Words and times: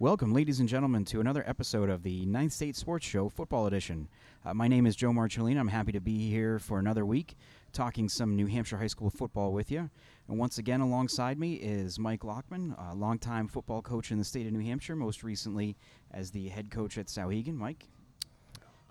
Welcome, 0.00 0.32
ladies 0.34 0.58
and 0.60 0.68
gentlemen, 0.68 1.04
to 1.06 1.20
another 1.20 1.44
episode 1.46 1.88
of 1.88 2.02
the 2.02 2.26
Ninth 2.26 2.52
State 2.52 2.74
Sports 2.76 3.06
Show 3.06 3.28
Football 3.28 3.66
Edition. 3.66 4.08
Uh, 4.44 4.52
my 4.52 4.66
name 4.66 4.86
is 4.86 4.96
Joe 4.96 5.10
Marcellino. 5.10 5.60
I'm 5.60 5.68
happy 5.68 5.92
to 5.92 6.00
be 6.00 6.28
here 6.28 6.58
for 6.58 6.78
another 6.80 7.06
week 7.06 7.36
talking 7.72 8.08
some 8.08 8.34
New 8.36 8.46
Hampshire 8.46 8.76
high 8.76 8.88
school 8.88 9.08
football 9.10 9.52
with 9.52 9.70
you. 9.70 9.88
And 10.28 10.38
once 10.38 10.58
again, 10.58 10.80
alongside 10.80 11.38
me 11.38 11.54
is 11.54 11.98
Mike 11.98 12.20
Lockman, 12.24 12.74
a 12.90 12.94
longtime 12.94 13.46
football 13.48 13.82
coach 13.82 14.10
in 14.10 14.18
the 14.18 14.24
state 14.24 14.46
of 14.46 14.52
New 14.52 14.64
Hampshire, 14.64 14.96
most 14.96 15.22
recently 15.22 15.76
as 16.12 16.30
the 16.32 16.48
head 16.48 16.70
coach 16.70 16.98
at 16.98 17.06
Souhegan. 17.06 17.54
Mike, 17.54 17.86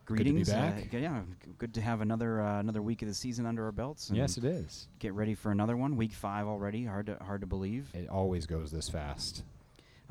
Good 0.05 0.17
to 0.19 0.23
be 0.23 0.29
greetings. 0.31 0.49
back. 0.49 0.73
Uh, 0.77 0.81
g- 0.89 0.99
yeah, 0.99 1.21
g- 1.43 1.51
good 1.57 1.73
to 1.75 1.81
have 1.81 2.01
another 2.01 2.41
uh, 2.41 2.59
another 2.59 2.81
week 2.81 3.01
of 3.01 3.07
the 3.09 3.13
season 3.13 3.45
under 3.45 3.65
our 3.65 3.71
belts. 3.73 4.07
and 4.09 4.17
Yes, 4.17 4.37
it 4.37 4.43
is. 4.45 4.87
Get 4.99 5.13
ready 5.13 5.33
for 5.35 5.51
another 5.51 5.77
one. 5.77 5.95
Week 5.97 6.11
five 6.13 6.47
already. 6.47 6.85
Hard 6.85 7.05
to 7.07 7.17
hard 7.21 7.41
to 7.41 7.47
believe. 7.47 7.89
It 7.93 8.09
always 8.09 8.45
goes 8.45 8.71
this 8.71 8.89
fast. 8.89 9.43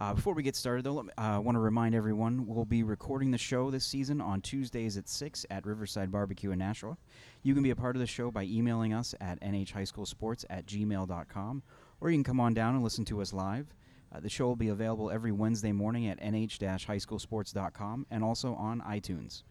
Uh, 0.02 0.12
before 0.12 0.34
we 0.34 0.42
get 0.42 0.56
started, 0.56 0.84
though, 0.84 1.06
I 1.16 1.37
uh, 1.37 1.41
want 1.41 1.55
to 1.55 1.61
remind 1.61 1.95
everyone 1.95 2.45
we'll 2.45 2.65
be 2.65 2.83
recording 2.83 3.30
the 3.30 3.38
show 3.38 3.70
this 3.70 3.84
season 3.84 4.20
on 4.20 4.41
Tuesdays 4.41 4.97
at 4.97 5.09
6 5.09 5.47
at 5.48 5.65
Riverside 5.65 6.11
Barbecue 6.11 6.51
in 6.51 6.59
Nashua. 6.59 6.97
You 7.45 7.55
can 7.55 7.62
be 7.62 7.70
a 7.70 7.77
part 7.77 7.95
of 7.95 8.01
the 8.01 8.06
show 8.09 8.33
by 8.33 8.42
emailing 8.42 8.92
us 8.92 9.15
at 9.20 9.41
nhhighschoolsports 9.42 10.45
at 10.51 10.66
gmail.com, 10.66 11.62
or 12.01 12.11
you 12.11 12.16
can 12.16 12.25
come 12.25 12.41
on 12.41 12.52
down 12.52 12.75
and 12.75 12.83
listen 12.83 13.05
to 13.05 13.23
us 13.23 13.33
live. 13.33 13.73
Uh, 14.12 14.19
the 14.19 14.28
show 14.28 14.47
will 14.47 14.56
be 14.56 14.70
available 14.70 15.09
every 15.09 15.30
Wednesday 15.30 15.70
morning 15.70 16.09
at 16.09 16.19
nh-highschoolsports.com 16.19 18.06
and 18.11 18.25
also 18.25 18.55
on 18.56 18.80
iTunes. 18.80 19.45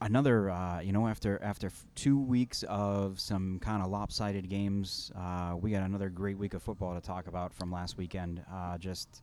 Another, 0.00 0.50
uh, 0.50 0.80
you 0.80 0.92
know, 0.92 1.08
after 1.08 1.42
after 1.42 1.68
f- 1.68 1.86
two 1.94 2.18
weeks 2.18 2.62
of 2.68 3.18
some 3.18 3.58
kind 3.60 3.82
of 3.82 3.88
lopsided 3.88 4.48
games, 4.50 5.10
uh, 5.16 5.54
we 5.58 5.70
got 5.70 5.82
another 5.82 6.10
great 6.10 6.36
week 6.36 6.52
of 6.52 6.62
football 6.62 6.94
to 6.94 7.00
talk 7.00 7.28
about 7.28 7.50
from 7.54 7.72
last 7.72 7.96
weekend. 7.96 8.44
Uh, 8.52 8.76
just 8.76 9.22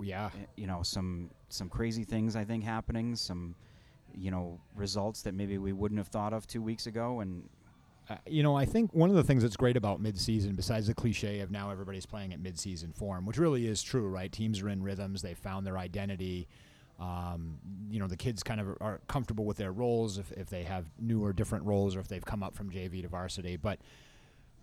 Yeah. 0.00 0.26
uh, 0.26 0.30
you 0.56 0.66
know 0.66 0.82
some 0.82 1.30
some 1.50 1.68
crazy 1.68 2.04
things 2.04 2.36
I 2.36 2.44
think 2.44 2.64
happening, 2.64 3.16
some 3.16 3.54
you 4.14 4.30
know 4.30 4.58
results 4.74 5.20
that 5.22 5.34
maybe 5.34 5.58
we 5.58 5.74
wouldn't 5.74 5.98
have 5.98 6.08
thought 6.08 6.32
of 6.32 6.46
two 6.46 6.62
weeks 6.62 6.86
ago, 6.86 7.20
and 7.20 7.48
Uh, 8.10 8.16
you 8.26 8.42
know, 8.42 8.54
I 8.54 8.66
think 8.66 8.92
one 8.92 9.08
of 9.08 9.16
the 9.16 9.22
things 9.24 9.42
that's 9.42 9.56
great 9.56 9.78
about 9.78 10.02
midseason, 10.02 10.54
besides 10.56 10.86
the 10.88 10.94
cliche 10.94 11.40
of 11.40 11.50
now 11.50 11.70
everybody's 11.70 12.04
playing 12.04 12.34
at 12.34 12.38
midseason 12.42 12.94
form, 12.94 13.24
which 13.24 13.38
really 13.38 13.66
is 13.66 13.82
true, 13.82 14.06
right? 14.10 14.30
Teams 14.30 14.60
are 14.60 14.68
in 14.68 14.82
rhythms, 14.82 15.22
they've 15.22 15.38
found 15.38 15.66
their 15.66 15.78
identity. 15.78 16.46
Um, 17.00 17.58
you 17.90 17.98
know, 17.98 18.06
the 18.06 18.16
kids 18.16 18.42
kind 18.42 18.60
of 18.60 18.68
are 18.80 19.00
comfortable 19.08 19.44
with 19.44 19.56
their 19.56 19.72
roles 19.72 20.18
if, 20.18 20.30
if 20.32 20.48
they 20.48 20.62
have 20.62 20.86
new 21.00 21.24
or 21.24 21.32
different 21.32 21.64
roles 21.64 21.96
or 21.96 22.00
if 22.00 22.08
they've 22.08 22.24
come 22.24 22.42
up 22.42 22.54
from 22.54 22.70
JV 22.70 23.02
to 23.02 23.08
varsity. 23.08 23.56
But 23.56 23.80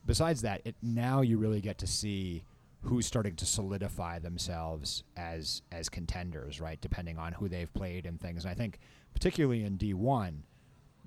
besides 0.06 0.42
that, 0.42 0.62
it, 0.66 0.76
now 0.82 1.22
you 1.22 1.38
really 1.38 1.62
get 1.62 1.78
to 1.80 1.88
see 1.88 2.44
who's 2.84 3.06
starting 3.06 3.36
to 3.36 3.46
solidify 3.46 4.20
themselves 4.20 5.04
as 5.16 5.62
as 5.72 5.90
contenders, 5.90 6.60
right? 6.60 6.80
Depending 6.82 7.18
on 7.18 7.34
who 7.34 7.48
they've 7.48 7.72
played 7.74 8.06
and 8.06 8.20
things. 8.20 8.44
And 8.46 8.52
I 8.52 8.56
think 8.56 8.80
particularly 9.14 9.64
in 9.66 9.78
D1, 9.78 10.38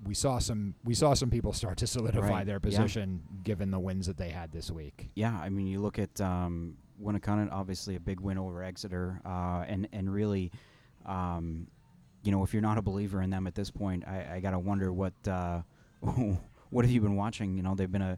we 0.05 0.13
saw 0.13 0.39
some 0.39 0.75
we 0.85 0.93
saw 0.93 1.13
some 1.15 1.29
people 1.29 1.53
start 1.53 1.77
to 1.77 1.87
solidify 1.87 2.29
Right, 2.29 2.45
their 2.45 2.55
yeah. 2.63 2.69
position 2.69 3.21
given 3.43 3.71
the 3.71 3.79
wins 3.79 4.07
that 4.07 4.17
they 4.17 4.29
had 4.29 4.51
this 4.51 4.69
week. 4.71 5.09
yeah, 5.15 5.37
I 5.37 5.49
mean 5.49 5.67
you 5.67 5.79
look 5.81 5.99
at 5.99 6.21
um, 6.21 6.77
Winnacunnet, 7.01 7.51
obviously 7.51 7.95
a 7.95 7.99
big 7.99 8.19
win 8.21 8.37
over 8.37 8.63
Exeter, 8.63 9.19
uh, 9.25 9.65
and 9.67 9.87
and 9.91 10.13
really, 10.13 10.51
um, 11.05 11.67
you 12.23 12.31
know, 12.31 12.43
if 12.43 12.53
you're 12.53 12.61
not 12.61 12.77
a 12.77 12.81
believer 12.81 13.21
in 13.21 13.29
them 13.29 13.45
at 13.47 13.55
this 13.55 13.69
point, 13.71 14.03
I, 14.07 14.35
I 14.35 14.39
gotta 14.39 14.59
wonder 14.59 14.91
what 14.91 15.13
uh, 15.27 15.61
what 16.69 16.85
have 16.85 16.91
you 16.91 17.01
been 17.01 17.15
watching? 17.15 17.55
You 17.55 17.63
know, 17.63 17.75
they've 17.75 17.91
been 17.91 18.01
a 18.01 18.17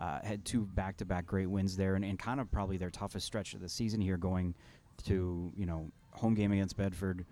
uh, 0.00 0.20
had 0.22 0.44
two 0.44 0.64
back-to-back 0.64 1.26
great 1.26 1.46
wins 1.50 1.76
there, 1.76 1.96
and, 1.96 2.04
and 2.04 2.18
kind 2.18 2.38
of 2.40 2.48
probably 2.52 2.76
their 2.76 2.90
toughest 2.90 3.26
stretch 3.26 3.54
of 3.54 3.60
the 3.60 3.68
season 3.68 4.00
here, 4.00 4.16
going 4.16 4.54
to 5.04 5.52
you 5.56 5.66
know 5.66 5.90
home 6.12 6.34
game 6.34 6.52
against 6.52 6.76
Bedford, 6.76 7.24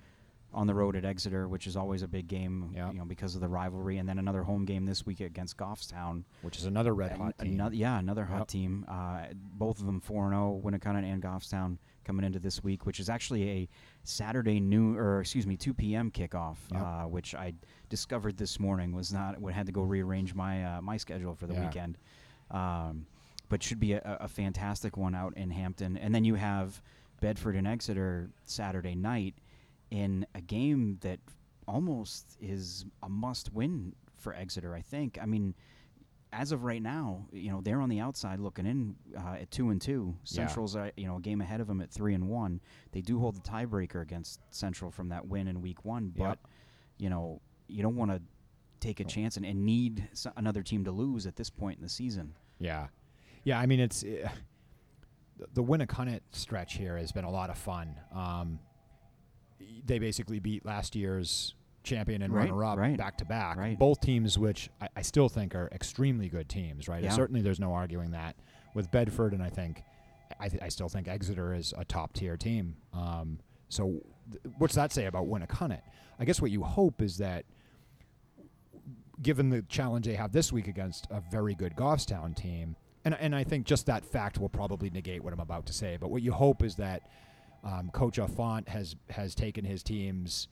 on 0.52 0.66
the 0.66 0.74
road 0.74 0.96
at 0.96 1.04
Exeter, 1.04 1.46
which 1.48 1.66
is 1.68 1.76
always 1.76 2.02
a 2.02 2.08
big 2.08 2.26
game, 2.28 2.72
Yeah. 2.74 2.90
you 2.90 2.98
know, 2.98 3.04
because 3.04 3.34
of 3.36 3.40
the 3.40 3.48
rivalry, 3.48 3.98
and 3.98 4.08
then 4.08 4.18
another 4.18 4.42
home 4.42 4.64
game 4.64 4.84
this 4.84 5.04
week 5.06 5.20
against 5.20 5.56
Goffstown. 5.56 6.24
Which 6.42 6.56
is 6.58 6.64
another 6.64 6.92
red 6.94 7.12
An- 7.12 7.18
hot 7.20 7.38
team. 7.38 7.54
Another, 7.54 7.74
yeah, 7.76 7.98
another 7.98 8.24
hot 8.24 8.38
Yep. 8.38 8.48
team. 8.48 8.84
Uh, 8.88 9.26
both 9.34 9.78
of 9.80 9.86
them 9.86 10.00
four 10.00 10.24
and 10.24 10.32
zero. 10.32 10.60
Winnacunnet 10.64 11.04
and 11.04 11.22
Goffstown 11.22 11.78
coming 12.06 12.24
into 12.24 12.38
this 12.38 12.62
week, 12.62 12.86
which 12.86 13.00
is 13.00 13.10
actually 13.10 13.50
a 13.50 13.68
Saturday 14.04 14.60
noon 14.60 14.96
or 14.96 15.20
excuse 15.20 15.46
me, 15.46 15.56
two 15.56 15.74
p.m. 15.74 16.10
kickoff, 16.10 16.56
Yep. 16.72 16.80
uh, 16.82 17.02
which 17.04 17.34
I 17.34 17.52
discovered 17.90 18.36
this 18.38 18.58
morning 18.60 18.92
was 18.94 19.12
not. 19.12 19.38
Would 19.40 19.52
had 19.52 19.66
to 19.66 19.72
go 19.72 19.82
rearrange 19.82 20.32
my 20.34 20.64
uh, 20.64 20.80
my 20.80 20.96
schedule 20.96 21.34
for 21.34 21.46
the 21.46 21.54
Yeah. 21.54 21.66
weekend. 21.66 21.98
Um, 22.50 23.06
but 23.48 23.62
should 23.62 23.80
be 23.80 23.92
a, 23.92 24.18
a 24.20 24.28
fantastic 24.28 24.96
one 24.96 25.14
out 25.14 25.36
in 25.36 25.50
Hampton, 25.50 25.96
and 25.96 26.14
then 26.14 26.24
you 26.24 26.36
have 26.36 26.80
Bedford 27.20 27.56
and 27.56 27.66
Exeter 27.66 28.30
Saturday 28.44 28.94
night 28.94 29.34
in 29.90 30.26
a 30.34 30.40
game 30.40 30.98
that 31.02 31.18
almost 31.68 32.36
is 32.40 32.84
a 33.02 33.08
must-win 33.08 33.94
for 34.16 34.32
Exeter. 34.34 34.74
I 34.74 34.80
think. 34.80 35.18
I 35.20 35.26
mean, 35.26 35.54
as 36.32 36.52
of 36.52 36.64
right 36.64 36.82
now, 36.82 37.26
you 37.32 37.50
know 37.50 37.60
they're 37.62 37.80
on 37.80 37.88
the 37.88 38.00
outside 38.00 38.40
looking 38.40 38.66
in 38.66 38.96
uh, 39.16 39.34
at 39.40 39.50
two 39.50 39.70
and 39.70 39.80
two. 39.80 40.14
Yeah. 40.16 40.46
Central's 40.46 40.76
uh, 40.76 40.90
you 40.96 41.06
know 41.06 41.16
a 41.16 41.20
game 41.20 41.40
ahead 41.40 41.60
of 41.60 41.66
them 41.66 41.80
at 41.80 41.90
three 41.90 42.14
and 42.14 42.28
one. 42.28 42.60
They 42.92 43.00
do 43.00 43.18
hold 43.18 43.36
the 43.36 43.40
tiebreaker 43.40 44.02
against 44.02 44.40
Central 44.50 44.90
from 44.90 45.08
that 45.10 45.26
win 45.26 45.48
in 45.48 45.62
week 45.62 45.84
one, 45.84 46.12
but 46.16 46.22
Yep. 46.24 46.38
you 46.98 47.10
know 47.10 47.40
you 47.68 47.82
don't 47.82 47.96
want 47.96 48.10
to 48.10 48.20
take 48.78 49.00
a 49.00 49.04
No. 49.04 49.08
chance 49.08 49.36
and, 49.36 49.44
and 49.46 49.64
need 49.64 50.08
s- 50.12 50.26
another 50.36 50.62
team 50.62 50.84
to 50.84 50.92
lose 50.92 51.26
at 51.26 51.34
this 51.36 51.48
point 51.50 51.78
in 51.78 51.82
the 51.82 51.88
season. 51.88 52.34
Yeah, 52.58 52.88
yeah. 53.44 53.58
I 53.58 53.66
mean, 53.66 53.80
it's 53.80 54.04
uh, 54.04 54.28
the- 55.38 55.48
the 55.54 55.64
Winnacunnet 55.64 56.20
stretch 56.32 56.74
here 56.74 56.96
has 56.96 57.10
been 57.12 57.24
a 57.24 57.30
lot 57.30 57.50
of 57.50 57.58
fun. 57.58 57.96
Um, 58.12 58.58
they 59.84 59.98
basically 59.98 60.38
beat 60.38 60.64
last 60.64 60.94
year's 60.94 61.54
champion 61.86 62.20
and 62.22 62.32
Right, 62.34 62.50
runner-up 62.50 62.78
right, 62.78 62.96
back 62.98 63.16
to 63.18 63.24
back. 63.24 63.56
right. 63.56 63.78
Both 63.78 64.00
teams, 64.00 64.38
which 64.38 64.68
I, 64.80 64.88
I 64.96 65.02
still 65.02 65.28
think 65.30 65.54
are 65.54 65.68
extremely 65.72 66.28
good 66.28 66.48
teams. 66.48 66.88
Right. 66.88 67.02
Yeah. 67.02 67.10
Certainly, 67.10 67.40
there's 67.42 67.60
no 67.60 67.72
arguing 67.72 68.10
that 68.10 68.36
with 68.74 68.90
Bedford, 68.90 69.32
and 69.32 69.42
I 69.42 69.48
think 69.48 69.82
I, 70.38 70.48
th- 70.48 70.62
I 70.62 70.68
still 70.68 70.88
think 70.88 71.08
Exeter 71.08 71.54
is 71.54 71.72
a 71.78 71.84
top 71.84 72.12
tier 72.12 72.36
team. 72.36 72.76
Um, 72.92 73.38
so, 73.68 74.02
th- 74.30 74.54
what's 74.58 74.74
that 74.74 74.92
say 74.92 75.06
about 75.06 75.26
Winnacunnet? 75.26 75.80
I 76.18 76.24
guess 76.24 76.42
what 76.42 76.50
you 76.50 76.62
hope 76.62 77.00
is 77.00 77.18
that 77.18 77.44
given 79.22 79.48
the 79.48 79.62
challenge 79.62 80.06
they 80.06 80.14
have 80.14 80.32
this 80.32 80.52
week 80.52 80.68
against 80.68 81.06
a 81.10 81.22
very 81.30 81.54
good 81.54 81.74
Goffstown 81.74 82.36
team, 82.36 82.76
and 83.04 83.14
and 83.18 83.34
I 83.34 83.44
think 83.44 83.66
just 83.66 83.86
that 83.86 84.04
fact 84.04 84.38
will 84.38 84.48
probably 84.48 84.90
negate 84.90 85.22
what 85.22 85.32
I'm 85.32 85.40
about 85.40 85.66
to 85.66 85.72
say. 85.72 85.96
But 86.00 86.10
what 86.10 86.22
you 86.22 86.32
hope 86.32 86.62
is 86.62 86.76
that 86.76 87.02
um, 87.64 87.90
Coach 87.92 88.18
Affont 88.18 88.68
has 88.68 88.96
has 89.10 89.34
taken 89.34 89.64
his 89.64 89.82
team's 89.82 90.48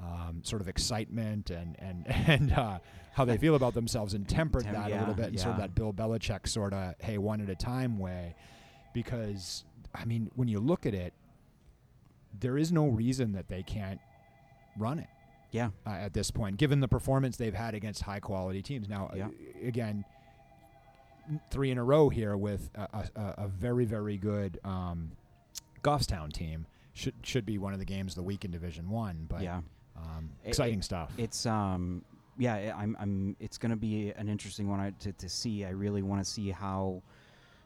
um, 0.00 0.40
sort 0.44 0.60
of 0.62 0.68
excitement 0.68 1.50
and 1.50 1.76
and 1.78 2.06
and 2.28 2.52
uh, 2.52 2.78
how 3.14 3.24
they 3.24 3.38
feel 3.38 3.54
about 3.54 3.74
themselves 3.74 4.14
and 4.14 4.28
tempered 4.28 4.64
Tem- 4.64 4.74
that 4.74 4.90
a 4.92 4.98
little 4.98 5.14
bit 5.14 5.32
in 5.32 5.38
sort 5.38 5.52
of 5.54 5.58
that 5.60 5.74
Bill 5.74 5.92
Belichick 5.92 6.46
sort 6.48 6.72
of 6.72 6.94
hey 7.00 7.18
one 7.18 7.40
at 7.40 7.48
a 7.48 7.54
time 7.56 7.98
way, 7.98 8.34
because 8.94 9.64
I 9.94 10.04
mean 10.04 10.30
when 10.34 10.48
you 10.48 10.60
look 10.60 10.84
at 10.86 10.94
it, 10.94 11.14
there 12.38 12.58
is 12.58 12.70
no 12.72 12.86
reason 12.88 13.32
that 13.32 13.48
they 13.48 13.62
can't 13.62 14.00
run 14.78 14.98
it 14.98 15.06
Yeah, 15.52 15.70
uh, 15.86 15.90
at 15.90 16.12
this 16.12 16.30
point, 16.30 16.58
given 16.58 16.80
the 16.80 16.88
performance 16.88 17.38
they've 17.38 17.54
had 17.54 17.74
against 17.74 18.02
high 18.02 18.20
quality 18.20 18.60
teams. 18.60 18.88
Now, 18.90 19.10
Yeah. 19.16 19.28
uh, 19.28 19.66
again, 19.66 20.04
three 21.50 21.70
in 21.70 21.78
a 21.78 21.84
row 21.84 22.08
here 22.10 22.36
with 22.36 22.68
a, 22.74 22.82
a, 22.92 23.20
a- 23.20 23.34
a 23.44 23.48
very, 23.48 23.84
very 23.86 24.16
good 24.18 24.58
um, 24.64 25.12
Goffstown 25.82 26.32
team 26.32 26.66
should 26.92 27.14
should 27.22 27.44
be 27.46 27.58
one 27.58 27.72
of 27.72 27.78
the 27.78 27.84
games 27.84 28.12
of 28.12 28.16
the 28.16 28.22
week 28.22 28.44
in 28.44 28.50
Division 28.50 28.90
One. 28.90 29.26
But 29.28 29.42
yeah. 29.42 29.60
Um, 29.96 30.30
exciting 30.44 30.80
it- 30.80 30.84
stuff. 30.84 31.12
It's 31.16 31.46
um 31.46 32.04
yeah, 32.38 32.74
I'm 32.76 32.96
I'm 33.00 33.36
it's 33.40 33.56
going 33.56 33.70
to 33.70 33.76
be 33.76 34.10
an 34.10 34.28
interesting 34.28 34.68
one 34.68 34.94
to 35.00 35.12
to 35.12 35.28
see. 35.28 35.64
I 35.64 35.70
really 35.70 36.02
want 36.02 36.22
to 36.22 36.30
see 36.30 36.50
how 36.50 37.02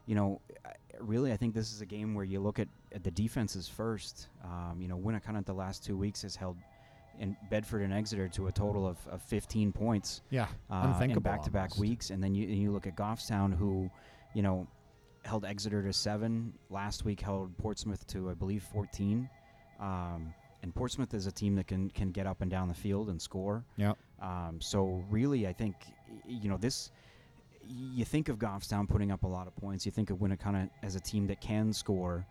you 0.06 0.14
know, 0.14 0.40
really 0.98 1.32
I 1.32 1.36
think 1.36 1.54
this 1.54 1.72
is 1.72 1.80
a 1.80 1.86
game 1.86 2.14
where 2.14 2.24
you 2.24 2.40
look 2.40 2.58
at, 2.58 2.68
at 2.92 3.04
the 3.04 3.10
defenses 3.12 3.68
first. 3.68 4.28
Um, 4.44 4.78
you 4.80 4.88
know, 4.88 4.96
Winnacunnet 4.98 5.46
the 5.46 5.52
last 5.52 5.84
2 5.84 5.96
weeks 5.96 6.22
has 6.22 6.34
held 6.34 6.56
in 7.20 7.36
Bedford 7.50 7.82
and 7.82 7.92
Exeter 7.92 8.26
to 8.28 8.48
a 8.48 8.52
total 8.52 8.86
of, 8.86 8.98
of 9.08 9.22
15 9.22 9.72
points 9.72 10.22
yeah, 10.30 10.46
uh, 10.70 10.82
unthinkable. 10.86 11.18
in 11.18 11.36
back-to-back 11.36 11.72
almost. 11.72 11.80
weeks, 11.80 12.10
and 12.10 12.22
then 12.22 12.34
you 12.34 12.48
and 12.48 12.58
you 12.58 12.72
look 12.72 12.86
at 12.86 12.96
Goffstown, 12.96 13.56
who, 13.56 13.90
you 14.34 14.42
know, 14.42 14.66
held 15.24 15.44
Exeter 15.44 15.82
to 15.82 15.92
seven 15.92 16.52
last 16.70 17.04
week, 17.04 17.20
held 17.20 17.56
Portsmouth 17.58 18.06
to 18.08 18.30
I 18.30 18.34
believe 18.34 18.62
14, 18.72 19.28
um, 19.78 20.34
and 20.62 20.74
Portsmouth 20.74 21.14
is 21.14 21.26
a 21.26 21.32
team 21.32 21.54
that 21.56 21.66
can 21.66 21.90
can 21.90 22.10
get 22.10 22.26
up 22.26 22.40
and 22.40 22.50
down 22.50 22.68
the 22.68 22.74
field 22.74 23.08
and 23.08 23.20
score. 23.20 23.64
Yep. 23.76 23.96
Um, 24.20 24.58
so 24.60 25.04
really, 25.10 25.46
I 25.46 25.52
think 25.52 25.76
you 26.26 26.48
know 26.48 26.56
this. 26.56 26.90
You 27.66 28.04
think 28.04 28.28
of 28.28 28.38
Goffstown 28.38 28.88
putting 28.88 29.12
up 29.12 29.22
a 29.22 29.28
lot 29.28 29.46
of 29.46 29.54
points. 29.54 29.86
You 29.86 29.92
think 29.92 30.10
of 30.10 30.18
Winnacunnet 30.18 30.70
as 30.82 30.96
a 30.96 31.00
team 31.00 31.26
that 31.28 31.40
can 31.40 31.72
score 31.72 32.26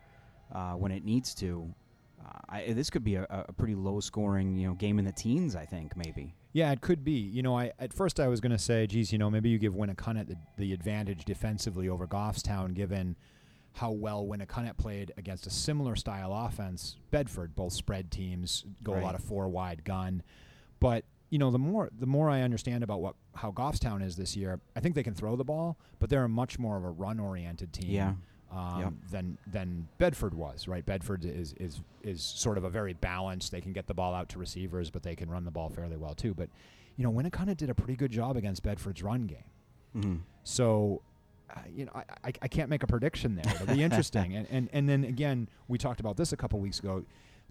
uh, 0.54 0.74
when 0.74 0.92
it 0.92 1.06
needs 1.06 1.34
to. 1.36 1.74
Uh, 2.20 2.40
I, 2.50 2.74
this 2.74 2.90
could 2.90 3.06
be 3.06 3.16
a, 3.16 3.26
a 3.48 3.54
pretty 3.54 3.76
low-scoring, 3.76 4.58
you 4.58 4.68
know, 4.68 4.74
game 4.74 5.00
in 5.00 5.06
the 5.06 5.14
teens. 5.14 5.56
I 5.56 5.66
think 5.66 5.96
maybe. 5.96 6.36
Yeah, 6.52 6.72
it 6.72 6.81
could 6.81 7.06
be. 7.06 7.14
You 7.14 7.42
know, 7.42 7.58
I 7.58 7.72
at 7.80 7.94
first 7.94 8.20
I 8.20 8.28
was 8.28 8.42
going 8.42 8.52
to 8.52 8.60
say, 8.60 8.86
geez, 8.88 9.14
you 9.14 9.18
know, 9.18 9.30
maybe 9.30 9.50
you 9.50 9.58
give 9.58 9.74
Winnacunnet 9.74 10.28
the, 10.28 10.36
the 10.58 10.74
advantage 10.74 11.24
defensively 11.24 11.88
over 11.88 12.06
Goffstown, 12.06 12.74
given 12.74 13.16
how 13.74 13.92
well 13.92 14.25
Winnacunnet 14.25 14.77
played 14.77 15.13
against 15.18 15.48
a 15.48 15.50
similar 15.50 15.95
style 15.95 16.33
offense. 16.33 16.98
Bedford, 17.12 17.56
both 17.56 17.74
spread 17.74 18.12
teams, 18.12 18.66
go 18.83 18.94
a 18.94 19.04
lot 19.04 19.16
of 19.16 19.21
four 19.24 19.48
wide 19.48 19.83
gun, 19.83 20.21
but 20.80 21.06
you 21.30 21.38
know 21.38 21.51
the 21.51 21.60
more 21.60 21.89
the 21.98 22.07
more 22.07 22.30
I 22.30 22.42
understand 22.42 22.83
about 22.83 23.01
what 23.01 23.16
how 23.36 23.51
Goffstown 23.51 24.04
is 24.04 24.16
this 24.16 24.36
year, 24.36 24.60
I 24.75 24.80
think 24.80 24.95
they 24.95 25.04
can 25.04 25.13
throw 25.13 25.36
the 25.36 25.44
ball, 25.44 25.77
but 26.00 26.10
they're 26.10 26.24
a 26.24 26.30
much 26.30 26.57
more 26.60 26.75
of 26.77 26.83
a 26.83 26.89
run 26.89 27.19
oriented 27.19 27.71
team. 27.74 27.92
Yeah. 27.92 28.13
Um, 28.51 28.80
Yep. 28.81 28.94
than 29.12 29.38
than 29.45 29.88
Bedford 30.00 30.33
was, 30.33 30.68
right? 30.68 30.83
Bedford 30.83 31.24
is 31.24 31.54
is 31.60 31.81
is 32.01 32.24
sort 32.24 32.57
of 32.57 32.63
a 32.63 32.69
very 32.69 32.94
balanced. 32.94 33.51
They 33.51 33.62
can 33.62 33.74
get 33.74 33.86
the 33.86 33.94
ball 33.94 34.16
out 34.16 34.27
to 34.30 34.39
receivers, 34.39 34.89
but 34.89 35.04
they 35.04 35.16
can 35.16 35.30
run 35.30 35.45
the 35.45 35.51
ball 35.51 35.69
fairly 35.69 35.98
well 35.98 36.16
too. 36.16 36.33
But 36.33 36.50
you 36.98 37.04
know, 37.04 37.12
Winnacunnet 37.12 37.57
did 37.57 37.69
a 37.69 37.75
pretty 37.75 37.95
good 37.95 38.12
job 38.12 38.36
against 38.36 38.63
Bedford's 38.63 39.04
run 39.04 39.27
game. 39.27 39.44
hmm 39.94 40.16
So, 40.44 41.04
uh, 41.56 41.60
you 41.74 41.86
know, 41.86 41.92
I, 41.96 42.04
I, 42.25 42.34
I 42.44 42.48
can't 42.48 42.69
make 42.69 42.84
a 42.84 42.88
prediction 42.88 43.36
there. 43.36 43.54
It'll 43.56 43.74
be 43.75 43.84
interesting. 43.84 44.36
and, 44.36 44.48
and 44.51 44.69
and 44.74 44.88
then 44.90 45.04
again, 45.04 45.50
we 45.68 45.78
talked 45.78 46.00
about 46.00 46.18
this 46.18 46.31
a 46.34 46.38
couple 46.38 46.60
weeks 46.60 46.80
ago. 46.80 47.04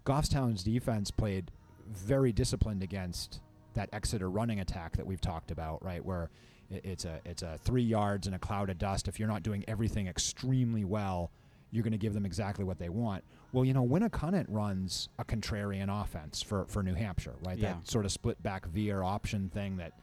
Goffstown's 0.05 0.63
defense 0.63 1.11
played 1.11 1.51
very 1.87 2.31
disciplined 2.31 2.83
against 2.83 3.41
that 3.73 3.89
Exeter 3.93 4.29
running 4.29 4.59
attack 4.59 4.95
that 4.97 5.05
we've 5.05 5.21
talked 5.21 5.51
about, 5.51 5.83
right? 5.83 6.03
Where 6.03 6.29
i- 6.71 6.81
it's 6.83 7.05
a 7.05 7.19
it's 7.25 7.41
a 7.43 7.57
three 7.63 7.83
yards 7.83 8.25
and 8.27 8.35
a 8.35 8.39
cloud 8.39 8.69
of 8.69 8.77
dust. 8.77 9.07
If 9.07 9.19
you're 9.19 9.27
not 9.27 9.43
doing 9.43 9.63
everything 9.67 10.07
extremely 10.07 10.85
well, 10.85 11.31
you're 11.71 11.83
going 11.83 11.91
to 11.91 11.97
give 11.99 12.13
them 12.13 12.25
exactly 12.25 12.63
what 12.65 12.79
they 12.79 12.89
want. 12.89 13.23
Well, 13.51 13.65
you 13.65 13.73
know, 13.73 13.85
Winnacunnet 13.85 14.45
runs 14.47 15.09
a 15.19 15.25
contrarian 15.25 15.89
offense 15.89 16.41
for, 16.41 16.65
for 16.65 16.81
New 16.83 16.93
Hampshire, 16.95 17.35
right? 17.45 17.57
Yeah. 17.57 17.73
That 17.73 17.87
sort 17.87 18.05
of 18.05 18.11
split 18.11 18.41
back 18.43 18.65
veer 18.67 19.01
option 19.03 19.49
thing 19.49 19.77
that 19.77 19.93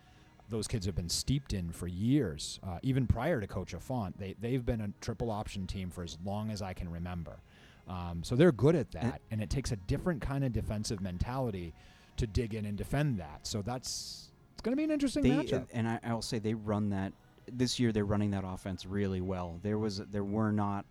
those 0.49 0.69
kids 0.69 0.87
have 0.87 0.95
been 0.95 1.09
steeped 1.09 1.53
in 1.53 1.71
for 1.71 1.87
years. 1.87 2.61
Uh, 2.67 2.79
even 2.83 3.07
prior 3.07 3.41
to 3.41 3.47
Coach 3.47 3.75
Affont, 3.75 4.19
they 4.19 4.35
they've 4.41 4.65
been 4.65 4.81
a 4.81 4.91
triple 5.01 5.31
option 5.31 5.67
team 5.67 5.91
for 5.91 6.03
as 6.05 6.19
long 6.25 6.51
as 6.51 6.63
I 6.63 6.73
can 6.73 6.89
remember. 6.91 7.41
Um, 7.89 8.23
so 8.25 8.35
they're 8.35 8.53
good 8.53 8.75
at 8.75 8.91
that, 8.93 9.21
and 9.31 9.41
it 9.41 9.49
takes 9.51 9.71
a 9.73 9.77
different 9.77 10.21
kind 10.21 10.45
of 10.45 10.53
defensive 10.53 11.01
mentality 11.01 11.73
to 12.17 12.27
dig 12.27 12.55
in 12.55 12.65
and 12.67 12.77
defend 12.77 13.19
that. 13.19 13.47
So 13.47 13.63
that's 13.63 14.31
it's 14.53 14.63
going 14.63 14.73
to 14.73 14.77
be 14.77 14.85
an 14.85 14.91
interesting 14.91 15.23
They 15.23 15.31
matchup. 15.31 15.67
and 15.73 15.87
I, 15.89 16.01
I'll 16.05 16.23
say 16.23 16.39
they 16.39 16.55
run 16.55 16.91
that 16.91 17.13
this 17.53 17.79
year. 17.79 17.93
They're 17.93 18.05
running 18.05 18.31
that 18.33 18.45
offense 18.45 18.87
really 18.87 19.21
well. 19.21 19.61
There 19.63 19.79
was 19.79 19.99
there 19.99 20.25
were 20.25 20.51
not 20.53 20.85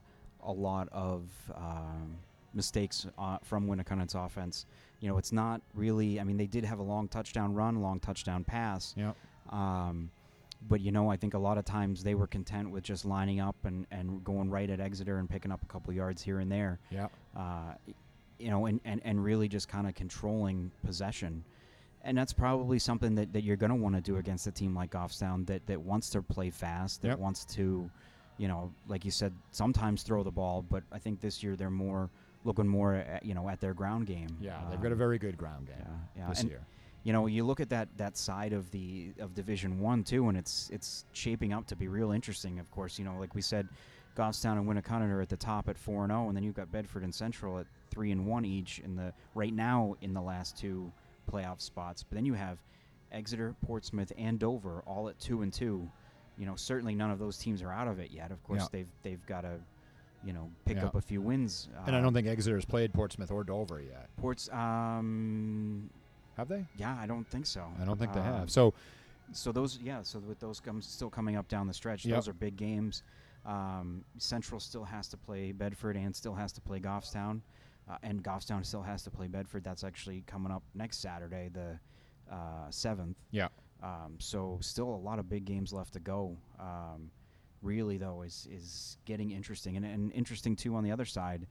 a 0.43 0.51
lot 0.51 0.87
of 0.91 1.23
um, 1.55 2.15
mistakes 2.53 3.07
uh, 3.17 3.39
from 3.43 3.67
Winnacunnet's 3.67 4.15
offense. 4.15 4.65
You 5.01 5.09
know, 5.09 5.17
it's 5.17 5.31
not 5.31 5.61
really. 5.73 6.19
I 6.19 6.23
mean, 6.23 6.37
they 6.37 6.47
did 6.47 6.63
have 6.63 6.79
a 6.79 6.83
long 6.83 7.07
touchdown 7.07 7.53
run, 7.53 7.81
long 7.81 7.99
touchdown 7.99 8.43
pass. 8.43 8.93
Yeah. 8.95 9.11
Um, 9.49 10.09
but 10.67 10.81
you 10.81 10.91
know, 10.91 11.09
I 11.11 11.17
think 11.17 11.33
a 11.33 11.39
lot 11.39 11.57
of 11.57 11.65
times 11.65 12.03
they 12.03 12.15
were 12.15 12.27
content 12.27 12.71
with 12.71 12.83
just 12.83 13.05
lining 13.05 13.39
up 13.39 13.55
and, 13.65 13.85
and 13.91 14.23
going 14.23 14.49
right 14.49 14.69
at 14.69 14.79
Exeter 14.79 15.17
and 15.17 15.29
picking 15.29 15.51
up 15.51 15.61
a 15.61 15.65
couple 15.67 15.93
yards 15.93 16.21
here 16.23 16.39
and 16.39 16.51
there. 16.51 16.79
Yeah. 16.89 17.07
Uh, 17.37 17.73
you 18.39 18.49
know, 18.49 18.65
and, 18.65 18.79
and, 18.83 19.01
and 19.05 19.23
really 19.23 19.47
just 19.47 19.67
kind 19.69 19.87
of 19.87 19.93
controlling 19.95 20.71
possession. 20.83 21.43
And 22.03 22.17
that's 22.17 22.33
probably 22.33 22.79
something 22.79 23.15
that, 23.15 23.33
that 23.33 23.43
you're 23.43 23.55
going 23.55 23.69
to 23.71 23.75
want 23.75 23.95
to 23.95 24.01
do 24.01 24.17
against 24.17 24.45
a 24.47 24.51
team 24.51 24.75
like 24.75 24.91
Goffstown 24.91 25.45
that, 25.47 25.65
that 25.67 25.79
wants 25.79 26.09
to 26.11 26.21
play 26.21 26.49
fast, 26.49 27.01
that 27.01 27.09
Yep. 27.09 27.19
wants 27.19 27.45
to, 27.45 27.89
you 28.37 28.47
know, 28.47 28.71
like 28.87 29.05
you 29.05 29.11
said, 29.11 29.33
sometimes 29.51 30.03
throw 30.03 30.21
the 30.23 30.31
ball. 30.31 30.61
But 30.67 30.83
I 30.91 30.99
think 30.99 31.21
this 31.21 31.41
year 31.41 31.55
they're 31.55 31.69
more 31.69 32.09
looking 32.43 32.67
more 32.67 32.95
at, 32.95 33.25
you 33.25 33.33
know, 33.33 33.49
at 33.49 33.59
their 33.59 33.73
ground 33.73 34.05
game. 34.05 34.37
Yeah, 34.39 34.59
they've 34.69 34.79
got 34.81 34.89
a 34.89 34.91
Um, 34.91 34.97
very 34.99 35.17
good 35.17 35.37
ground 35.37 35.67
game 35.67 35.75
yeah, 35.79 36.21
yeah. 36.23 36.29
this 36.29 36.41
and, 36.41 36.49
year. 36.49 36.61
You 37.05 37.13
know, 37.13 37.27
you 37.27 37.45
look 37.45 37.59
at 37.61 37.69
that 37.69 37.87
that 37.97 38.17
side 38.17 38.51
of 38.51 38.69
the 38.71 39.13
of 39.19 39.33
Division 39.33 39.79
One 39.79 40.03
too, 40.03 40.27
and 40.27 40.37
it's 40.37 40.69
it's 40.73 41.05
shaping 41.13 41.53
up 41.53 41.65
to 41.67 41.75
be 41.77 41.87
real 41.87 42.11
interesting. 42.11 42.59
Of 42.59 42.69
course, 42.71 42.99
you 42.99 43.05
know, 43.05 43.15
like 43.19 43.33
we 43.35 43.41
said, 43.41 43.69
Goffstown 44.17 44.57
and 44.57 44.67
Winnacunnet 44.67 45.09
are 45.11 45.21
at 45.21 45.29
the 45.29 45.37
top 45.37 45.69
at 45.69 45.77
four 45.77 46.03
and 46.03 46.11
zero, 46.11 46.27
and 46.27 46.35
then 46.35 46.43
you've 46.43 46.55
got 46.55 46.71
Bedford 46.71 47.03
and 47.03 47.13
Central 47.15 47.59
at 47.59 47.67
three 47.91 48.11
and 48.11 48.25
one 48.25 48.43
each 48.43 48.79
in 48.79 48.95
the 48.95 49.13
right 49.35 49.53
now 49.53 49.95
in 50.01 50.13
the 50.13 50.21
last 50.21 50.57
two 50.57 50.91
playoff 51.31 51.61
spots. 51.61 52.03
But 52.03 52.15
then 52.15 52.25
you 52.25 52.33
have 52.33 52.57
Exeter, 53.11 53.55
Portsmouth, 53.65 54.11
and 54.17 54.39
Dover 54.39 54.83
all 54.87 55.07
at 55.07 55.17
two 55.19 55.43
and 55.43 55.53
two. 55.53 55.87
You 56.37 56.45
know, 56.47 56.55
certainly 56.55 56.95
none 56.95 57.11
of 57.11 57.19
those 57.19 57.37
teams 57.37 57.61
are 57.61 57.71
out 57.71 57.87
of 57.87 57.99
it 57.99 58.09
yet. 58.11 58.31
Of 58.31 58.43
course, 58.43 58.61
Yeah. 58.63 58.67
they've 58.71 58.87
they've 59.03 59.25
got 59.27 59.41
to, 59.41 59.59
you 60.23 60.33
know, 60.33 60.49
pick 60.65 60.77
Yeah. 60.77 60.87
up 60.87 60.95
a 60.95 61.01
few 61.01 61.21
wins. 61.21 61.69
And 61.85 61.95
I 61.95 61.99
Uh, 61.99 62.01
don't 62.01 62.13
think 62.13 62.25
Exeter 62.27 62.55
has 62.57 62.65
played 62.65 62.93
Portsmouth 62.93 63.29
or 63.29 63.43
Dover 63.43 63.79
yet. 63.79 64.09
Ports. 64.17 64.49
Um, 64.51 65.89
Have 66.37 66.47
they? 66.47 66.65
yeah, 66.77 66.97
I 66.99 67.05
don't 67.07 67.27
think 67.27 67.45
so. 67.45 67.65
I 67.81 67.85
don't 67.85 67.97
think 67.97 68.13
they 68.13 68.19
Um, 68.19 68.25
have. 68.25 68.51
So 68.51 68.73
So 69.31 69.51
those, 69.51 69.79
yeah. 69.79 70.01
So 70.03 70.19
with 70.19 70.39
those 70.39 70.59
comes 70.59 70.85
still 70.85 71.09
coming 71.09 71.35
up 71.35 71.47
down 71.47 71.65
the 71.67 71.73
stretch, 71.73 72.05
Yep. 72.05 72.15
those 72.15 72.27
are 72.27 72.33
big 72.33 72.55
games. 72.57 73.01
Um, 73.45 74.03
Central 74.17 74.59
still 74.59 74.83
has 74.83 75.07
to 75.09 75.17
play 75.17 75.51
Bedford 75.51 75.95
and 75.97 76.15
still 76.15 76.33
has 76.35 76.51
to 76.53 76.61
play 76.61 76.79
Goffstown, 76.79 77.41
uh, 77.89 77.97
and 78.03 78.23
Goffstown 78.23 78.65
still 78.65 78.81
has 78.83 79.03
to 79.03 79.11
play 79.11 79.27
Bedford. 79.27 79.63
That's 79.63 79.83
actually 79.83 80.21
coming 80.27 80.51
up 80.51 80.63
next 80.73 80.97
Saturday, 80.97 81.49
the 81.53 81.79
seventh. 82.71 83.17
yeah, 83.31 83.47
um, 83.83 84.15
so 84.19 84.57
still 84.61 84.89
a 84.89 84.95
lot 84.97 85.19
of 85.19 85.29
big 85.29 85.45
games 85.45 85.71
left 85.73 85.93
to 85.93 85.99
go. 85.99 86.35
Um, 86.59 87.11
really, 87.61 87.97
though, 87.97 88.23
is 88.23 88.47
is 88.51 88.97
getting 89.05 89.31
interesting 89.31 89.77
and, 89.77 89.85
and 89.85 90.11
interesting 90.13 90.55
too 90.55 90.75
on 90.75 90.83
the 90.83 90.91
other 90.91 91.05
side. 91.05 91.45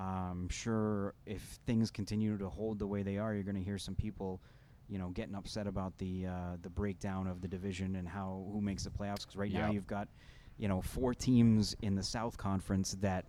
Um, 0.00 0.48
sure, 0.48 1.14
if 1.26 1.42
things 1.66 1.90
continue 1.90 2.38
to 2.38 2.48
hold 2.48 2.78
the 2.78 2.86
way 2.86 3.02
they 3.02 3.18
are, 3.18 3.34
you're 3.34 3.42
going 3.42 3.56
to 3.56 3.62
hear 3.62 3.76
some 3.76 3.94
people, 3.94 4.40
you 4.88 4.98
know, 4.98 5.08
getting 5.10 5.34
upset 5.34 5.66
about 5.66 5.96
the 5.98 6.26
uh, 6.26 6.56
the 6.62 6.70
breakdown 6.70 7.26
of 7.26 7.42
the 7.42 7.48
division 7.48 7.96
and 7.96 8.08
how 8.08 8.46
who 8.50 8.60
makes 8.62 8.84
the 8.84 8.90
playoffs. 8.90 9.20
Because 9.20 9.36
right 9.36 9.52
now 9.52 9.70
you've 9.70 9.86
got, 9.86 10.08
you 10.56 10.68
know, 10.68 10.80
four 10.80 11.12
teams 11.12 11.76
in 11.82 11.94
the 11.94 12.02
South 12.02 12.38
Conference 12.38 12.96
that 13.02 13.26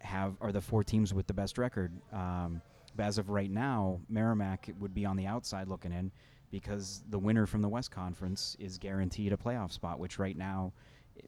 have 0.00 0.34
are 0.40 0.50
the 0.50 0.60
four 0.60 0.82
teams 0.82 1.14
with 1.14 1.26
the 1.28 1.34
best 1.34 1.56
record. 1.56 1.92
Um, 2.12 2.60
but 2.96 3.04
as 3.04 3.18
of 3.18 3.30
right 3.30 3.50
now, 3.50 4.00
Merrimack 4.08 4.70
would 4.80 4.94
be 4.94 5.04
on 5.04 5.16
the 5.16 5.26
outside 5.26 5.68
looking 5.68 5.92
in 5.92 6.10
because 6.50 7.04
the 7.10 7.18
winner 7.18 7.46
from 7.46 7.62
the 7.62 7.68
West 7.68 7.90
Conference 7.92 8.56
is 8.58 8.76
guaranteed 8.78 9.32
a 9.32 9.36
playoff 9.36 9.70
spot, 9.70 10.00
which 10.00 10.18
right 10.18 10.36
now 10.36 10.72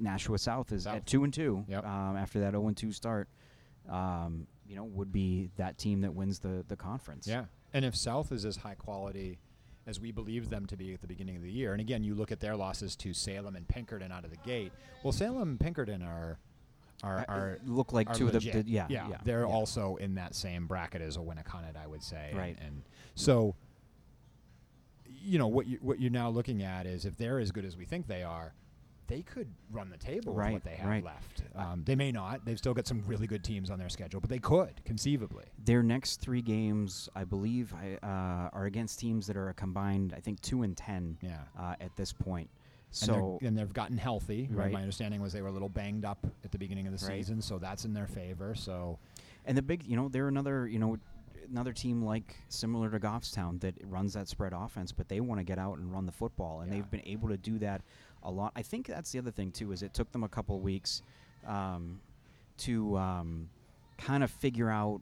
Nashua 0.00 0.38
South 0.38 0.72
is 0.72 0.84
South. 0.84 0.96
at 0.96 1.06
two 1.06 1.22
and 1.22 1.32
two 1.32 1.64
Yep. 1.68 1.84
um, 1.86 2.16
after 2.16 2.40
that 2.40 2.52
zero 2.52 2.66
and 2.66 2.76
two 2.76 2.90
start. 2.90 3.28
Um, 3.88 4.46
you 4.70 4.76
know, 4.76 4.84
would 4.84 5.10
be 5.12 5.50
that 5.56 5.76
team 5.78 6.00
that 6.02 6.14
wins 6.14 6.38
the 6.38 6.64
the 6.68 6.76
conference. 6.76 7.26
yeah. 7.26 7.46
And 7.74 7.84
if 7.84 7.94
South 7.96 8.30
is 8.32 8.44
as 8.44 8.56
high 8.56 8.74
quality 8.76 9.38
as 9.86 9.98
we 9.98 10.12
believed 10.12 10.48
them 10.50 10.66
to 10.66 10.76
be 10.76 10.92
at 10.94 11.00
the 11.00 11.06
beginning 11.08 11.34
of 11.36 11.42
the 11.42 11.50
year, 11.50 11.72
and 11.72 11.80
again, 11.80 12.04
you 12.04 12.14
look 12.14 12.30
at 12.30 12.38
their 12.40 12.54
losses 12.56 12.94
to 12.96 13.12
Salem 13.12 13.56
and 13.56 13.66
Pinkerton 13.66 14.12
out 14.12 14.24
of 14.24 14.30
the 14.30 14.36
gate. 14.38 14.72
Well, 15.02 15.12
Salem 15.12 15.48
and 15.50 15.60
Pinkerton 15.60 16.02
are 16.02 16.38
are 17.02 17.18
Uh, 17.20 17.24
are 17.34 17.58
look 17.64 17.92
like 17.92 18.08
are 18.10 18.14
two 18.14 18.26
of 18.26 18.32
the, 18.32 18.38
legit. 18.38 18.66
the 18.66 18.70
yeah 18.70 18.86
yeah 18.90 19.18
they're 19.24 19.40
yeah. 19.46 19.46
also 19.56 19.96
in 19.96 20.14
that 20.16 20.34
same 20.34 20.66
bracket 20.68 21.00
as 21.02 21.16
a 21.16 21.20
Winnacunnet, 21.20 21.76
I 21.76 21.86
would 21.88 22.02
say. 22.02 22.28
and- 22.30 22.38
Right. 22.38 22.58
And, 22.60 22.82
so, 23.16 23.56
you 25.06 25.38
know, 25.38 25.48
what 25.48 25.66
you 25.66 25.78
what 25.82 26.00
you're 26.00 26.10
now 26.10 26.28
looking 26.30 26.62
at 26.62 26.86
is 26.86 27.04
if 27.04 27.16
they're 27.16 27.38
as 27.40 27.50
good 27.50 27.64
as 27.64 27.76
we 27.76 27.84
think 27.84 28.06
they 28.06 28.22
are, 28.22 28.54
they 29.10 29.22
could 29.22 29.48
run 29.72 29.90
the 29.90 29.96
table 29.98 30.32
with 30.32 30.52
what 30.52 30.64
they 30.64 30.76
have 30.76 30.88
right. 30.88 31.04
left. 31.04 31.42
Um, 31.56 31.82
they 31.84 31.96
may 31.96 32.12
not. 32.12 32.44
They've 32.44 32.56
still 32.56 32.72
got 32.74 32.86
some 32.86 33.02
really 33.06 33.26
good 33.26 33.42
teams 33.42 33.68
on 33.68 33.78
their 33.78 33.88
schedule, 33.88 34.20
but 34.20 34.30
they 34.30 34.38
could 34.38 34.82
conceivably. 34.84 35.44
Their 35.64 35.82
next 35.82 36.20
three 36.20 36.40
games, 36.42 37.08
I 37.16 37.24
believe, 37.24 37.74
uh, 37.74 38.06
are 38.06 38.64
against 38.66 39.00
teams 39.00 39.26
that 39.26 39.36
are 39.36 39.48
a 39.48 39.54
combined, 39.54 40.14
I 40.16 40.20
think, 40.20 40.40
two 40.40 40.62
and 40.62 40.76
ten 40.76 41.18
Yeah. 41.20 41.40
uh, 41.58 41.74
at 41.80 41.94
this 41.96 42.12
point. 42.12 42.48
And, 42.52 42.96
So 42.96 43.38
they're, 43.40 43.48
and 43.48 43.58
they've 43.58 43.72
gotten 43.72 43.98
healthy. 43.98 44.48
Right. 44.50 44.64
Right. 44.64 44.72
My 44.72 44.80
understanding 44.80 45.20
was 45.20 45.32
they 45.32 45.42
were 45.42 45.48
a 45.48 45.52
little 45.52 45.68
banged 45.68 46.04
up 46.04 46.24
at 46.44 46.52
the 46.52 46.58
beginning 46.58 46.86
of 46.86 46.98
the 46.98 47.04
Right. 47.06 47.16
season, 47.18 47.42
so 47.42 47.58
that's 47.58 47.84
in 47.84 47.92
their 47.92 48.06
favor. 48.06 48.54
So 48.54 48.98
And 49.44 49.56
the 49.58 49.62
big, 49.62 49.84
you 49.84 49.96
know, 49.96 50.08
they're 50.08 50.28
another, 50.28 50.68
you 50.68 50.78
know, 50.78 50.98
another 51.50 51.72
team 51.72 52.04
like 52.04 52.36
similar 52.48 52.90
to 52.90 53.00
Goffstown 53.00 53.58
that 53.60 53.74
runs 53.84 54.12
that 54.12 54.28
spread 54.28 54.52
offense, 54.52 54.92
but 54.92 55.08
they 55.08 55.20
want 55.20 55.40
to 55.40 55.44
get 55.44 55.58
out 55.58 55.78
and 55.78 55.90
run 55.92 56.06
the 56.06 56.12
football, 56.12 56.60
and 56.60 56.70
Yeah. 56.70 56.76
they've 56.80 56.90
been 56.90 57.02
able 57.06 57.28
to 57.28 57.36
do 57.36 57.58
that 57.58 57.82
a 58.22 58.30
lot. 58.30 58.52
I 58.56 58.62
think 58.62 58.86
that's 58.86 59.12
the 59.12 59.18
other 59.18 59.30
thing 59.30 59.50
too 59.52 59.72
is 59.72 59.82
it 59.82 59.94
took 59.94 60.10
them 60.12 60.24
a 60.24 60.28
couple 60.28 60.58
weeks 60.60 61.02
um, 61.46 62.00
to 62.58 62.96
um, 62.98 63.48
kind 63.98 64.22
of 64.22 64.30
figure 64.30 64.70
out 64.70 65.00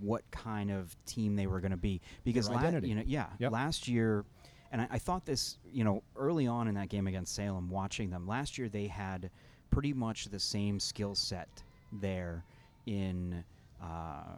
what 0.00 0.22
kind 0.30 0.70
of 0.70 0.94
team 1.06 1.36
they 1.36 1.46
were 1.46 1.60
going 1.60 1.70
to 1.70 1.76
be 1.76 2.00
because 2.24 2.48
la- 2.48 2.60
you 2.88 2.94
know, 2.94 3.02
yeah, 3.06 3.26
Yep. 3.38 3.52
last 3.52 3.88
year. 3.88 4.24
And 4.72 4.80
I, 4.80 4.88
I 4.92 4.98
thought 4.98 5.24
this, 5.26 5.58
you 5.70 5.84
know, 5.84 6.02
early 6.16 6.46
on 6.46 6.66
in 6.66 6.74
that 6.76 6.88
game 6.88 7.06
against 7.06 7.34
Salem, 7.34 7.68
watching 7.68 8.10
them 8.10 8.26
last 8.26 8.56
year, 8.58 8.68
they 8.68 8.86
had 8.86 9.30
pretty 9.70 9.92
much 9.92 10.26
the 10.26 10.38
same 10.40 10.80
skill 10.80 11.14
set 11.14 11.62
there 11.92 12.42
in, 12.86 13.44
uh, 13.82 14.36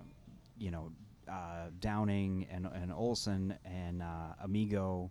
you 0.58 0.70
know, 0.70 0.90
uh, 1.30 1.68
Downing 1.80 2.46
and, 2.50 2.66
and 2.66 2.92
Olson 2.92 3.54
and 3.64 4.02
uh, 4.02 4.34
Amigo, 4.42 5.10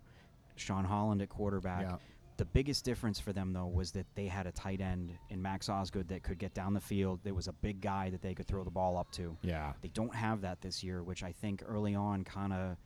Sean 0.56 0.84
Holland 0.84 1.22
at 1.22 1.28
quarterback. 1.30 1.82
The 2.36 2.44
biggest 2.44 2.84
difference 2.84 3.20
for 3.20 3.32
them, 3.32 3.52
though, 3.52 3.66
was 3.66 3.92
that 3.92 4.06
they 4.16 4.26
had 4.26 4.46
a 4.46 4.52
tight 4.52 4.80
end 4.80 5.12
in 5.30 5.40
Max 5.40 5.68
Osgood 5.68 6.08
that 6.08 6.24
could 6.24 6.38
get 6.38 6.52
down 6.52 6.74
the 6.74 6.80
field. 6.80 7.20
There 7.22 7.34
was 7.34 7.46
a 7.46 7.52
big 7.52 7.80
guy 7.80 8.10
that 8.10 8.22
they 8.22 8.34
could 8.34 8.48
throw 8.48 8.64
the 8.64 8.70
ball 8.70 8.96
up 8.96 9.10
to. 9.12 9.36
yeah, 9.42 9.72
They 9.82 9.88
don't 9.88 10.14
have 10.14 10.40
that 10.40 10.60
this 10.60 10.82
year, 10.82 11.02
which 11.02 11.22
I 11.22 11.30
think 11.30 11.62
early 11.64 11.94
on 11.94 12.24
kind 12.24 12.52
of 12.52 12.76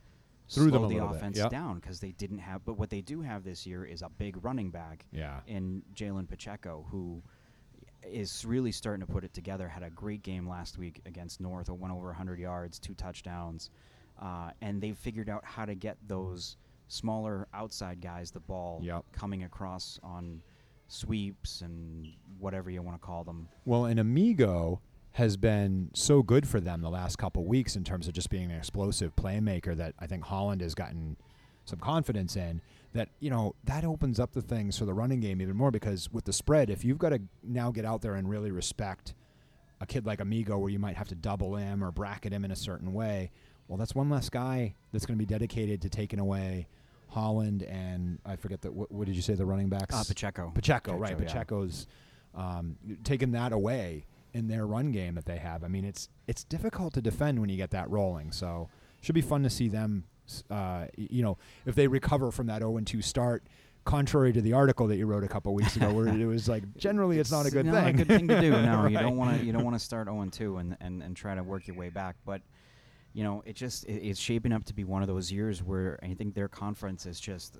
Threw 0.50 0.71
slowed 0.71 0.90
them 0.90 0.99
the 0.99 1.05
offense 1.05 1.37
yep. 1.37 1.50
down 1.50 1.78
because 1.78 2.00
they 2.00 2.12
didn't 2.12 2.38
have. 2.38 2.64
But 2.64 2.78
what 2.78 2.88
they 2.88 3.02
do 3.02 3.21
have 3.21 3.45
this 3.45 3.67
year 3.67 3.85
is 3.85 4.00
a 4.00 4.09
big 4.09 4.43
running 4.43 4.71
back 4.71 5.05
yeah. 5.12 5.40
in 5.47 5.83
Jalen 5.95 6.26
Pacheco, 6.26 6.87
who 6.90 7.23
is 8.02 8.45
really 8.47 8.73
starting 8.73 9.07
to 9.07 9.12
put 9.12 9.25
it 9.25 9.35
together. 9.35 9.69
Had 9.69 9.83
a 9.83 9.90
great 9.90 10.23
game 10.23 10.49
last 10.49 10.78
week 10.78 11.02
against 11.05 11.40
North. 11.40 11.69
Went 11.69 11.93
over 11.93 12.07
100 12.07 12.38
yards, 12.38 12.78
two 12.78 12.95
touchdowns, 12.95 13.69
uh, 14.21 14.50
and 14.62 14.81
they've 14.81 14.97
figured 14.97 15.28
out 15.28 15.45
how 15.45 15.67
to 15.67 15.75
get 15.75 15.99
those 16.07 16.57
smaller 16.88 17.47
outside 17.54 18.00
guys 18.00 18.30
the 18.30 18.40
ball 18.40 18.80
Yep. 18.83 19.04
coming 19.12 19.45
across 19.45 19.99
on 20.02 20.42
sweeps 20.88 21.61
and 21.61 22.07
whatever 22.38 22.71
you 22.71 22.83
want 22.83 23.00
to 23.00 23.07
call 23.07 23.25
them. 23.25 23.49
Well, 23.64 23.85
and 23.85 24.00
Amigo 24.00 24.80
has 25.12 25.37
been 25.37 25.90
so 25.95 26.23
good 26.23 26.47
for 26.47 26.61
them 26.61 26.80
the 26.80 26.90
last 26.90 27.16
couple 27.16 27.45
weeks 27.45 27.76
in 27.76 27.85
terms 27.85 28.09
of 28.09 28.14
just 28.14 28.30
being 28.30 28.50
an 28.50 28.57
explosive 28.57 29.14
playmaker 29.16 29.76
that 29.76 29.95
I 29.99 30.07
think 30.07 30.25
Holland 30.25 30.61
has 30.61 30.75
gotten 30.75 31.16
some 31.64 31.78
confidence 31.78 32.37
in. 32.37 32.61
That 32.95 33.11
you 33.21 33.28
know 33.28 33.54
that 33.64 33.85
opens 33.85 34.18
up 34.18 34.33
the 34.33 34.40
things 34.40 34.78
for 34.78 34.87
the 34.87 34.95
running 34.95 35.21
game 35.21 35.42
even 35.42 35.57
more 35.57 35.71
because 35.71 36.11
with 36.11 36.25
the 36.25 36.33
spread, 36.33 36.71
if 36.71 36.85
you've 36.85 36.99
got 36.99 37.11
to 37.11 37.21
now 37.42 37.71
get 37.71 37.85
out 37.85 38.00
there 38.00 38.14
and 38.14 38.28
really 38.28 38.50
respect 38.50 39.14
a 39.80 39.87
kid 39.87 40.07
like 40.07 40.21
Amigo, 40.21 40.57
where 40.59 40.71
you 40.71 40.78
might 40.78 40.97
have 40.97 41.09
to 41.09 41.14
double 41.14 41.54
him 41.57 41.85
or 41.85 41.90
bracket 41.92 42.33
him 42.33 42.45
in 42.45 42.50
a 42.50 42.57
certain 42.57 42.92
way, 42.95 43.30
well, 43.68 43.76
that's 43.76 43.95
one 43.95 44.09
less 44.09 44.30
guy 44.30 44.75
that's 44.90 45.04
going 45.04 45.16
to 45.16 45.23
be 45.25 45.26
dedicated 45.26 45.83
to 45.83 45.90
taking 45.90 46.18
away 46.18 46.66
Holland 47.09 47.62
and 47.62 48.19
I 48.25 48.37
forget 48.37 48.62
that. 48.62 48.73
What, 48.73 48.93
what 48.93 49.07
did 49.07 49.17
you 49.17 49.23
say? 49.23 49.35
The 49.35 49.47
running 49.47 49.69
backs? 49.69 49.95
Uh, 49.95 50.05
Pacheco. 50.07 50.53
Pacheco, 50.55 50.97
right? 50.97 51.17
Pacheco, 51.17 51.23
yeah. 51.23 51.33
Pacheco's 51.33 51.87
um, 52.35 52.77
taking 53.05 53.33
that 53.33 53.53
away 53.53 54.07
in 54.35 54.49
their 54.49 54.67
run 54.67 54.93
game 54.93 55.15
that 55.15 55.25
they 55.25 55.38
have. 55.38 55.65
I 55.65 55.69
mean, 55.69 55.85
it's 55.85 56.09
it's 56.27 56.45
difficult 56.45 56.95
to 56.95 57.03
defend 57.03 57.41
when 57.41 57.49
you 57.49 57.57
get 57.57 57.71
that 57.71 57.91
rolling. 57.91 58.33
So 58.33 58.69
should 59.00 59.15
be 59.15 59.23
fun 59.23 59.43
to 59.43 59.50
see 59.50 59.69
them. 59.69 60.05
Uh, 60.50 60.87
you 60.97 61.23
know, 61.23 61.38
if 61.65 61.75
they 61.75 61.88
recover 61.88 62.31
from 62.31 62.47
that 62.49 62.61
0 62.61 62.79
2 62.85 63.03
start. 63.03 63.45
Contrary 63.85 64.35
to 64.35 64.43
the 64.43 64.53
article 64.53 64.87
that 64.87 64.97
you 64.97 65.07
wrote 65.07 65.25
a 65.25 65.29
couple 65.29 65.55
weeks 65.55 65.75
ago, 65.77 65.91
where 65.91 66.07
it 66.09 66.27
was 66.27 66.47
like 66.47 66.62
generally 66.77 67.19
it's 67.19 67.31
not 67.31 67.47
a 67.47 67.50
good 67.50 67.65
not 67.65 67.85
thing. 67.85 67.95
a 67.95 68.05
good 68.05 68.07
thing 68.07 68.29
to 68.29 68.38
do. 68.38 68.50
No, 68.50 68.87
you 68.91 68.99
don't 68.99 69.17
want 69.17 69.38
to. 69.38 69.47
You 69.47 69.50
don't 69.50 69.65
want 69.65 69.77
to 69.77 69.83
start 69.83 70.09
0 70.09 70.29
2 70.31 70.59
and, 70.59 70.77
and 70.81 71.03
and 71.03 71.17
try 71.17 71.35
to 71.35 71.43
work 71.43 71.67
your 71.67 71.75
way 71.75 71.88
back. 71.88 72.17
But 72.27 72.43
you 73.18 73.25
know, 73.25 73.42
it 73.44 73.56
just 73.56 73.84
it, 73.87 73.94
it's 73.94 74.20
shaping 74.20 74.52
up 74.52 74.64
to 74.66 74.72
be 74.72 74.84
one 74.84 75.02
of 75.02 75.08
those 75.08 75.32
years 75.32 75.60
where 75.60 75.98
I 76.04 76.14
think 76.14 76.34
their 76.34 76.46
conference 76.46 77.04
is 77.04 77.18
just 77.18 77.58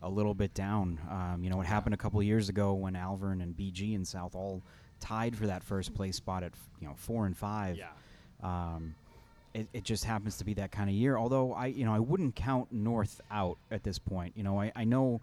a 0.00 0.08
little 0.08 0.32
bit 0.32 0.54
down. 0.54 0.98
Um, 1.10 1.40
you 1.44 1.50
know, 1.50 1.60
it 1.60 1.66
happened 1.66 1.92
a 1.92 1.98
couple 1.98 2.20
of 2.20 2.24
years 2.24 2.48
ago 2.48 2.72
when 2.72 2.94
Alvirne 2.94 3.42
and 3.42 3.54
BG 3.54 3.94
and 3.94 4.08
South 4.08 4.34
all 4.34 4.62
tied 5.00 5.36
for 5.36 5.46
that 5.46 5.62
first 5.62 5.92
place 5.92 6.16
spot 6.16 6.42
at 6.42 6.52
f- 6.52 6.70
you 6.80 6.88
know 6.88 6.94
four 6.96 7.26
and 7.26 7.36
five. 7.36 7.76
Yeah. 7.76 7.88
Um, 8.42 8.94
it, 9.52 9.68
it 9.74 9.84
just 9.84 10.06
happens 10.06 10.38
to 10.38 10.44
be 10.46 10.54
that 10.54 10.72
kind 10.72 10.88
of 10.88 10.96
year. 10.96 11.18
Although 11.18 11.52
I, 11.52 11.66
you 11.66 11.84
know, 11.84 11.92
I 11.92 11.98
wouldn't 11.98 12.34
count 12.34 12.72
North 12.72 13.20
out 13.30 13.58
at 13.70 13.82
this 13.82 13.98
point. 13.98 14.32
You 14.38 14.42
know, 14.42 14.58
I, 14.58 14.72
I 14.74 14.84
know 14.84 15.20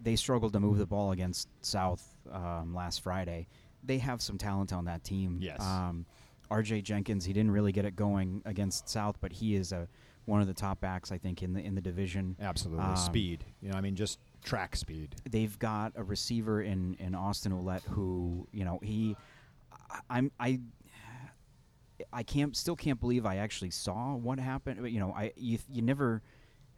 they 0.00 0.14
struggled 0.14 0.52
to 0.52 0.60
move 0.60 0.78
the 0.78 0.86
ball 0.86 1.10
against 1.10 1.48
South 1.62 2.14
um, 2.30 2.76
last 2.76 3.02
Friday. 3.02 3.48
They 3.82 3.98
have 3.98 4.22
some 4.22 4.38
talent 4.38 4.72
on 4.72 4.84
that 4.84 5.02
team. 5.02 5.38
Yes. 5.42 5.60
Um, 5.60 6.06
R.J. 6.50 6.82
Jenkins, 6.82 7.24
he 7.24 7.32
didn't 7.32 7.50
really 7.50 7.72
get 7.72 7.84
it 7.84 7.96
going 7.96 8.42
against 8.44 8.88
South, 8.88 9.16
but 9.20 9.32
he 9.32 9.54
is 9.56 9.72
a 9.72 9.88
one 10.26 10.40
of 10.40 10.46
the 10.48 10.54
top 10.54 10.80
backs 10.80 11.12
I 11.12 11.18
think 11.18 11.42
in 11.42 11.52
the 11.52 11.60
in 11.60 11.74
the 11.74 11.80
division. 11.80 12.36
Absolutely, 12.40 12.84
Um, 12.84 12.96
speed. 12.96 13.44
You 13.60 13.70
know, 13.70 13.76
I 13.76 13.80
mean, 13.80 13.94
just 13.96 14.18
track 14.42 14.74
speed. 14.76 15.14
they've 15.28 15.56
got 15.58 15.92
a 15.96 16.02
receiver 16.04 16.62
in 16.62 16.94
in 16.98 17.14
Austin 17.14 17.52
Ouellette 17.52 17.82
who 17.84 18.46
you 18.52 18.64
know 18.64 18.78
he 18.82 19.16
I, 19.90 19.98
I'm 20.10 20.32
I 20.40 20.60
I 22.12 22.22
can't 22.22 22.56
still 22.56 22.76
can't 22.76 23.00
believe 23.00 23.24
I 23.24 23.36
actually 23.36 23.70
saw 23.70 24.14
what 24.14 24.38
happened. 24.38 24.80
But, 24.82 24.92
You 24.92 25.00
know, 25.00 25.12
I 25.12 25.32
you, 25.36 25.58
you 25.70 25.82
never 25.82 26.22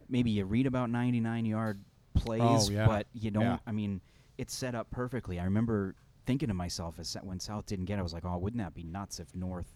maybe 0.08 0.30
you 0.30 0.44
read 0.44 0.66
about 0.66 0.90
99 0.90 1.44
yard 1.46 1.80
plays, 2.14 2.40
Oh, 2.42 2.70
yeah. 2.70 2.86
but 2.86 3.06
you 3.12 3.30
don't. 3.30 3.42
Yeah. 3.42 3.58
I 3.66 3.72
mean, 3.72 4.00
it's 4.38 4.54
set 4.54 4.74
up 4.74 4.90
perfectly. 4.90 5.38
I 5.40 5.44
remember 5.44 5.94
thinking 6.28 6.48
to 6.48 6.54
myself 6.54 6.98
as 6.98 7.16
when 7.22 7.40
South 7.40 7.64
didn't 7.66 7.86
get, 7.86 7.94
it, 7.96 8.00
I 8.00 8.02
was 8.02 8.12
like, 8.12 8.26
oh, 8.26 8.36
wouldn't 8.36 8.62
that 8.62 8.74
be 8.74 8.84
nuts 8.84 9.18
if 9.18 9.34
North, 9.34 9.74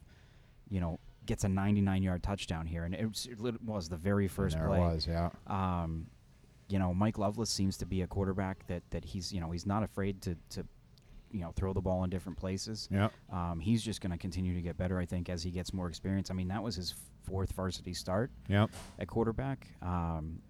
you 0.69 0.81
know, 0.81 1.01
gets 1.25 1.45
a 1.45 1.49
99 1.49 2.03
yard 2.03 2.23
touchdown 2.23 2.67
here? 2.67 2.85
And 2.85 2.95
it 2.95 3.07
was, 3.09 3.27
it 3.27 3.39
was 3.65 3.89
the 3.89 3.97
very 3.97 4.29
first 4.29 4.55
and 4.55 4.63
there 4.63 4.69
play. 4.69 4.79
it 4.81 4.95
was, 4.95 5.07
yeah. 5.07 5.31
Um, 5.47 6.07
you 6.69 6.79
know, 6.79 6.93
Mike 6.93 7.17
Lovelace 7.19 7.49
seems 7.51 7.79
to 7.79 7.87
be 7.87 8.03
a 8.03 8.07
quarterback 8.07 8.67
that, 8.67 8.83
that 8.91 9.05
he's 9.05 9.33
you 9.33 9.41
know 9.41 9.51
he's 9.51 9.65
not 9.67 9.83
afraid 9.83 10.21
to, 10.23 10.37
to 10.51 10.65
you 11.31 11.41
know 11.41 11.53
throw 11.57 11.73
the 11.73 11.81
ball 11.81 12.05
in 12.05 12.11
different 12.11 12.37
places. 12.39 12.89
Yeah. 12.91 13.09
Um, 13.33 13.59
he's 13.61 13.83
just 13.83 14.01
going 14.03 14.13
to 14.13 14.19
continue 14.19 14.55
to 14.55 14.61
get 14.63 14.77
better, 14.77 14.99
I 14.99 15.07
think, 15.07 15.29
as 15.31 15.43
he 15.43 15.51
gets 15.51 15.73
more 15.73 15.89
experience. 15.89 16.31
I 16.31 16.35
mean, 16.35 16.49
that 16.49 16.63
was 16.63 16.77
his 16.77 16.95
fourth 17.25 17.53
varsity 17.53 17.95
start 17.95 18.31
Yeah. 18.49 18.67
at 18.99 19.09
quarterback. 19.09 19.67
Um, 19.81 20.41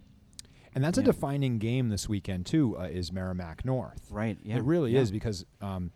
And 0.74 0.82
that's 0.82 0.98
a 0.98 1.02
defining 1.02 1.58
game 1.58 1.88
this 1.90 2.08
weekend 2.08 2.46
too. 2.46 2.78
Uh, 2.78 2.84
is 2.84 3.12
Merrimack 3.12 3.64
North? 3.64 4.06
right? 4.10 4.38
Yeah, 4.42 4.56
It 4.56 4.64
really 4.64 4.92
yeah. 4.92 5.00
is 5.00 5.10
because, 5.10 5.44
um, 5.60 5.92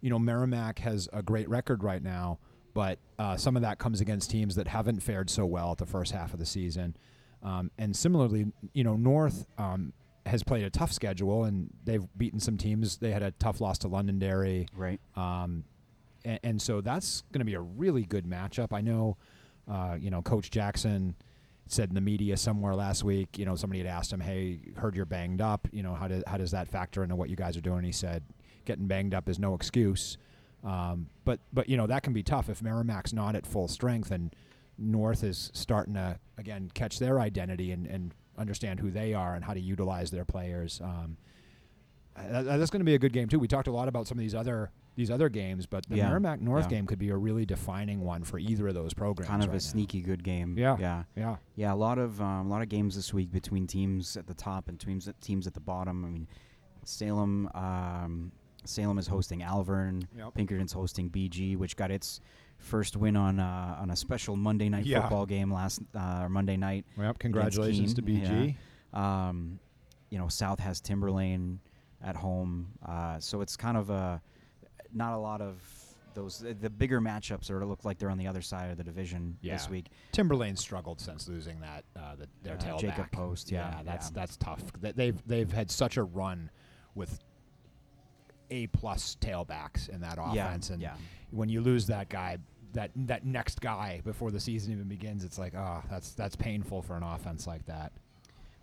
you 0.00 0.10
know, 0.10 0.18
Merrimack 0.18 0.80
has 0.80 1.08
a 1.12 1.22
great 1.22 1.48
record 1.48 1.82
right 1.82 2.02
now, 2.02 2.38
but 2.74 2.98
uh, 3.18 3.36
some 3.36 3.56
of 3.56 3.62
that 3.62 3.78
comes 3.78 4.00
against 4.00 4.30
teams 4.30 4.54
that 4.56 4.66
haven't 4.68 5.00
fared 5.02 5.30
so 5.30 5.46
well 5.46 5.72
at 5.72 5.78
the 5.78 5.86
first 5.86 6.12
half 6.12 6.32
of 6.32 6.38
the 6.38 6.46
season. 6.46 6.96
Um, 7.42 7.70
and 7.78 7.96
similarly, 7.96 8.46
you 8.72 8.84
know, 8.84 8.96
North 8.96 9.46
um, 9.58 9.92
has 10.26 10.42
played 10.42 10.64
a 10.64 10.70
tough 10.70 10.92
schedule 10.92 11.44
and 11.44 11.70
they've 11.84 12.06
beaten 12.16 12.38
some 12.38 12.56
teams. 12.56 12.98
They 12.98 13.10
had 13.10 13.22
a 13.22 13.30
tough 13.32 13.60
loss 13.60 13.78
to 13.78 13.88
Londonderry. 13.88 14.66
Right. 14.76 15.00
Um, 15.16 15.64
and, 16.24 16.40
and 16.42 16.62
so 16.62 16.80
that's 16.80 17.22
going 17.32 17.40
to 17.40 17.44
be 17.44 17.54
a 17.54 17.60
really 17.60 18.04
good 18.04 18.26
matchup. 18.26 18.72
I 18.72 18.80
know, 18.80 19.16
uh, 19.70 19.96
you 19.98 20.10
know, 20.10 20.22
Coach 20.22 20.50
Jackson 20.50 21.14
said 21.66 21.88
in 21.88 21.94
the 21.94 22.00
media 22.00 22.36
somewhere 22.36 22.74
last 22.74 23.04
week, 23.04 23.38
you 23.38 23.44
know, 23.44 23.54
somebody 23.54 23.78
had 23.78 23.88
asked 23.88 24.12
him, 24.12 24.20
"Hey, 24.20 24.60
heard 24.76 24.94
you're 24.96 25.04
banged 25.06 25.40
up. 25.40 25.68
You 25.72 25.82
know, 25.82 25.94
how 25.94 26.08
does 26.08 26.22
how 26.26 26.36
does 26.36 26.50
that 26.50 26.68
factor 26.68 27.02
into 27.02 27.16
what 27.16 27.30
you 27.30 27.36
guys 27.36 27.56
are 27.56 27.62
doing?" 27.62 27.84
He 27.84 27.92
said, 27.92 28.24
"Getting 28.64 28.86
banged 28.86 29.14
up 29.14 29.28
is 29.28 29.38
no 29.38 29.54
excuse." 29.54 30.18
Um, 30.64 31.08
but 31.24 31.40
but 31.52 31.68
you 31.68 31.76
know 31.76 31.86
that 31.86 32.02
can 32.02 32.12
be 32.12 32.22
tough 32.22 32.48
if 32.48 32.62
Merrimack's 32.62 33.12
not 33.12 33.34
at 33.34 33.46
full 33.46 33.68
strength 33.68 34.10
and 34.10 34.34
North 34.78 35.24
is 35.24 35.50
starting 35.54 35.94
to 35.94 36.18
again 36.38 36.70
catch 36.74 36.98
their 36.98 37.20
identity 37.20 37.72
and, 37.72 37.86
and 37.86 38.14
understand 38.38 38.80
who 38.80 38.90
they 38.90 39.14
are 39.14 39.34
and 39.34 39.44
how 39.44 39.54
to 39.54 39.60
utilize 39.60 40.10
their 40.10 40.24
players. 40.24 40.80
Um, 40.82 41.16
uh, 42.16 42.42
that's 42.42 42.70
going 42.70 42.80
to 42.80 42.84
be 42.84 42.94
a 42.94 42.98
good 42.98 43.12
game 43.12 43.28
too. 43.28 43.38
We 43.38 43.48
talked 43.48 43.68
a 43.68 43.72
lot 43.72 43.88
about 43.88 44.06
some 44.06 44.18
of 44.18 44.22
these 44.22 44.34
other 44.34 44.70
these 44.94 45.10
other 45.10 45.28
games, 45.30 45.64
but 45.64 45.86
the 45.88 45.96
Yeah, 45.96 46.08
Merrimack 46.08 46.40
North 46.42 46.64
yeah. 46.64 46.70
game 46.76 46.86
could 46.86 46.98
be 46.98 47.08
a 47.08 47.16
really 47.16 47.46
defining 47.46 48.00
one 48.00 48.24
for 48.24 48.38
either 48.38 48.68
of 48.68 48.74
those 48.74 48.92
programs. 48.92 49.30
Kind 49.30 49.42
of 49.42 49.48
right 49.48 49.54
a 49.54 49.64
now. 49.64 49.70
sneaky 49.70 50.02
good 50.02 50.22
game. 50.22 50.56
Yeah. 50.58 50.76
Yeah. 50.78 51.04
Yeah, 51.16 51.36
Yeah, 51.56 51.72
a 51.72 51.74
lot 51.76 51.96
of 51.98 52.20
um, 52.20 52.46
a 52.46 52.48
lot 52.50 52.60
of 52.60 52.68
games 52.68 52.94
this 52.94 53.14
week 53.14 53.32
between 53.32 53.66
teams 53.66 54.16
at 54.18 54.26
the 54.26 54.34
top 54.34 54.68
and 54.68 54.78
teams 54.78 55.08
at, 55.08 55.18
teams 55.22 55.46
at 55.46 55.54
the 55.54 55.60
bottom. 55.60 56.04
I 56.04 56.08
mean, 56.08 56.28
Salem 56.84 57.48
um, 57.54 58.32
Salem 58.64 58.98
is 58.98 59.06
hosting 59.06 59.40
Alvirne. 59.40 60.06
Yep. 60.16 60.34
Pinkerton's 60.34 60.72
hosting 60.72 61.10
BG, 61.10 61.56
which 61.56 61.74
got 61.76 61.90
its 61.90 62.20
first 62.58 62.96
win 62.96 63.16
on 63.16 63.40
uh, 63.40 63.76
on 63.80 63.90
a 63.90 63.96
special 63.96 64.36
Monday 64.36 64.68
night 64.68 64.84
Yeah. 64.84 65.00
football 65.00 65.26
game 65.26 65.52
last 65.52 65.80
uh, 65.96 66.20
or 66.22 66.28
Monday 66.28 66.56
night. 66.58 66.84
Well, 66.98 67.14
congratulations 67.14 67.94
to 67.94 68.02
BG. 68.02 68.56
Um, 68.92 69.58
you 70.10 70.18
know, 70.18 70.28
South 70.28 70.60
has 70.60 70.80
Timberlane 70.82 71.58
at 72.04 72.16
home, 72.16 72.68
uh, 72.86 73.18
so 73.20 73.40
it's 73.40 73.56
kind 73.56 73.76
of 73.76 73.90
a 73.90 74.20
not 74.92 75.14
a 75.14 75.18
lot 75.18 75.40
of 75.40 75.56
those. 76.14 76.38
The 76.38 76.52
the 76.54 76.68
bigger 76.70 77.00
matchups 77.00 77.50
are 77.50 77.64
look 77.64 77.84
like 77.84 77.98
they're 77.98 78.10
on 78.10 78.18
the 78.18 78.26
other 78.26 78.42
side 78.42 78.70
of 78.70 78.76
the 78.76 78.84
division 78.84 79.36
this 79.42 79.68
week. 79.70 79.86
Timberlane 80.12 80.58
struggled 80.58 81.00
since 81.00 81.28
losing 81.28 81.60
that 81.60 81.84
uh, 81.96 82.16
the, 82.16 82.28
their 82.42 82.54
Uh, 82.54 82.58
tailback. 82.58 82.80
Jacob 82.80 83.10
Post, 83.12 83.50
yeah, 83.50 83.80
that's 83.84 84.06
yeah. 84.08 84.12
that's 84.14 84.36
tough. 84.36 84.62
They- 84.80 84.92
They've 84.92 85.26
they've 85.26 85.52
had 85.52 85.70
such 85.70 85.96
a 85.96 86.02
run 86.02 86.50
with 86.94 87.18
a 88.50 88.66
plus 88.68 89.16
tailbacks 89.20 89.88
in 89.88 90.00
that 90.02 90.18
offense, 90.20 90.68
and 90.70 90.82
yeah. 90.82 90.94
when 91.30 91.48
you 91.48 91.62
lose 91.62 91.86
that 91.86 92.10
guy, 92.10 92.36
that 92.74 92.90
that 92.96 93.24
next 93.24 93.60
guy 93.62 94.02
before 94.04 94.30
the 94.30 94.40
season 94.40 94.72
even 94.72 94.88
begins, 94.88 95.24
it's 95.24 95.38
like, 95.38 95.54
oh, 95.54 95.82
that's 95.90 96.12
that's 96.12 96.36
painful 96.36 96.82
for 96.82 96.96
an 96.96 97.02
offense 97.02 97.46
like 97.46 97.64
that. 97.66 97.92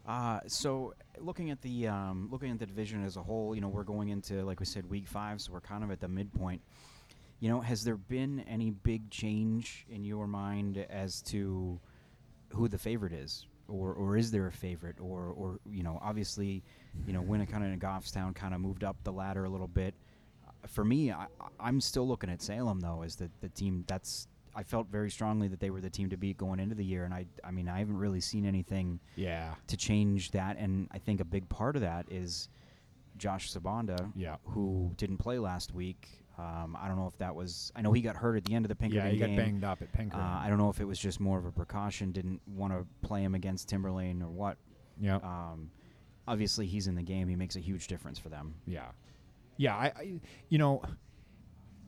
Uh, 0.09 0.39
so 0.47 0.95
looking 1.19 1.51
at 1.51 1.61
the 1.61 1.87
um, 1.87 2.27
looking 2.31 2.49
at 2.49 2.57
the 2.57 2.65
division 2.65 3.05
as 3.05 3.15
a 3.15 3.21
whole, 3.21 3.53
you 3.53 3.61
know, 3.61 3.67
we're 3.67 3.83
going 3.83 4.09
into 4.09 4.43
like 4.43 4.59
we 4.59 4.65
said, 4.65 4.89
week 4.89 5.07
five, 5.07 5.39
so 5.39 5.51
we're 5.53 5.61
kind 5.61 5.83
of 5.83 5.91
at 5.91 5.99
the 5.99 6.07
midpoint. 6.07 6.61
You 7.39 7.49
know, 7.49 7.61
has 7.61 7.83
there 7.83 7.95
been 7.95 8.39
any 8.49 8.71
big 8.71 9.11
change 9.11 9.85
in 9.87 10.03
your 10.03 10.25
mind 10.25 10.83
as 10.89 11.21
to 11.23 11.79
who 12.55 12.67
the 12.67 12.79
favorite 12.79 13.13
is, 13.13 13.45
or 13.67 13.93
or 13.93 14.17
is 14.17 14.31
there 14.31 14.47
a 14.47 14.51
favorite, 14.51 14.95
or 14.99 15.27
or 15.27 15.59
you 15.69 15.83
know, 15.83 15.99
obviously, 16.01 16.63
you 17.05 17.13
know, 17.13 17.21
Winnacunnet 17.21 17.71
and 17.71 17.79
Goffstown 17.79 18.33
kind 18.33 18.55
of 18.55 18.61
moved 18.61 18.83
up 18.83 18.97
the 19.03 19.11
ladder 19.13 19.45
a 19.45 19.49
little 19.49 19.67
bit. 19.67 19.93
Uh, 20.47 20.67
For 20.67 20.83
me, 20.83 21.11
I, 21.11 21.27
I'm 21.59 21.79
still 21.79 22.07
looking 22.07 22.31
at 22.31 22.41
Salem 22.41 22.79
though 22.79 23.03
as 23.03 23.15
the 23.15 23.29
the 23.41 23.49
team 23.49 23.83
that's. 23.87 24.27
I 24.55 24.63
felt 24.63 24.87
very 24.87 25.09
strongly 25.11 25.47
that 25.49 25.59
they 25.59 25.69
were 25.69 25.81
the 25.81 25.89
team 25.89 26.09
to 26.09 26.17
beat 26.17 26.37
going 26.37 26.59
into 26.59 26.75
the 26.75 26.83
year, 26.85 27.05
and 27.05 27.13
I, 27.13 27.25
I 27.43 27.51
mean, 27.51 27.67
I 27.69 27.79
haven't 27.79 27.97
really 27.97 28.21
seen 28.21 28.45
anything 28.45 28.99
Yeah, 29.15 29.53
to 29.67 29.77
change 29.77 30.31
that. 30.31 30.57
And 30.57 30.87
I 30.91 30.97
think 30.99 31.19
a 31.21 31.25
big 31.25 31.47
part 31.49 31.75
of 31.75 31.81
that 31.83 32.05
is 32.11 32.49
Josh 33.17 33.51
Sabanda, 33.53 34.11
Yeah. 34.15 34.37
who 34.45 34.93
didn't 34.97 35.17
play 35.17 35.39
last 35.39 35.73
week. 35.73 36.07
Um, 36.37 36.77
I 36.79 36.87
don't 36.87 36.97
know 36.97 37.07
if 37.07 37.17
that 37.17 37.35
was. 37.35 37.71
I 37.75 37.81
know 37.81 37.91
he 37.91 38.01
got 38.01 38.15
hurt 38.15 38.37
at 38.37 38.45
the 38.45 38.55
end 38.55 38.63
of 38.65 38.69
the 38.69 38.75
Pinkerton 38.75 39.09
game. 39.11 39.19
yeah, 39.19 39.27
he 39.27 39.35
got 39.35 39.43
banged 39.43 39.63
up 39.65 39.81
at 39.81 39.91
Pinkerton. 39.91 40.21
Uh, 40.25 40.41
I 40.41 40.47
don't 40.47 40.57
know 40.57 40.69
if 40.69 40.79
it 40.79 40.85
was 40.85 40.97
just 40.97 41.19
more 41.19 41.37
of 41.37 41.45
a 41.45 41.51
precaution, 41.51 42.11
didn't 42.13 42.41
want 42.47 42.71
to 42.71 42.85
play 43.05 43.21
him 43.23 43.35
against 43.35 43.69
Timberlane 43.69 44.21
or 44.23 44.29
what. 44.29 44.57
yeah, 45.01 45.17
Um, 45.17 45.69
obviously, 46.27 46.65
he's 46.65 46.87
in 46.87 46.95
the 46.95 47.03
game. 47.03 47.27
He 47.27 47.35
makes 47.35 47.55
a 47.57 47.59
huge 47.59 47.87
difference 47.87 48.17
for 48.19 48.29
them. 48.29 48.55
Yeah, 48.65 48.85
yeah. 49.57 49.75
I, 49.75 49.85
I, 49.97 50.19
you 50.47 50.57
know, 50.57 50.81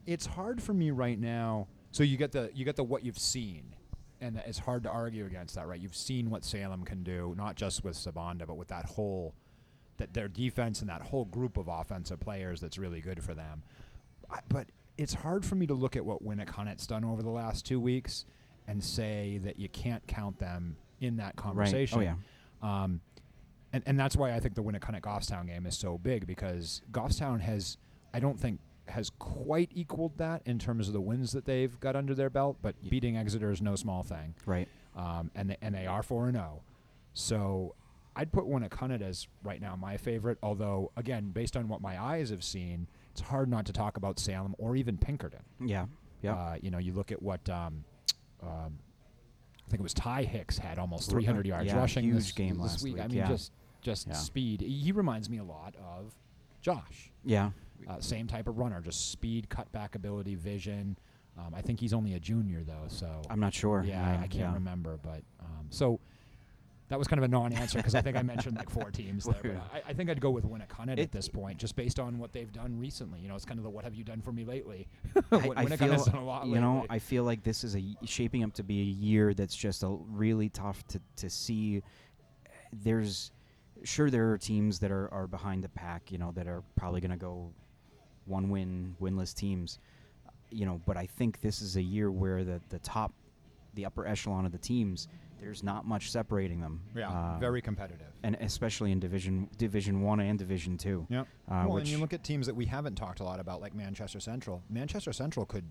it's 0.06 0.26
hard 0.26 0.62
for 0.62 0.74
me 0.74 0.92
right 0.92 1.20
now. 1.20 1.68
So 1.92 2.04
you 2.04 2.18
get 2.18 2.32
the 2.32 2.50
you 2.54 2.66
get 2.66 2.76
the 2.76 2.84
what 2.84 3.04
you've 3.04 3.20
seen, 3.20 3.76
and 4.20 4.42
it's 4.46 4.60
hard 4.60 4.84
to 4.84 4.90
argue 4.90 5.26
against 5.26 5.56
that, 5.56 5.68
right? 5.68 5.80
You've 5.80 5.96
seen 5.96 6.30
what 6.30 6.44
Salem 6.44 6.84
can 6.84 7.04
do, 7.04 7.34
not 7.38 7.56
just 7.56 7.84
with 7.84 7.96
Sabanda, 7.96 8.48
but 8.48 8.56
with 8.56 8.70
that 8.70 8.86
whole 8.86 9.34
that 9.98 10.14
their 10.14 10.28
defense 10.28 10.82
and 10.82 10.90
that 10.90 11.02
whole 11.02 11.26
group 11.26 11.58
of 11.58 11.68
offensive 11.68 12.20
players 12.20 12.60
that's 12.60 12.78
really 12.78 13.02
good 13.02 13.24
for 13.24 13.34
them. 13.34 13.64
But 14.48 14.68
it's 14.98 15.14
hard 15.14 15.46
for 15.46 15.56
me 15.56 15.68
to 15.68 15.74
look 15.74 15.96
at 15.96 16.06
what 16.06 16.24
Winnacunnet 16.24 16.86
done 16.88 17.04
over 17.04 17.22
the 17.22 17.30
last 17.30 17.66
two 17.66 17.80
weeks 17.80 18.26
and 18.68 18.84
say 18.84 19.40
that 19.44 19.60
you 19.60 19.68
can't 19.70 20.06
count 20.08 20.40
them 20.40 20.78
in 21.00 21.18
that 21.18 21.36
conversation. 21.36 22.00
Right. 22.00 22.08
Oh 22.08 22.16
yeah. 22.64 22.84
Um, 22.84 23.02
and 23.74 23.84
and 23.86 24.00
that's 24.00 24.16
why 24.16 24.34
I 24.34 24.40
think 24.40 24.56
the 24.56 24.64
Winnacunnet 24.64 25.02
Goffstown 25.02 25.48
game 25.48 25.66
is 25.66 25.78
so 25.78 25.98
big 25.98 26.28
because 26.28 26.82
Goffstown 26.92 27.42
has 27.42 27.78
I 28.14 28.20
don't 28.20 28.40
think 28.40 28.60
has 28.92 29.10
quite 29.20 29.70
equaled 29.74 30.18
that 30.18 30.42
in 30.46 30.60
terms 30.60 30.88
of 30.88 30.94
the 30.94 31.02
wins 31.02 31.32
that 31.34 31.46
they've 31.46 31.80
got 31.80 31.96
under 31.96 32.14
their 32.16 32.30
belt, 32.30 32.58
but 32.62 32.76
Yeah. 32.82 32.90
beating 32.90 33.18
Exeter 33.18 33.52
is 33.52 33.62
no 33.62 33.76
small 33.76 34.04
thing. 34.04 34.36
Right. 34.46 34.68
Um, 34.96 35.32
and 35.36 35.50
they, 35.50 35.58
and 35.62 35.74
they 35.76 35.88
are 35.88 36.04
four 36.04 36.28
and 36.28 36.36
zero, 36.36 36.62
so 37.14 37.76
I'd 38.16 38.32
put 38.32 38.46
Winnacunnet 38.46 39.02
as 39.02 39.28
right 39.44 39.62
now 39.62 39.76
my 39.76 39.98
favorite. 39.98 40.38
Although 40.44 40.92
again, 40.98 41.32
based 41.32 41.56
on 41.56 41.68
what 41.68 41.82
my 41.82 42.02
eyes 42.02 42.30
have 42.30 42.44
seen, 42.44 42.88
it's 43.12 43.22
hard 43.22 43.50
not 43.50 43.66
to 43.68 43.74
talk 43.74 43.98
about 43.98 44.20
Salem 44.20 44.56
or 44.58 44.76
even 44.76 44.98
Pinkerton. 44.98 45.44
Yeah. 45.64 45.86
Yeah. 46.22 46.36
Uh, 46.36 46.56
you 46.62 46.70
know, 46.72 46.78
you 46.78 46.94
look 46.94 47.12
at 47.12 47.22
what 47.22 47.48
um, 47.50 47.84
um, 48.44 48.78
I 49.66 49.70
think 49.70 49.80
it 49.80 49.84
was 49.84 49.94
Ty 49.94 50.24
Hicks 50.24 50.58
had 50.58 50.78
almost 50.78 51.10
300 51.10 51.46
yards 51.46 51.68
yeah, 51.68 51.78
rushing 51.78 52.04
huge 52.04 52.16
this, 52.16 52.32
game 52.34 52.56
this 52.58 52.60
last 52.74 52.84
week. 52.84 53.00
I 53.00 53.08
mean, 53.08 53.18
yeah. 53.18 53.28
just 53.30 53.52
just 53.82 54.08
Yeah. 54.08 54.14
speed. 54.14 54.62
He 54.62 54.92
reminds 54.92 55.30
me 55.30 55.38
a 55.38 55.44
lot 55.44 55.76
of 55.78 56.14
Josh. 56.62 57.12
yeah. 57.24 57.52
Uh, 57.88 58.00
same 58.00 58.28
type 58.28 58.48
of 58.48 58.58
runner, 58.58 58.82
just 58.82 59.12
speed, 59.12 59.48
cutback 59.50 59.96
ability, 59.96 60.36
vision. 60.36 60.98
Um, 61.38 61.54
I 61.56 61.62
think 61.62 61.80
he's 61.80 61.94
only 61.94 62.14
a 62.16 62.20
junior 62.20 62.64
though, 62.64 62.88
so 62.88 63.22
I'm 63.30 63.40
not 63.40 63.54
sure. 63.54 63.84
yeah, 63.86 64.06
I, 64.06 64.24
I 64.24 64.28
can't 64.28 64.36
yeah. 64.36 64.54
remember. 64.54 65.00
But 65.02 65.24
um, 65.40 65.68
so 65.70 66.00
that 66.90 67.00
was 67.00 67.08
kind 67.08 67.20
of 67.20 67.24
a 67.24 67.28
non-answer 67.30 67.78
because 67.78 67.96
I 67.96 68.02
think 68.02 68.18
I 68.18 68.22
mentioned 68.22 68.58
like 68.58 68.70
four 68.70 68.92
teams 68.92 69.24
there. 69.24 69.54
But 69.54 69.72
I, 69.74 69.92
I 69.92 69.94
think 69.94 70.10
I'd 70.10 70.20
go 70.20 70.30
with 70.30 70.44
Winnacunnet 70.44 70.98
It- 70.98 71.04
at 71.04 71.12
this 71.12 71.30
point, 71.30 71.58
just 71.58 71.78
based 71.78 72.00
on 72.00 72.20
what 72.20 72.34
they've 72.34 72.52
done 72.52 72.78
recently. 72.78 73.22
You 73.22 73.30
know, 73.30 73.36
it's 73.36 73.46
kind 73.46 73.60
of 73.60 73.64
the 73.64 73.70
what 73.70 73.86
have 73.86 73.96
you 73.96 74.04
done 74.04 74.22
for 74.22 74.34
me 74.34 74.44
lately? 74.44 74.88
I, 75.32 75.38
Win- 75.38 75.58
I 75.58 75.66
feel, 75.78 76.04
done 76.04 76.16
a 76.16 76.26
lot 76.26 76.48
you 76.48 76.60
know. 76.60 76.86
I 76.90 77.00
feel 77.00 77.24
like 77.24 77.44
this 77.44 77.64
is 77.64 77.76
a 77.76 77.80
y- 77.80 77.96
shaping 78.04 78.44
up 78.44 78.54
to 78.56 78.64
be 78.64 78.82
a 78.82 78.84
year 78.84 79.34
that's 79.34 79.56
just 79.56 79.84
a 79.84 79.98
really 80.10 80.50
tough 80.50 80.86
to, 80.88 81.00
to 81.16 81.30
see. 81.30 81.82
There's 82.74 83.32
sure 83.84 84.10
there 84.10 84.32
are 84.32 84.38
teams 84.38 84.80
that 84.80 84.92
are, 84.92 85.12
are 85.14 85.28
behind 85.28 85.64
the 85.64 85.70
pack, 85.70 86.12
you 86.12 86.18
know, 86.18 86.32
that 86.34 86.48
are 86.48 86.62
probably 86.76 87.02
going 87.02 87.12
to 87.12 87.18
go 87.18 87.52
one 88.32 88.50
win, 88.50 88.96
winless 89.02 89.36
teams, 89.36 89.78
you 90.50 90.66
know. 90.66 90.82
But 90.88 90.98
I 90.98 91.06
think 91.06 91.42
this 91.42 91.62
is 91.62 91.76
a 91.76 91.82
year 91.82 92.10
where 92.10 92.44
the 92.44 92.60
the 92.70 92.80
top, 92.80 93.14
the 93.76 93.86
upper 93.86 94.08
echelon 94.08 94.46
of 94.46 94.52
the 94.52 94.58
teams, 94.58 95.08
there's 95.40 95.62
not 95.64 95.86
much 95.86 96.10
separating 96.12 96.60
them. 96.62 96.82
yeah, 96.96 97.10
Uh, 97.10 97.38
very 97.40 97.62
competitive. 97.62 98.08
and 98.24 98.36
especially 98.42 98.92
in 98.92 99.00
division 99.00 99.50
Division 99.58 100.02
One 100.02 100.20
and 100.20 100.40
Division 100.40 100.78
Two. 100.78 101.06
Yeah. 101.10 101.22
Uh, 101.22 101.26
well, 101.68 101.72
which 101.74 101.84
and 101.84 101.92
you 101.92 101.98
look 102.00 102.14
at 102.14 102.24
teams 102.24 102.48
that 102.48 102.56
we 102.56 102.66
haven't 102.66 102.96
talked 102.96 103.20
a 103.20 103.24
lot 103.24 103.40
about, 103.40 103.62
like 103.62 103.76
Manchester 103.76 104.20
Central. 104.20 104.64
Manchester 104.70 105.14
Central 105.14 105.46
could 105.46 105.66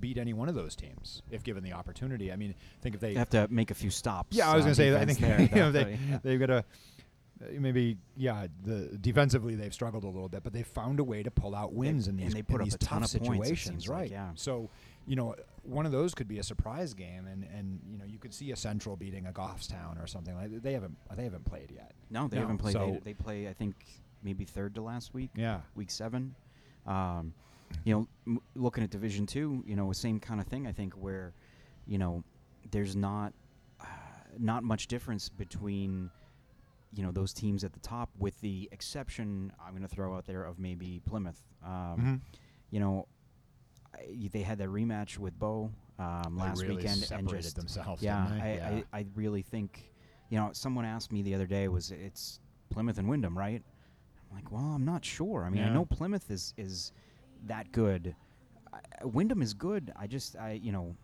beat 0.00 0.16
any 0.18 0.32
one 0.32 0.48
of 0.48 0.54
those 0.54 0.74
teams 0.74 1.22
if 1.30 1.42
given 1.44 1.62
the 1.62 1.72
opportunity. 1.74 2.32
I 2.32 2.36
mean, 2.36 2.54
think 2.80 2.94
if 2.94 3.00
they 3.00 3.12
they 3.12 3.18
have 3.18 3.28
to 3.30 3.46
make 3.50 3.70
a 3.70 3.74
few 3.74 3.90
stops. 3.90 4.36
Yeah, 4.36 4.50
I 4.50 4.56
was 4.56 4.64
on 4.64 4.72
going 4.72 4.74
to 4.74 4.74
say. 4.76 4.96
I 4.96 5.04
think 5.04 5.18
there, 5.26 5.40
you 5.42 5.48
know, 5.62 5.70
they. 5.72 5.98
Yeah. 6.10 6.18
they've 6.22 6.40
got 6.40 6.50
uh, 6.50 6.62
maybe 7.58 7.96
yeah. 8.16 8.46
The 8.64 8.96
defensively 9.00 9.54
they've 9.54 9.74
struggled 9.74 10.04
a 10.04 10.08
little 10.08 10.28
bit, 10.28 10.42
but 10.42 10.52
they 10.52 10.62
found 10.62 11.00
a 11.00 11.04
way 11.04 11.22
to 11.22 11.30
pull 11.30 11.54
out 11.54 11.72
wins 11.72 12.08
in 12.08 12.18
and 12.18 12.26
these 12.26 12.34
they 12.34 12.42
put 12.42 12.56
in 12.56 12.60
up 12.62 12.64
these 12.66 12.74
a 12.74 12.78
ton 12.78 13.02
tough 13.02 13.14
of 13.14 13.22
points, 13.22 13.44
situations, 13.48 13.88
like, 13.88 13.98
right? 13.98 14.10
yeah. 14.10 14.30
So 14.34 14.70
you 15.06 15.16
know, 15.16 15.34
one 15.64 15.84
of 15.84 15.90
those 15.92 16.14
could 16.14 16.28
be 16.28 16.38
a 16.38 16.42
surprise 16.42 16.94
game, 16.94 17.26
and 17.26 17.44
and 17.56 17.80
you 17.90 17.98
know 17.98 18.04
you 18.04 18.18
could 18.18 18.32
see 18.32 18.52
a 18.52 18.56
Central 18.56 18.96
beating 18.96 19.26
a 19.26 19.32
Goffstown 19.32 20.02
or 20.02 20.06
something 20.06 20.34
like 20.34 20.52
that. 20.52 20.62
They 20.62 20.72
haven't 20.74 20.96
they 21.16 21.24
haven't 21.24 21.44
played 21.44 21.70
yet. 21.74 21.92
No, 22.10 22.28
they 22.28 22.36
No, 22.36 22.42
haven't 22.42 22.58
played. 22.58 22.74
so- 22.74 22.92
they, 23.04 23.10
they 23.10 23.14
play, 23.14 23.48
I 23.48 23.52
think, 23.52 23.74
maybe 24.22 24.44
third 24.44 24.74
to 24.76 24.82
last 24.82 25.12
week, 25.14 25.30
Yeah. 25.34 25.60
week 25.74 25.90
seven. 25.90 26.34
Um, 26.86 27.32
you 27.84 27.94
know, 27.94 28.08
m- 28.26 28.40
looking 28.54 28.84
at 28.84 28.90
Division 28.90 29.26
Two, 29.26 29.64
you 29.66 29.74
know, 29.76 29.90
same 29.92 30.20
kind 30.20 30.40
of 30.40 30.46
thing. 30.46 30.66
I 30.66 30.72
think 30.72 30.92
where, 30.94 31.32
you 31.86 31.96
know, 31.98 32.22
there's 32.70 32.94
not 32.94 33.32
uh, 33.80 33.84
not 34.38 34.62
much 34.62 34.86
difference 34.88 35.28
between, 35.28 36.10
you 36.94 37.02
know, 37.02 37.10
those 37.10 37.32
teams 37.32 37.64
at 37.64 37.72
the 37.72 37.80
top, 37.80 38.10
with 38.18 38.40
the 38.40 38.68
exception 38.72 39.52
I'm 39.64 39.70
going 39.72 39.82
to 39.82 39.88
throw 39.88 40.14
out 40.14 40.26
there 40.26 40.44
of 40.44 40.58
maybe 40.58 41.00
Plymouth. 41.06 41.40
Um, 41.64 41.70
Mhm. 41.70 42.20
You 42.70 42.80
know, 42.80 43.06
I, 43.94 44.28
they 44.32 44.42
had 44.42 44.58
that 44.58 44.68
rematch 44.68 45.18
with 45.18 45.38
Bow 45.38 45.70
um, 45.98 46.36
last 46.36 46.62
really 46.62 46.76
weekend 46.76 47.06
and 47.12 47.28
just 47.28 47.56
themselves. 47.56 48.02
yeah, 48.02 48.28
I, 48.40 48.54
yeah. 48.54 48.82
I, 48.92 48.98
I 49.00 49.06
really 49.14 49.42
think, 49.42 49.92
you 50.30 50.38
know, 50.38 50.50
someone 50.52 50.84
asked 50.84 51.12
me 51.12 51.22
the 51.22 51.34
other 51.34 51.46
day, 51.46 51.68
was 51.68 51.90
it's 51.90 52.40
Plymouth 52.70 52.98
and 52.98 53.08
Windham, 53.08 53.36
right? 53.36 53.62
I'm 54.30 54.36
like, 54.36 54.50
well, 54.50 54.72
I'm 54.74 54.84
not 54.86 55.04
sure. 55.04 55.44
I 55.44 55.50
mean, 55.50 55.62
I 55.62 55.68
know 55.74 55.84
Plymouth 55.84 56.30
is 56.30 56.54
is 56.56 56.92
that 57.46 57.70
good. 57.72 58.14
Windham 59.02 59.42
is 59.42 59.52
good. 59.54 59.92
I 59.96 60.06
just, 60.06 60.36
I, 60.36 60.52
you 60.52 60.72
know, 60.72 60.96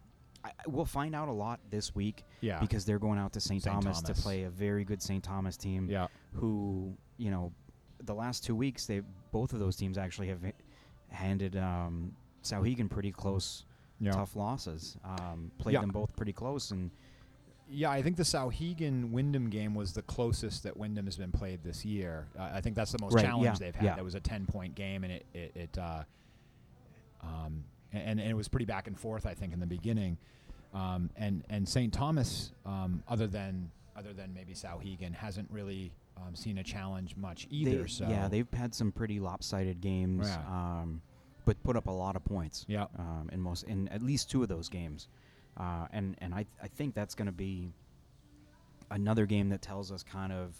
I, 0.44 0.50
we'll 0.66 0.84
find 0.84 1.14
out 1.14 1.28
a 1.28 1.32
lot 1.32 1.60
this 1.70 1.94
week 1.94 2.24
yeah. 2.40 2.60
because 2.60 2.84
they're 2.84 2.98
going 2.98 3.18
out 3.18 3.32
to 3.32 3.40
St. 3.40 3.62
St. 3.62 3.72
Thomas, 3.74 4.00
Thomas. 4.00 4.16
to 4.16 4.22
play 4.22 4.44
a 4.44 4.50
very 4.50 4.84
good 4.84 5.02
St. 5.02 5.22
Thomas 5.22 5.56
team. 5.56 5.88
yeah. 5.90 6.06
Who, 6.34 6.94
you 7.16 7.30
know, 7.30 7.52
the 8.04 8.14
last 8.14 8.44
two 8.44 8.54
weeks, 8.54 8.86
they 8.86 9.02
both 9.32 9.52
of 9.52 9.58
those 9.58 9.76
teams 9.76 9.98
actually 9.98 10.28
have 10.28 10.40
handed 11.10 11.56
um, 11.56 12.14
Souhegan 12.44 12.88
pretty 12.88 13.10
close, 13.10 13.64
Yeah. 14.00 14.12
tough 14.12 14.36
losses. 14.36 14.96
Um, 15.04 15.50
played 15.58 15.74
Yeah. 15.74 15.80
them 15.80 15.90
both 15.90 16.14
pretty 16.16 16.32
close, 16.32 16.70
and 16.70 16.90
Yeah, 17.70 17.90
I 17.90 18.00
think 18.00 18.16
the 18.16 18.22
Souhegan 18.22 19.10
Windham 19.10 19.50
game 19.50 19.74
was 19.74 19.92
the 19.92 20.02
closest 20.02 20.62
that 20.62 20.76
Windham 20.76 21.04
has 21.06 21.16
been 21.18 21.32
played 21.32 21.62
this 21.64 21.84
year. 21.84 22.28
Uh, 22.38 22.50
I 22.54 22.60
think 22.62 22.76
that's 22.76 22.92
the 22.92 22.98
most 23.00 23.14
Right, 23.14 23.24
challenge 23.24 23.44
yeah, 23.44 23.66
they've 23.66 23.74
had. 23.74 23.84
yeah. 23.84 23.94
That 23.96 24.04
was 24.04 24.14
a 24.14 24.20
ten 24.20 24.46
point 24.46 24.74
game, 24.74 25.02
and 25.04 25.12
it 25.12 25.26
it, 25.34 25.52
it 25.56 25.78
uh, 25.78 26.04
um, 27.22 27.64
and, 27.92 28.20
and 28.20 28.30
it 28.30 28.34
was 28.34 28.48
pretty 28.48 28.66
back 28.66 28.86
and 28.86 28.98
forth. 28.98 29.26
I 29.26 29.34
think 29.34 29.52
in 29.52 29.60
the 29.60 29.66
beginning, 29.66 30.18
um, 30.74 31.10
and 31.16 31.44
and 31.50 31.68
St. 31.68 31.92
Thomas, 31.92 32.52
um, 32.66 33.02
other 33.08 33.26
than 33.26 33.70
other 33.96 34.12
than 34.12 34.32
maybe 34.34 34.52
Souhegan, 34.54 35.14
hasn't 35.14 35.50
really 35.50 35.92
um, 36.16 36.34
seen 36.36 36.58
a 36.58 36.62
challenge 36.64 37.16
much 37.16 37.46
either. 37.50 37.82
They- 37.82 37.88
so 37.88 38.08
yeah, 38.08 38.28
they've 38.28 38.50
had 38.52 38.74
some 38.74 38.92
pretty 38.92 39.20
lopsided 39.20 39.80
games, 39.80 40.28
Yeah. 40.28 40.38
um, 40.48 41.00
but 41.44 41.62
put 41.62 41.76
up 41.76 41.86
a 41.86 41.90
lot 41.92 42.14
of 42.16 42.24
points. 42.24 42.64
yeah 42.68 42.86
um, 42.98 43.28
in 43.32 43.40
most 43.40 43.64
in 43.64 43.88
at 43.88 44.02
least 44.02 44.30
two 44.30 44.42
of 44.42 44.48
those 44.48 44.68
games, 44.68 45.08
uh, 45.56 45.86
and 45.92 46.16
and 46.20 46.34
I 46.34 46.46
I 46.62 46.68
think 46.68 46.94
that's 46.94 47.14
going 47.14 47.26
to 47.26 47.32
be 47.32 47.72
another 48.90 49.26
game 49.26 49.48
that 49.50 49.60
tells 49.62 49.92
us 49.92 50.02
kind 50.02 50.32
of, 50.32 50.54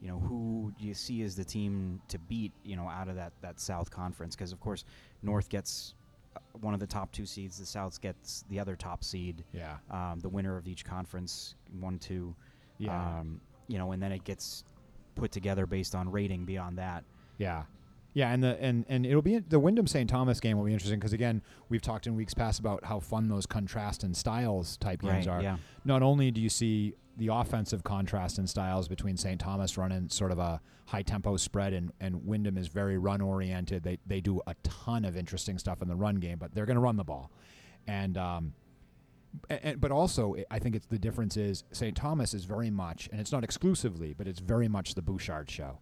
you 0.00 0.08
know, 0.08 0.18
who 0.20 0.72
do 0.78 0.86
you 0.86 0.94
see 0.94 1.22
as 1.22 1.36
the 1.36 1.44
team 1.44 2.00
to 2.08 2.18
beat, 2.18 2.52
you 2.64 2.76
know, 2.76 2.88
out 2.88 3.08
of 3.08 3.16
that 3.16 3.32
that 3.42 3.60
South 3.60 3.90
Conference 3.90 4.34
because 4.36 4.52
of 4.52 4.60
course 4.60 4.84
North 5.22 5.48
gets 5.48 5.94
one 6.60 6.74
of 6.74 6.80
the 6.80 6.86
top 6.86 7.12
two 7.12 7.26
seeds, 7.26 7.58
the 7.58 7.66
South 7.66 8.00
gets 8.00 8.44
the 8.48 8.58
other 8.58 8.76
top 8.76 9.04
seed. 9.04 9.44
yeah 9.52 9.76
Um, 9.90 10.20
the 10.20 10.28
winner 10.28 10.56
of 10.56 10.66
each 10.66 10.84
conference, 10.84 11.54
one, 11.80 11.98
two, 11.98 12.34
yeah. 12.78 13.18
um, 13.18 13.40
you 13.68 13.78
know, 13.78 13.92
and 13.92 14.02
then 14.02 14.12
it 14.12 14.24
gets 14.24 14.64
put 15.14 15.32
together 15.32 15.66
based 15.66 15.94
on 15.94 16.10
rating 16.10 16.44
beyond 16.44 16.78
that. 16.78 17.04
Yeah. 17.38 17.64
Yeah, 18.14 18.32
and 18.32 18.42
the 18.42 18.60
and, 18.60 18.84
and 18.88 19.04
it'll 19.06 19.22
be 19.22 19.38
the 19.38 19.60
Windham 19.60 19.86
St. 19.86 20.08
Thomas 20.10 20.40
game 20.40 20.56
will 20.58 20.64
be 20.64 20.72
interesting 20.72 20.98
because 20.98 21.12
again 21.12 21.42
we've 21.68 21.82
talked 21.82 22.06
in 22.06 22.16
weeks 22.16 22.34
past 22.34 22.58
about 22.58 22.84
how 22.84 23.00
fun 23.00 23.28
those 23.28 23.46
contrast 23.46 24.02
and 24.02 24.16
styles 24.16 24.76
type 24.78 25.02
games 25.02 25.26
Right, 25.26 25.34
are. 25.36 25.42
yeah. 25.42 25.56
Not 25.84 26.02
only 26.02 26.30
do 26.30 26.40
you 26.40 26.48
see 26.48 26.94
the 27.16 27.28
offensive 27.28 27.82
contrast 27.84 28.38
and 28.38 28.48
styles 28.48 28.88
between 28.88 29.16
St. 29.16 29.40
Thomas 29.40 29.76
running 29.76 30.08
sort 30.08 30.30
of 30.32 30.38
a 30.38 30.60
high 30.86 31.02
tempo 31.02 31.36
spread 31.36 31.72
and, 31.74 31.92
and 32.00 32.24
Windham 32.26 32.56
is 32.56 32.68
very 32.68 32.96
run 32.96 33.20
oriented. 33.20 33.82
They 33.82 33.98
they 34.06 34.20
do 34.20 34.40
a 34.46 34.54
ton 34.62 35.04
of 35.04 35.16
interesting 35.16 35.58
stuff 35.58 35.82
in 35.82 35.88
the 35.88 35.96
run 35.96 36.16
game, 36.16 36.38
but 36.38 36.54
they're 36.54 36.66
going 36.66 36.76
to 36.76 36.80
run 36.80 36.96
the 36.96 37.04
ball, 37.04 37.30
and 37.86 38.16
um, 38.16 38.54
and, 39.50 39.80
but 39.80 39.90
also 39.92 40.34
I- 40.36 40.44
I 40.52 40.58
think 40.58 40.74
it's 40.74 40.86
the 40.86 40.98
difference 40.98 41.36
is 41.36 41.62
St. 41.72 41.94
Thomas 41.96 42.34
is 42.34 42.44
very 42.44 42.70
much, 42.70 43.08
and 43.12 43.20
it's 43.20 43.32
not 43.32 43.44
exclusively, 43.44 44.14
but 44.14 44.26
it's 44.26 44.40
very 44.40 44.66
much 44.68 44.94
the 44.94 45.02
Bouchard 45.02 45.50
show. 45.50 45.78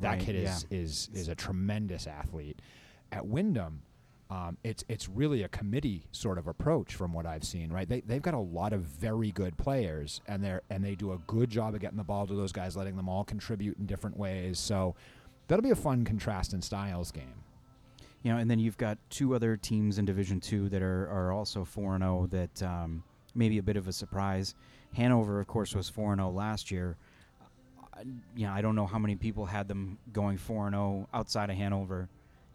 That 0.00 0.10
Right, 0.12 0.20
kid 0.20 0.34
is 0.36 0.66
yeah. 0.70 0.78
is 0.78 1.10
is 1.14 1.28
a 1.28 1.34
tremendous 1.34 2.06
athlete. 2.06 2.60
At 3.12 3.26
Windham, 3.26 3.82
um, 4.30 4.56
it's 4.64 4.84
it's 4.88 5.08
really 5.08 5.42
a 5.42 5.48
committee 5.48 6.04
sort 6.12 6.38
of 6.38 6.46
approach 6.46 6.94
from 6.94 7.12
what 7.12 7.26
I've 7.26 7.44
seen. 7.44 7.70
Right, 7.70 7.88
they 7.88 8.00
they've 8.00 8.22
got 8.22 8.34
a 8.34 8.38
lot 8.38 8.72
of 8.72 8.82
very 8.82 9.30
good 9.30 9.56
players, 9.58 10.20
and 10.26 10.42
they're 10.42 10.62
and 10.70 10.84
they 10.84 10.94
do 10.94 11.12
a 11.12 11.18
good 11.26 11.50
job 11.50 11.74
of 11.74 11.80
getting 11.80 11.98
the 11.98 12.04
ball 12.04 12.26
to 12.26 12.34
those 12.34 12.52
guys, 12.52 12.76
letting 12.76 12.96
them 12.96 13.08
all 13.08 13.24
contribute 13.24 13.78
in 13.78 13.86
different 13.86 14.16
ways. 14.16 14.58
So 14.58 14.94
that'll 15.48 15.62
be 15.62 15.70
a 15.70 15.76
fun 15.76 16.04
contrast 16.04 16.54
in 16.54 16.62
styles 16.62 17.10
game. 17.10 17.44
You 18.22 18.32
know, 18.32 18.38
and 18.38 18.50
then 18.50 18.58
you've 18.58 18.76
got 18.76 18.98
two 19.08 19.34
other 19.34 19.56
teams 19.56 19.98
in 19.98 20.04
Division 20.04 20.40
Two 20.40 20.68
that 20.68 20.82
are, 20.82 21.08
are 21.08 21.32
also 21.32 21.64
four 21.64 21.94
and 21.94 22.02
zero. 22.02 22.26
That 22.30 22.62
um, 22.62 23.02
maybe 23.34 23.58
a 23.58 23.62
bit 23.62 23.76
of 23.76 23.88
a 23.88 23.92
surprise. 23.92 24.54
Hanover, 24.94 25.40
of 25.40 25.46
course, 25.46 25.74
was 25.74 25.88
four 25.88 26.12
and 26.12 26.20
zero 26.20 26.30
last 26.30 26.70
year. 26.70 26.96
You 28.36 28.46
know, 28.46 28.52
I 28.52 28.60
don't 28.62 28.74
know 28.76 28.86
how 28.86 28.98
many 28.98 29.16
people 29.16 29.46
had 29.46 29.68
them 29.68 29.98
going 30.12 30.38
four 30.38 30.66
and 30.66 30.74
zero 30.74 31.08
outside 31.12 31.50
of 31.50 31.56
Hanover. 31.56 32.08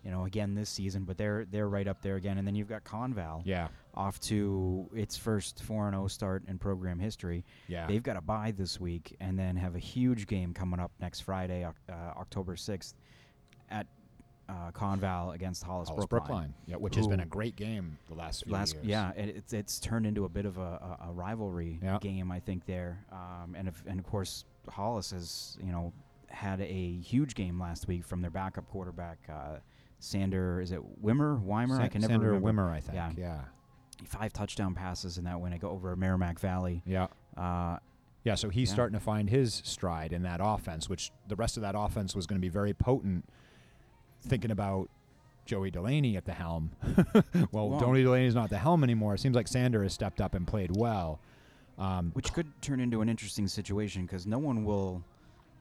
you 0.04 0.12
know, 0.12 0.26
again 0.26 0.54
this 0.54 0.70
season, 0.70 1.04
but 1.04 1.18
they're 1.18 1.46
they're 1.50 1.68
right 1.68 1.88
up 1.88 2.04
there 2.04 2.16
again. 2.16 2.38
And 2.38 2.46
then 2.48 2.54
you've 2.54 2.70
got 2.70 2.84
Conval 2.84 3.42
Yeah. 3.44 3.70
off 3.96 4.20
to 4.22 4.88
its 4.94 5.18
first 5.18 5.64
4 5.64 5.88
and 5.88 5.96
0 5.96 6.08
start 6.10 6.44
in 6.48 6.60
program 6.60 7.00
history. 7.00 7.44
Yeah. 7.68 7.88
They've 7.88 8.04
got 8.04 8.16
a 8.16 8.22
bye 8.22 8.54
this 8.56 8.80
week 8.80 9.16
and 9.20 9.38
then 9.40 9.56
have 9.56 9.74
a 9.74 9.80
huge 9.80 10.28
game 10.28 10.54
coming 10.54 10.80
up 10.80 10.92
next 11.02 11.22
Friday, 11.22 11.64
uh, 11.64 11.72
October 11.94 12.56
6th, 12.56 12.94
at 13.72 13.88
uh, 14.48 14.72
Conval 14.72 15.34
against 15.34 15.64
Hollis, 15.64 15.90
Hollis 15.90 16.06
Brookline. 16.06 16.28
Brookline. 16.28 16.54
Yeah, 16.68 16.76
which 16.78 16.96
has 16.96 17.08
been 17.08 17.20
a 17.22 17.26
great 17.26 17.56
game 17.56 17.98
the 18.08 18.16
last 18.16 18.44
few 18.44 18.54
Last, 18.54 18.74
years. 18.76 18.86
yeah, 18.86 19.12
it, 19.16 19.36
it's 19.36 19.54
it's 19.54 19.80
turned 19.80 20.06
into 20.06 20.26
a 20.26 20.30
bit 20.30 20.46
of 20.46 20.58
a, 20.58 20.62
a, 21.02 21.08
a 21.10 21.12
rivalry 21.12 21.80
Yeah. 21.82 21.98
game, 22.00 22.32
I 22.32 22.40
think 22.40 22.66
there, 22.66 23.06
um, 23.12 23.56
and 23.58 23.68
if, 23.68 23.84
and 23.88 24.00
of 24.00 24.06
course 24.06 24.46
Hollis 24.70 25.12
has 25.12 25.58
you 25.64 25.72
know 25.72 25.94
had 26.30 26.60
a 26.62 27.00
huge 27.02 27.34
game 27.36 27.60
last 27.60 27.88
week 27.88 28.04
from 28.04 28.22
their 28.22 28.32
backup 28.32 28.68
quarterback, 28.70 29.18
uh, 29.32 29.58
Sander. 30.00 30.62
Is 30.62 30.72
it 30.72 30.82
Wimmer? 31.04 31.40
Weimer? 31.40 31.80
I 31.82 31.88
can 31.88 32.02
never 32.02 32.14
Sander 32.14 32.32
remember. 32.34 32.64
Wimmer, 32.64 32.72
I 32.72 32.80
think. 32.82 32.96
Yeah. 32.96 33.12
Yeah. 33.18 33.42
Five 34.06 34.34
touchdown 34.34 34.76
passes 34.76 35.18
in 35.18 35.24
that 35.24 35.40
win. 35.40 35.54
I 35.54 35.58
go 35.58 35.70
over 35.70 35.96
Merrimack 35.96 36.40
Valley. 36.40 36.84
Yeah. 36.86 37.08
Uh, 37.38 37.78
Yeah, 38.26 38.36
so 38.36 38.50
he's 38.50 38.70
Yeah. 38.70 38.74
starting 38.74 38.98
to 39.00 39.04
find 39.04 39.30
his 39.30 39.62
stride 39.64 40.12
in 40.12 40.24
that 40.24 40.40
offense, 40.44 40.90
which 40.90 41.12
the 41.28 41.36
rest 41.36 41.58
of 41.58 41.62
that 41.62 41.76
offense 41.78 42.16
was 42.16 42.26
going 42.28 42.38
to 42.40 42.42
be 42.46 42.50
very 42.50 42.74
potent. 42.74 43.24
Thinking 44.28 44.52
about 44.52 44.90
Joey 45.46 45.72
Delaney 45.72 46.18
at 46.18 46.26
the 46.26 46.34
helm. 46.34 46.72
well, 47.52 47.70
Well- 47.70 47.80
Joey 47.80 48.04
Delaney's 48.04 48.36
not 48.36 48.46
at 48.46 48.50
the 48.50 48.58
helm 48.58 48.84
anymore. 48.84 49.14
It 49.16 49.20
seems 49.20 49.36
like 49.36 49.48
Sander 49.48 49.84
has 49.84 49.94
stepped 49.94 50.22
up 50.22 50.34
and 50.36 50.46
played 50.48 50.76
well. 50.76 51.20
Um, 51.78 52.12
which 52.14 52.32
could 52.34 52.48
turn 52.62 52.80
into 52.80 53.02
an 53.02 53.10
interesting 53.10 53.48
situation 53.50 54.06
because 54.06 54.26
no 54.26 54.38
one 54.38 54.64
will 54.64 55.04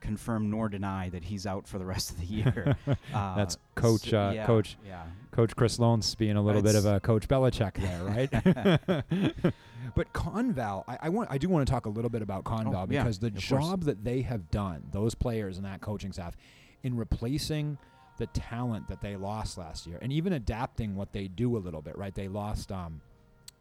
confirm 0.01 0.49
nor 0.51 0.69
deny 0.69 1.09
that 1.09 1.25
he's 1.25 1.45
out 1.47 1.67
for 1.67 1.79
the 1.79 1.85
rest 1.85 2.11
of 2.11 2.21
the 2.21 2.27
year. 2.27 2.77
uh, 3.15 3.35
That's 3.37 3.57
Coach, 3.75 4.11
so- 4.11 4.19
uh, 4.29 4.31
yeah, 4.33 4.47
Coach- 4.47 4.77
Yeah. 4.87 5.03
Coach 5.33 5.57
Chris 5.57 5.79
Lones 5.81 6.15
being 6.15 6.37
a 6.37 6.43
little 6.43 6.63
bit 6.63 6.77
of 6.77 6.87
a 6.87 7.01
Coach 7.01 7.27
Belichick 7.27 7.75
there, 7.75 8.05
right? 8.05 8.31
but 9.97 10.13
Conval, 10.13 10.85
I, 10.87 10.99
I 11.03 11.09
want, 11.09 11.29
I 11.31 11.39
do 11.39 11.49
want 11.49 11.67
to 11.67 11.71
talk 11.73 11.87
a 11.87 11.89
little 11.89 12.11
bit 12.11 12.23
about 12.23 12.45
Conval 12.45 12.75
Oh, 12.75 12.87
yeah, 12.89 13.03
because 13.03 13.19
the 13.19 13.27
of 13.29 13.33
course. 13.35 13.49
job 13.49 13.83
that 13.85 14.05
they 14.05 14.23
have 14.23 14.51
done, 14.53 14.85
those 14.93 15.17
players 15.17 15.57
and 15.57 15.67
that 15.67 15.81
coaching 15.81 16.13
staff, 16.13 16.37
in 16.85 16.97
replacing 16.97 17.79
the 18.17 18.27
talent 18.29 18.89
that 18.89 19.01
they 19.01 19.17
lost 19.17 19.59
last 19.59 19.87
year, 19.87 19.99
and 20.01 20.13
even 20.13 20.33
adapting 20.33 20.95
what 20.97 21.13
they 21.13 21.29
do 21.29 21.57
a 21.57 21.59
little 21.59 21.83
bit, 21.83 21.97
right? 21.99 22.15
They 22.15 22.29
lost, 22.29 22.71
um, 22.71 23.01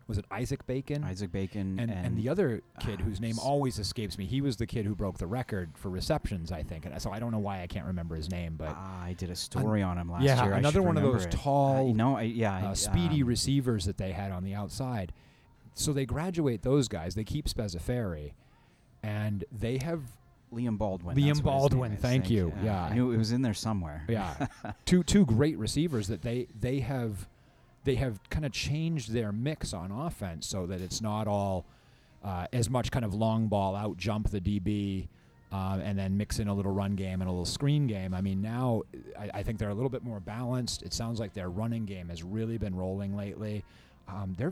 was 0.08 0.18
it 0.18 0.26
Isaac 0.30 0.66
Bacon? 0.68 1.04
Isaac 1.04 1.32
Bacon 1.32 1.80
and, 1.80 1.90
and, 1.90 2.06
and 2.08 2.18
the 2.18 2.30
other 2.30 2.62
kid 2.80 3.02
uh, 3.02 3.04
whose 3.04 3.20
name 3.20 3.40
always 3.40 3.80
escapes 3.80 4.18
me, 4.18 4.26
he 4.26 4.42
was 4.42 4.58
the 4.58 4.68
kid 4.68 4.86
who 4.86 4.94
broke 4.96 5.18
the 5.18 5.26
record 5.28 5.72
for 5.76 5.90
receptions, 5.90 6.52
I 6.52 6.62
think. 6.62 6.86
And 6.86 7.02
so 7.02 7.10
I 7.12 7.20
don't 7.20 7.32
know 7.32 7.40
why 7.40 7.62
I 7.62 7.68
can't 7.68 7.86
remember 7.88 8.16
his 8.16 8.30
name, 8.30 8.56
but 8.58 8.70
Ah, 8.76 9.04
I 9.06 9.14
did 9.14 9.30
a 9.30 9.36
story 9.36 9.82
on 9.82 9.98
him 9.98 10.12
last 10.12 10.24
yeah, 10.24 10.44
year. 10.44 10.54
I 10.54 10.58
another 10.60 10.82
one 10.84 10.98
of 10.98 11.04
those 11.04 11.26
it. 11.26 11.32
tall, 11.32 11.90
Uh, 11.92 11.94
no, 11.94 12.18
I, 12.18 12.24
yeah, 12.24 12.54
I- 12.54 12.62
uh, 12.68 12.74
speedy 12.76 13.22
um, 13.24 13.28
receivers 13.30 13.86
that 13.86 13.98
they 13.98 14.12
had 14.12 14.32
on 14.32 14.44
the 14.44 14.54
outside. 14.54 15.14
So 15.74 15.92
they 15.94 16.06
graduate 16.06 16.62
those 16.62 16.88
guys. 16.88 17.16
They 17.16 17.24
keep 17.24 17.48
Spezzaferri, 17.48 18.34
and 19.02 19.44
they 19.52 19.78
have 19.80 20.02
Liam 20.54 20.78
Baldwin. 20.78 21.16
Liam 21.18 21.42
Baldwin, 21.42 21.94
is, 21.94 22.02
thank 22.02 22.26
I 22.26 22.30
you, 22.30 22.50
think. 22.52 22.66
yeah. 22.66 22.84
I 22.86 22.94
knew 22.94 23.12
it 23.12 23.18
was 23.18 23.32
in 23.32 23.42
there 23.42 23.54
somewhere. 23.54 24.04
yeah 24.08 24.48
two 24.86 25.04
two 25.04 25.26
great 25.26 25.58
receivers 25.58 26.08
that 26.08 26.22
they 26.22 26.48
they 26.60 26.80
have 26.80 27.28
they 27.84 27.96
have 27.96 28.20
kind 28.30 28.46
of 28.46 28.52
changed 28.52 29.12
their 29.12 29.32
mix 29.32 29.74
on 29.74 29.92
offense 29.92 30.48
so 30.48 30.66
that 30.68 30.80
it's 30.82 31.02
not 31.02 31.28
all 31.28 31.66
uh, 32.24 32.48
as 32.54 32.70
much 32.70 32.92
kind 32.92 33.04
of 33.04 33.14
long 33.14 33.48
ball 33.48 33.76
out 33.76 33.98
jump 33.98 34.30
the 34.30 34.40
DB. 34.40 35.08
Uh, 35.52 35.80
and 35.84 36.00
then 36.00 36.18
mix 36.18 36.40
in 36.40 36.48
a 36.48 36.54
little 36.54 36.72
run 36.72 36.96
game 36.96 37.22
and 37.22 37.30
a 37.30 37.32
little 37.32 37.46
screen 37.46 37.86
game. 37.86 38.12
I 38.16 38.22
mean, 38.22 38.42
now 38.42 38.82
I, 39.20 39.30
I 39.36 39.44
think 39.44 39.60
they're 39.60 39.70
a 39.70 39.74
little 39.76 39.88
bit 39.88 40.04
more 40.04 40.20
balanced. 40.20 40.82
It 40.82 40.94
sounds 40.94 41.20
like 41.20 41.34
their 41.36 41.48
running 41.48 41.86
game 41.86 42.10
has 42.10 42.24
really 42.24 42.58
been 42.58 42.74
rolling 42.74 43.16
lately. 43.16 43.64
Um, 44.08 44.34
they're, 44.36 44.52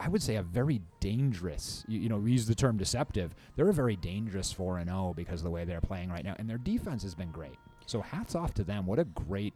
I 0.00 0.08
would 0.08 0.22
say, 0.22 0.36
a 0.36 0.42
very 0.42 0.80
dangerous. 1.00 1.84
You, 1.88 2.00
you 2.00 2.08
know, 2.08 2.18
we 2.18 2.32
use 2.32 2.46
the 2.46 2.54
term 2.54 2.76
deceptive. 2.76 3.34
They're 3.56 3.68
a 3.68 3.74
very 3.74 3.96
dangerous 3.96 4.52
four 4.52 4.78
and 4.78 4.88
zero 4.88 5.12
because 5.16 5.40
of 5.40 5.44
the 5.44 5.50
way 5.50 5.64
they're 5.64 5.80
playing 5.80 6.10
right 6.10 6.24
now, 6.24 6.34
and 6.38 6.48
their 6.48 6.58
defense 6.58 7.02
has 7.02 7.14
been 7.14 7.30
great. 7.30 7.56
So 7.86 8.00
hats 8.00 8.34
off 8.34 8.54
to 8.54 8.64
them. 8.64 8.86
What 8.86 8.98
a 8.98 9.04
great 9.04 9.54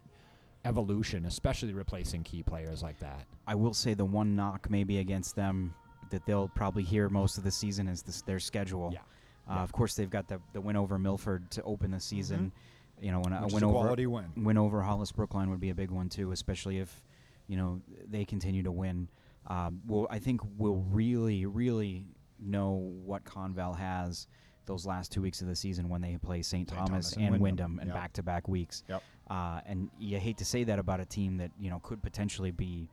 evolution, 0.65 1.27
especially 1.27 1.73
replacing 1.73 2.23
key 2.23 2.43
players 2.43 2.83
like 2.83 2.99
that. 3.01 3.27
I 3.47 3.55
will 3.55 3.75
say 3.75 3.95
the 3.95 4.05
one 4.05 4.37
knock 4.37 4.71
maybe 4.71 4.99
against 4.99 5.35
them 5.37 5.75
that 6.11 6.25
they'll 6.27 6.49
probably 6.49 6.83
hear 6.83 7.09
most 7.09 7.39
of 7.39 7.45
the 7.45 7.51
season 7.51 7.89
is 7.89 8.03
this, 8.03 8.23
their 8.23 8.39
schedule. 8.39 8.91
Yeah. 8.93 9.01
Uh, 9.49 9.55
Yeah. 9.57 9.63
Of 9.63 9.73
course, 9.73 9.95
they've 9.95 10.11
got 10.11 10.29
the, 10.29 10.41
the 10.53 10.61
win 10.61 10.77
over 10.77 10.99
Milford 10.99 11.51
to 11.53 11.63
open 11.63 11.91
the 11.91 12.01
season. 12.01 12.53
You 13.01 13.11
know, 13.11 13.21
when 13.21 13.33
a 13.33 13.37
Mm-hmm. 13.37 13.45
Which 13.45 13.51
is 13.51 13.55
win 13.55 13.63
a 13.65 13.69
over 13.69 13.79
quality 13.79 14.07
win. 14.07 14.25
win 14.37 14.59
over 14.59 14.83
Hollis 14.83 15.11
Brookline 15.11 15.51
would 15.51 15.61
be 15.61 15.71
a 15.71 15.75
big 15.75 15.91
one 15.91 16.09
too, 16.09 16.31
especially 16.33 16.79
if 16.79 17.03
you 17.49 17.57
know 17.57 17.81
they 18.09 18.25
continue 18.25 18.63
to 18.63 18.71
win. 18.71 19.09
Um, 19.47 19.81
well, 19.87 20.07
I 20.11 20.19
think 20.19 20.41
we'll 20.57 20.85
really, 20.91 21.47
really 21.47 22.07
know 22.39 22.93
what 23.05 23.25
Conval 23.25 23.77
has 23.77 24.27
those 24.67 24.87
last 24.87 25.11
two 25.11 25.21
weeks 25.23 25.41
of 25.41 25.49
the 25.49 25.57
season 25.57 25.89
when 25.89 26.01
they 26.01 26.17
play 26.23 26.41
St. 26.43 26.69
Thomas, 26.69 26.89
Thomas 26.89 27.13
and 27.17 27.35
and 27.35 27.41
Windham. 27.41 27.81
Yep. 27.85 27.95
back-to-back 27.95 28.47
weeks. 28.49 28.85
Yep. 28.89 29.03
Uh, 29.29 29.61
and 29.67 29.91
you 29.99 30.19
hate 30.19 30.37
to 30.39 30.45
say 30.45 30.63
that 30.65 30.79
about 30.79 31.01
a 31.01 31.05
team 31.05 31.37
that 31.39 31.51
you 31.59 31.71
know 31.71 31.81
could 31.81 32.03
potentially 32.03 32.51
be, 32.53 32.89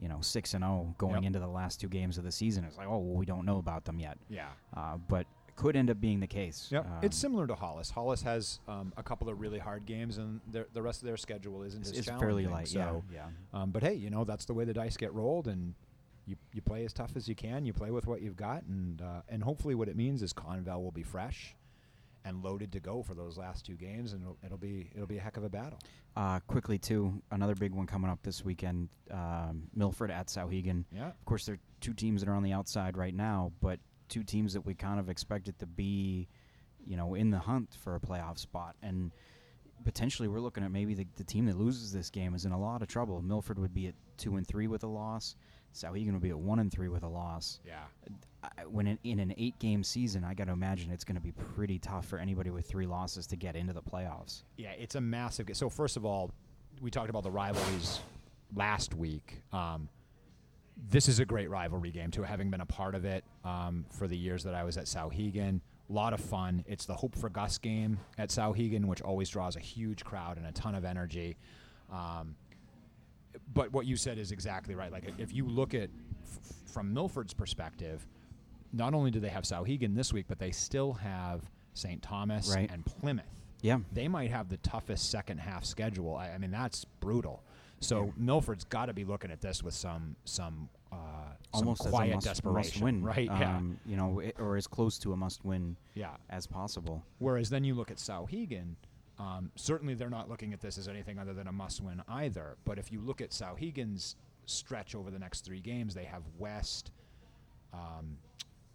you 0.00 0.08
know, 0.08 0.20
six 0.20 0.54
and 0.54 0.64
zero 0.64 0.94
going 0.98 1.14
Yep. 1.16 1.24
into 1.24 1.38
the 1.38 1.46
last 1.46 1.80
two 1.80 1.88
games 1.88 2.18
of 2.18 2.24
the 2.24 2.32
season. 2.32 2.64
It's 2.64 2.76
like, 2.76 2.88
oh, 2.88 2.98
well, 2.98 3.16
we 3.16 3.24
don't 3.26 3.44
know 3.44 3.58
about 3.58 3.84
them 3.84 4.00
yet, 4.00 4.18
Yeah. 4.28 4.48
uh, 4.76 4.96
but 4.96 5.26
it 5.46 5.54
could 5.54 5.76
end 5.76 5.90
up 5.90 6.00
being 6.00 6.18
the 6.18 6.26
case. 6.26 6.68
Yep. 6.72 6.86
it's 7.02 7.16
Um, 7.18 7.20
similar 7.30 7.46
to 7.46 7.54
Hollis. 7.54 7.90
Hollis 7.90 8.22
has 8.22 8.58
um, 8.66 8.92
a 8.96 9.02
couple 9.02 9.28
of 9.28 9.38
really 9.40 9.58
hard 9.60 9.86
games, 9.86 10.18
and 10.18 10.40
the 10.50 10.82
rest 10.82 11.02
of 11.02 11.06
their 11.06 11.16
schedule 11.16 11.62
isn't 11.62 11.82
it's, 11.82 11.90
as 11.92 11.98
it's 11.98 12.08
fairly 12.18 12.46
light. 12.46 12.68
So, 12.68 13.04
yeah, 13.12 13.28
yeah. 13.54 13.60
um, 13.62 13.70
but 13.70 13.82
hey, 13.84 13.94
you 13.94 14.10
know 14.10 14.24
that's 14.24 14.44
the 14.44 14.54
way 14.54 14.64
the 14.64 14.74
dice 14.74 14.96
get 14.96 15.12
rolled, 15.14 15.46
and 15.46 15.74
you 16.26 16.36
you 16.52 16.62
play 16.62 16.84
as 16.84 16.92
tough 16.92 17.12
as 17.16 17.28
you 17.28 17.34
can. 17.34 17.64
You 17.64 17.72
play 17.72 17.90
with 17.90 18.06
what 18.06 18.22
you've 18.22 18.36
got, 18.36 18.64
and 18.64 19.00
uh, 19.02 19.22
and 19.28 19.42
hopefully 19.42 19.74
what 19.74 19.88
it 19.88 19.96
means 19.96 20.22
is 20.22 20.32
Conval 20.32 20.82
will 20.82 20.92
be 20.92 21.02
fresh 21.02 21.54
and 22.24 22.42
loaded 22.42 22.72
to 22.72 22.80
go 22.80 23.02
for 23.02 23.14
those 23.14 23.36
last 23.36 23.66
two 23.66 23.74
games, 23.74 24.12
and 24.12 24.22
it'll, 24.22 24.38
it'll 24.44 24.58
be 24.58 24.90
it'll 24.94 25.06
be 25.06 25.18
a 25.18 25.20
heck 25.20 25.36
of 25.36 25.44
a 25.44 25.48
battle. 25.48 25.78
Uh, 26.16 26.40
quickly 26.40 26.78
too, 26.78 27.22
another 27.30 27.54
big 27.54 27.72
one 27.72 27.86
coming 27.86 28.10
up 28.10 28.22
this 28.22 28.44
weekend. 28.44 28.88
Um, 29.10 29.64
Milford 29.74 30.10
at 30.10 30.28
Souhegan. 30.28 30.84
Yeah. 30.92 31.08
Of 31.08 31.24
course, 31.24 31.46
they're 31.46 31.58
two 31.80 31.94
teams 31.94 32.20
that 32.20 32.30
are 32.30 32.34
on 32.34 32.42
the 32.42 32.52
outside 32.52 32.96
right 32.96 33.14
now, 33.14 33.52
but 33.60 33.80
two 34.08 34.22
teams 34.22 34.52
that 34.52 34.64
we 34.64 34.74
kind 34.74 35.00
of 35.00 35.08
expected 35.08 35.58
to 35.58 35.66
be, 35.66 36.28
you 36.86 36.96
know, 36.96 37.14
in 37.14 37.30
the 37.30 37.38
hunt 37.38 37.76
for 37.80 37.96
a 37.96 38.00
playoff 38.00 38.38
spot. 38.38 38.76
And 38.82 39.10
potentially, 39.84 40.28
we're 40.28 40.40
looking 40.40 40.64
at 40.64 40.70
maybe 40.70 40.94
the, 40.94 41.06
the 41.16 41.24
team 41.24 41.46
that 41.46 41.56
loses 41.58 41.92
this 41.92 42.10
game 42.10 42.34
is 42.34 42.44
in 42.44 42.52
a 42.52 42.60
lot 42.60 42.82
of 42.82 42.88
trouble. 42.88 43.22
Milford 43.22 43.58
would 43.58 43.74
be 43.74 43.88
at 43.88 43.94
two 44.18 44.36
and 44.36 44.46
three 44.46 44.66
with 44.66 44.84
a 44.84 44.88
loss. 44.88 45.34
Souhegan 45.74 46.12
would 46.12 46.22
be 46.22 46.30
at 46.30 46.38
one 46.38 46.58
and 46.58 46.70
three 46.70 46.88
with 46.88 47.02
a 47.02 47.08
loss. 47.08 47.60
Yeah. 47.66 47.80
I, 48.42 48.66
when 48.66 48.86
in, 48.86 48.98
in 49.04 49.20
an 49.20 49.34
eight-game 49.38 49.84
season, 49.84 50.24
I 50.24 50.34
got 50.34 50.46
to 50.46 50.52
imagine 50.52 50.90
it's 50.90 51.04
going 51.04 51.16
to 51.16 51.22
be 51.22 51.32
pretty 51.32 51.78
tough 51.78 52.06
for 52.06 52.18
anybody 52.18 52.50
with 52.50 52.66
three 52.66 52.86
losses 52.86 53.26
to 53.28 53.36
get 53.36 53.56
into 53.56 53.72
the 53.72 53.82
playoffs. 53.82 54.42
Yeah, 54.56 54.72
it's 54.72 54.96
a 54.96 55.00
massive. 55.00 55.48
So 55.52 55.70
first 55.70 55.96
of 55.96 56.04
all, 56.04 56.30
we 56.80 56.90
talked 56.90 57.08
about 57.08 57.22
the 57.22 57.30
rivalries 57.30 58.00
last 58.54 58.94
week. 58.94 59.42
Um, 59.52 59.88
this 60.90 61.08
is 61.08 61.20
a 61.20 61.24
great 61.24 61.48
rivalry 61.48 61.90
game 61.90 62.10
too. 62.10 62.22
Having 62.22 62.50
been 62.50 62.60
a 62.60 62.66
part 62.66 62.94
of 62.94 63.04
it 63.04 63.24
um, 63.44 63.84
for 63.90 64.08
the 64.08 64.16
years 64.16 64.42
that 64.44 64.54
I 64.54 64.64
was 64.64 64.76
at 64.76 64.84
Souhegan, 64.84 65.60
a 65.88 65.92
lot 65.92 66.12
of 66.12 66.20
fun. 66.20 66.64
It's 66.66 66.86
the 66.86 66.94
Hope 66.94 67.14
for 67.16 67.28
Gus 67.28 67.58
game 67.58 67.98
at 68.18 68.30
Souhegan, 68.30 68.86
which 68.86 69.02
always 69.02 69.28
draws 69.28 69.56
a 69.56 69.60
huge 69.60 70.04
crowd 70.04 70.38
and 70.38 70.46
a 70.46 70.52
ton 70.52 70.74
of 70.74 70.84
energy. 70.84 71.36
Um, 71.92 72.34
but 73.54 73.72
what 73.72 73.86
you 73.86 73.96
said 73.96 74.18
is 74.18 74.32
exactly 74.32 74.74
right. 74.74 74.92
Like 74.92 75.04
if 75.18 75.32
you 75.34 75.46
look 75.46 75.74
at 75.74 75.90
f- 76.24 76.70
from 76.72 76.92
Milford's 76.92 77.34
perspective, 77.34 78.06
not 78.72 78.94
only 78.94 79.10
do 79.10 79.20
they 79.20 79.28
have 79.28 79.44
Souhegan 79.44 79.94
this 79.94 80.12
week, 80.12 80.26
but 80.28 80.38
they 80.38 80.50
still 80.50 80.92
have 80.94 81.42
St. 81.74 82.02
Thomas 82.02 82.52
Right. 82.54 82.70
and 82.70 82.84
Plymouth 82.84 83.24
Yeah. 83.62 83.78
they 83.92 84.08
might 84.08 84.30
have 84.30 84.48
the 84.48 84.56
toughest 84.58 85.10
second 85.10 85.38
half 85.38 85.64
schedule. 85.64 86.16
I, 86.16 86.30
I 86.30 86.38
mean, 86.38 86.50
that's 86.50 86.84
brutal. 87.00 87.42
So 87.80 88.12
Milford's 88.16 88.64
got 88.64 88.86
to 88.86 88.92
be 88.92 89.04
looking 89.04 89.30
at 89.32 89.40
this 89.40 89.62
with 89.62 89.74
some 89.74 90.14
some 90.24 90.68
uh, 90.92 90.96
some 91.54 91.66
almost 91.68 91.80
quiet 91.82 92.08
as 92.08 92.12
a 92.12 92.14
must, 92.16 92.26
desperation, 92.26 92.80
must 92.80 92.82
win, 92.82 93.02
right? 93.16 93.24
yeah, 93.26 93.56
Um, 93.56 93.78
you 93.86 93.96
know, 93.96 94.20
i 94.20 94.32
or 94.40 94.56
as 94.56 94.66
close 94.66 94.98
to 95.00 95.12
a 95.12 95.16
must 95.16 95.44
win 95.44 95.76
yeah. 95.94 96.10
as 96.30 96.46
possible. 96.46 97.02
Whereas 97.18 97.50
then 97.50 97.64
you 97.64 97.74
look 97.74 97.90
at 97.90 97.96
Souhegan. 97.96 98.76
Um, 99.22 99.50
certainly, 99.54 99.94
they're 99.94 100.10
not 100.10 100.28
looking 100.28 100.52
at 100.52 100.60
this 100.60 100.78
as 100.78 100.88
anything 100.88 101.18
other 101.18 101.32
than 101.32 101.46
a 101.46 101.52
must-win 101.52 102.02
either. 102.08 102.56
But 102.64 102.78
if 102.78 102.90
you 102.90 103.00
look 103.00 103.20
at 103.20 103.30
Souhegan's 103.30 104.16
stretch 104.46 104.96
over 104.96 105.10
the 105.10 105.18
next 105.18 105.44
three 105.44 105.60
games, 105.60 105.94
they 105.94 106.04
have 106.04 106.22
West, 106.38 106.90
um, 107.72 108.18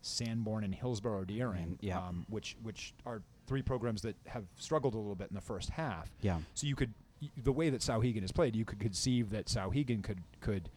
Sanborn, 0.01 0.63
and 0.63 0.73
Hillsborough 0.73 1.25
Deering, 1.25 1.77
yeah. 1.81 1.97
um, 1.97 2.25
which 2.29 2.55
which 2.63 2.93
are 3.05 3.21
three 3.45 3.61
programs 3.61 4.01
that 4.03 4.15
have 4.25 4.45
struggled 4.57 4.93
a 4.93 4.97
little 4.97 5.15
bit 5.15 5.29
in 5.29 5.35
the 5.35 5.41
first 5.41 5.69
half. 5.71 6.09
Yeah. 6.21 6.39
So 6.53 6.67
you 6.67 6.75
could, 6.75 6.93
y- 7.21 7.29
the 7.43 7.51
way 7.51 7.69
that 7.69 7.81
Souhegan 7.81 8.23
is 8.23 8.31
played, 8.31 8.55
you 8.55 8.65
could 8.65 8.79
conceive 8.79 9.31
that 9.31 9.47
Souhegan 9.47 10.01
could 10.01 10.21
could, 10.39 10.69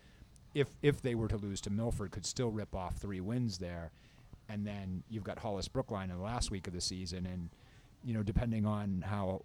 if 0.54 0.68
if 0.82 1.00
they 1.00 1.14
were 1.14 1.28
to 1.28 1.36
lose 1.36 1.60
to 1.62 1.70
Milford, 1.70 2.10
could 2.10 2.26
still 2.26 2.50
rip 2.50 2.74
off 2.74 2.96
three 2.96 3.20
wins 3.20 3.58
there, 3.58 3.92
and 4.48 4.66
then 4.66 5.04
you've 5.08 5.24
got 5.24 5.38
Hollis 5.38 5.68
Brookline 5.68 6.10
in 6.10 6.16
the 6.16 6.24
last 6.24 6.50
week 6.50 6.66
of 6.66 6.72
the 6.72 6.80
season, 6.80 7.24
and 7.26 7.50
you 8.04 8.14
know 8.14 8.22
depending 8.22 8.66
on 8.66 9.02
how 9.06 9.44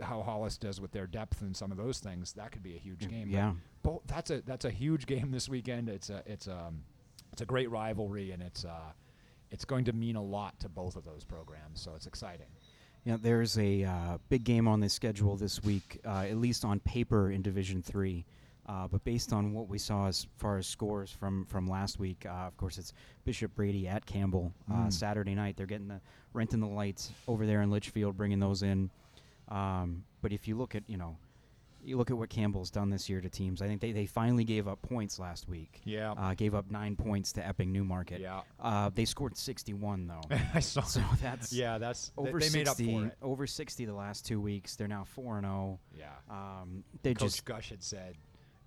how 0.00 0.22
Hollis 0.22 0.56
does 0.56 0.80
with 0.80 0.92
their 0.92 1.06
depth 1.06 1.42
and 1.42 1.56
some 1.56 1.70
of 1.72 1.76
those 1.76 1.98
things, 1.98 2.32
that 2.34 2.52
could 2.52 2.62
be 2.62 2.76
a 2.76 2.78
huge 2.78 3.08
game. 3.08 3.28
Yeah. 3.28 3.52
bo- 3.82 4.02
that's 4.06 4.30
a 4.30 4.42
that's 4.42 4.64
a 4.64 4.70
huge 4.70 5.06
game 5.12 5.30
this 5.30 5.48
weekend. 5.48 5.88
It's 5.88 6.10
a 6.10 6.22
it's 6.26 6.46
a 6.46 6.72
it's 7.32 7.42
a 7.42 7.46
great 7.46 7.70
rivalry 7.70 8.30
and 8.32 8.42
it's 8.42 8.64
uh 8.64 8.92
it's 9.50 9.64
going 9.64 9.84
to 9.86 9.92
mean 9.92 10.16
a 10.16 10.22
lot 10.22 10.58
to 10.60 10.68
both 10.68 10.96
of 10.96 11.04
those 11.04 11.24
programs. 11.24 11.80
So 11.80 11.92
it's 11.96 12.06
exciting. 12.06 12.48
Yeah, 13.04 13.16
there's 13.20 13.56
a 13.58 13.84
uh, 13.84 14.18
big 14.28 14.44
game 14.44 14.68
on 14.68 14.80
the 14.80 14.88
schedule 14.88 15.36
this 15.36 15.62
week, 15.62 16.00
uh, 16.04 16.26
at 16.28 16.36
least 16.36 16.64
on 16.64 16.80
paper 16.80 17.30
in 17.30 17.40
Division 17.42 17.82
Three. 17.82 18.26
Uh, 18.68 18.86
but 18.86 19.02
based 19.02 19.32
on 19.32 19.54
what 19.54 19.66
we 19.66 19.78
saw 19.78 20.06
as 20.08 20.26
far 20.36 20.58
as 20.58 20.66
scores 20.66 21.10
from, 21.10 21.46
from 21.46 21.66
last 21.66 21.98
week, 21.98 22.26
uh, 22.26 22.46
of 22.46 22.56
course, 22.58 22.76
it's 22.76 22.92
Bishop 23.24 23.54
Brady 23.54 23.88
at 23.88 24.04
Campbell 24.04 24.52
uh, 24.70 24.74
Mm. 24.86 24.92
Saturday 24.92 25.34
night. 25.34 25.56
They're 25.56 25.66
getting 25.66 25.88
the 25.88 26.00
renting 26.34 26.60
the 26.60 26.66
lights 26.66 27.10
over 27.26 27.46
there 27.46 27.62
in 27.62 27.70
Litchfield, 27.70 28.16
bringing 28.16 28.40
those 28.40 28.62
in. 28.62 28.90
Um, 29.48 30.04
but 30.20 30.32
if 30.32 30.46
you 30.46 30.54
look 30.56 30.74
at 30.74 30.82
you 30.86 30.98
know, 30.98 31.16
you 31.82 31.96
look 31.96 32.10
at 32.10 32.18
what 32.18 32.28
Campbell's 32.28 32.70
done 32.70 32.90
this 32.90 33.08
year 33.08 33.22
to 33.22 33.30
teams. 33.30 33.62
I 33.62 33.66
think 33.68 33.80
they, 33.80 33.92
they 33.92 34.04
finally 34.04 34.44
gave 34.44 34.68
up 34.68 34.82
points 34.82 35.18
last 35.18 35.48
week. 35.48 35.80
Yeah. 35.84 36.12
Uh, 36.12 36.34
gave 36.34 36.54
up 36.54 36.70
nine 36.70 36.96
points 36.96 37.32
to 37.34 37.46
Epping 37.46 37.72
Newmarket. 37.72 38.20
Yeah. 38.20 38.40
Uh, 38.60 38.90
they 38.94 39.06
scored 39.06 39.36
61 39.38 40.06
though. 40.08 40.36
I 40.54 40.60
saw. 40.60 40.82
so 40.82 41.00
that's 41.22 41.52
yeah, 41.54 41.78
that's 41.78 42.10
they- 42.10 42.28
over 42.28 42.38
they, 42.38 42.48
60 42.48 42.58
made 42.58 42.68
up 42.68 42.76
for 42.76 43.06
it. 43.06 43.16
over 43.22 43.46
60 43.46 43.84
the 43.86 43.94
last 43.94 44.26
two 44.26 44.40
weeks 44.42 44.76
they're 44.76 44.88
now 44.88 45.04
4 45.04 45.38
and 45.38 45.46
0 45.46 45.78
Yeah. 45.96 46.06
um 46.28 46.84
they 47.02 47.14
Coach 47.14 47.22
just 47.32 47.44
Gush 47.46 47.70
had 47.70 47.82
said, 47.82 48.16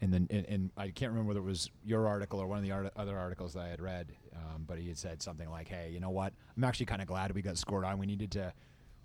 and 0.02 0.12
then 0.14 0.28
in, 0.30 0.46
in 0.46 0.72
I 0.76 0.90
can't 0.90 1.12
remember 1.12 1.30
whether 1.30 1.40
it 1.40 1.44
was 1.50 1.70
your 1.86 2.08
article 2.08 2.40
or 2.40 2.48
one 2.48 2.58
of 2.58 2.64
the 2.64 2.72
art- 2.72 2.92
other 2.96 3.18
articles 3.18 3.54
that 3.54 3.62
I 3.64 3.68
had 3.70 3.82
read, 3.82 4.12
um, 4.36 4.66
but 4.68 4.78
he 4.80 4.88
had 4.88 4.98
said 4.98 5.22
something 5.22 5.50
like, 5.50 5.68
"Hey, 5.68 5.92
you 5.94 6.00
know 6.00 6.10
what? 6.10 6.34
I'm 6.58 6.64
actually 6.64 6.88
kind 6.88 7.02
of 7.02 7.08
glad 7.08 7.34
we 7.34 7.42
got 7.42 7.58
scored 7.58 7.86
on. 7.86 7.98
We 8.00 8.06
needed 8.08 8.32
to 8.32 8.52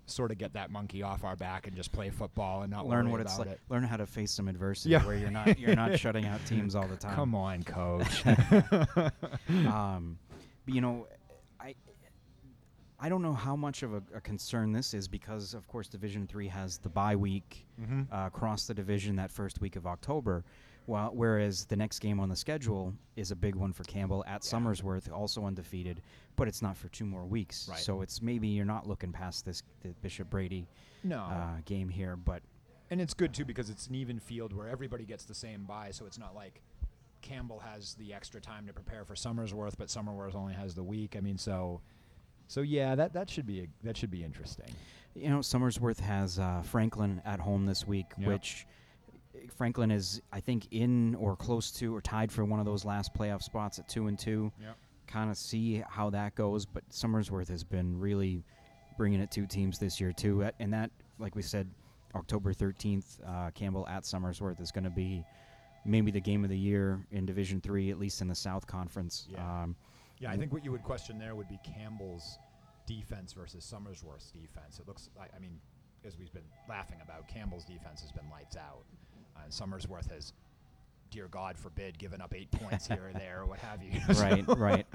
sort 0.07 0.31
of 0.31 0.37
get 0.37 0.53
that 0.53 0.71
monkey 0.71 1.03
off 1.03 1.23
our 1.25 1.35
back 1.35 1.67
and 1.67 1.75
just 1.75 1.91
play 1.91 2.09
football 2.09 2.61
and 2.61 2.71
not 2.71 2.87
learn 2.87 3.11
what 3.11 3.19
it's 3.19 3.37
like 3.37 3.49
it." 3.49 3.59
learn 3.69 3.83
how 3.83 3.97
to 3.97 4.05
face 4.05 4.31
some 4.31 4.47
adversity 4.47 4.91
Yeah. 4.91 5.05
where 5.05 5.17
you're 5.17 5.29
not 5.31 5.59
you're 5.59 5.75
not 5.75 5.99
shutting 5.99 6.25
out 6.25 6.43
teams 6.45 6.75
all 6.75 6.87
the 6.87 6.95
time 6.95 7.13
Come 7.15 7.35
on, 7.35 7.63
coach. 7.63 8.25
um 9.67 10.17
but 10.65 10.73
you 10.73 10.81
know 10.81 11.07
i 11.59 11.73
i 12.99 13.09
don't 13.09 13.21
know 13.21 13.33
how 13.33 13.55
much 13.55 13.83
of 13.83 13.93
a, 13.93 14.01
a 14.15 14.21
concern 14.21 14.71
this 14.71 14.93
is 14.93 15.07
because 15.07 15.53
of 15.53 15.67
course 15.67 15.87
division 15.87 16.25
3 16.27 16.47
has 16.47 16.77
the 16.79 16.89
bye 16.89 17.15
week 17.15 17.65
Mhm. 17.81 18.07
uh, 18.11 18.27
across 18.27 18.65
the 18.65 18.73
division 18.73 19.15
that 19.17 19.29
first 19.31 19.61
week 19.61 19.75
of 19.75 19.85
october 19.85 20.43
while, 20.87 21.11
whereas 21.13 21.65
the 21.65 21.75
next 21.75 21.99
game 21.99 22.19
on 22.19 22.29
the 22.29 22.35
schedule 22.35 22.93
is 23.15 23.31
a 23.31 23.35
big 23.35 23.55
one 23.55 23.71
for 23.73 23.83
Campbell 23.83 24.23
at 24.25 24.43
Yeah. 24.43 24.57
Somersworth, 24.59 25.11
also 25.11 25.45
undefeated, 25.45 26.01
but 26.35 26.47
it's 26.47 26.61
not 26.61 26.75
for 26.75 26.87
two 26.89 27.05
more 27.05 27.25
weeks. 27.25 27.67
Right. 27.69 27.77
So 27.79 28.01
it's 28.01 28.21
maybe 28.21 28.47
you're 28.47 28.65
not 28.65 28.87
looking 28.87 29.11
past 29.11 29.45
this 29.45 29.61
the 29.81 29.89
Bishop 30.01 30.29
Brady 30.29 30.67
no, 31.03 31.19
uh, 31.19 31.57
game 31.65 31.89
here, 31.89 32.15
but 32.15 32.41
and 32.89 32.99
it's 32.99 33.13
good 33.13 33.33
too 33.33 33.45
because 33.45 33.69
it's 33.69 33.87
an 33.87 33.95
even 33.95 34.17
field 34.19 34.53
where 34.53 34.67
everybody 34.67 35.05
gets 35.05 35.25
the 35.25 35.35
same 35.35 35.65
buy, 35.65 35.91
so 35.91 36.05
it's 36.05 36.17
not 36.17 36.33
like 36.33 36.61
Campbell 37.21 37.59
has 37.59 37.95
the 37.95 38.13
extra 38.13 38.39
time 38.39 38.65
to 38.67 38.73
prepare 38.73 39.03
for 39.03 39.15
Somersworth, 39.15 39.73
but 39.77 39.87
Somersworth 39.89 40.35
only 40.35 40.53
has 40.53 40.73
the 40.73 40.83
week. 40.83 41.15
I 41.17 41.19
mean, 41.19 41.37
so 41.37 41.81
so 42.47 42.61
yeah, 42.61 42.95
that 42.95 43.11
that 43.13 43.29
should 43.29 43.45
be 43.45 43.61
a, 43.61 43.67
that 43.83 43.97
should 43.97 44.11
be 44.11 44.23
interesting. 44.23 44.73
You 45.15 45.29
know, 45.29 45.39
Somersworth 45.39 45.99
has 45.99 46.39
uh, 46.39 46.61
Franklin 46.63 47.21
at 47.25 47.39
home 47.41 47.65
this 47.65 47.85
week, 47.85 48.05
Yep. 48.17 48.27
which 48.29 48.65
Franklin 49.55 49.91
is, 49.91 50.21
I 50.31 50.39
think, 50.39 50.67
in 50.71 51.15
or 51.15 51.35
close 51.35 51.71
to 51.73 51.95
or 51.95 52.01
tied 52.01 52.31
for 52.31 52.45
one 52.45 52.59
of 52.59 52.65
those 52.65 52.85
last 52.85 53.13
playoff 53.13 53.41
spots 53.41 53.79
at 53.79 53.87
two 53.87 54.07
and 54.07 54.17
two. 54.17 54.51
Yep. 54.61 54.77
Kind 55.07 55.29
of 55.31 55.37
see 55.37 55.83
how 55.89 56.09
that 56.09 56.35
goes, 56.35 56.65
but 56.65 56.87
Somersworth 56.89 57.47
has 57.47 57.63
been 57.63 57.99
really 57.99 58.43
bringing 58.97 59.19
it 59.19 59.31
to 59.31 59.45
teams 59.45 59.79
this 59.79 60.01
year 60.01 60.11
too, 60.11 60.49
and 60.59 60.73
that, 60.73 60.91
like 61.19 61.35
we 61.35 61.41
said, 61.41 61.69
October 62.15 62.51
thirteenth, 62.51 63.19
uh, 63.25 63.51
Campbell 63.51 63.87
at 63.87 64.03
Somersworth 64.03 64.59
is 64.59 64.71
going 64.71 64.83
to 64.83 64.89
be 64.89 65.23
maybe 65.85 66.11
the 66.11 66.19
game 66.19 66.43
of 66.43 66.49
the 66.49 66.57
year 66.57 67.05
in 67.11 67.25
Division 67.25 67.61
Three, 67.61 67.91
at 67.91 67.99
least 67.99 68.21
in 68.21 68.27
the 68.27 68.35
South 68.35 68.67
Conference. 68.67 69.27
Yeah. 69.29 69.63
Um, 69.63 69.75
Yeah, 70.19 70.31
I 70.31 70.37
think 70.37 70.51
what 70.51 70.65
you 70.65 70.71
would 70.71 70.83
question 70.83 71.19
there 71.19 71.35
would 71.35 71.47
be 71.47 71.59
Campbell's 71.63 72.39
defense 72.87 73.33
versus 73.33 73.63
Somersworth's 73.63 74.31
defense. 74.31 74.79
It 74.79 74.87
looks 74.87 75.09
like, 75.17 75.29
I 75.35 75.39
mean, 75.39 75.59
as 76.03 76.17
we've 76.17 76.33
been 76.33 76.49
laughing 76.67 76.97
about, 77.03 77.27
Campbell's 77.27 77.65
defense 77.65 78.01
has 78.01 78.11
been 78.11 78.29
lights 78.31 78.57
out, 78.57 78.85
and 79.47 79.53
Somersworth 79.71 80.11
has, 80.11 80.33
dear 81.09 81.27
God 81.27 81.57
forbid, 81.57 81.97
given 81.97 82.21
up 82.21 82.33
eight 82.35 82.51
points 82.51 82.87
here 82.87 83.11
or 83.13 83.17
there 83.17 83.41
or 83.41 83.45
what 83.45 83.59
have 83.59 83.81
you. 83.81 83.91
right, 84.15 84.45
right. 84.47 84.85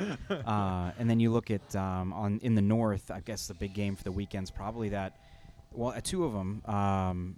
Uh, 0.46 0.92
and 0.98 1.08
then 1.08 1.20
you 1.20 1.30
look 1.30 1.50
at 1.50 1.74
um, 1.74 2.12
on 2.12 2.38
in 2.42 2.54
the 2.54 2.62
north. 2.62 3.10
I 3.10 3.20
guess 3.20 3.46
the 3.46 3.54
big 3.54 3.74
game 3.74 3.96
for 3.96 4.04
the 4.04 4.12
weekend's 4.12 4.50
probably 4.50 4.90
that. 4.90 5.18
Well, 5.72 5.92
uh, 5.96 6.00
two 6.02 6.24
of 6.24 6.32
them. 6.32 6.62
Um, 6.66 7.36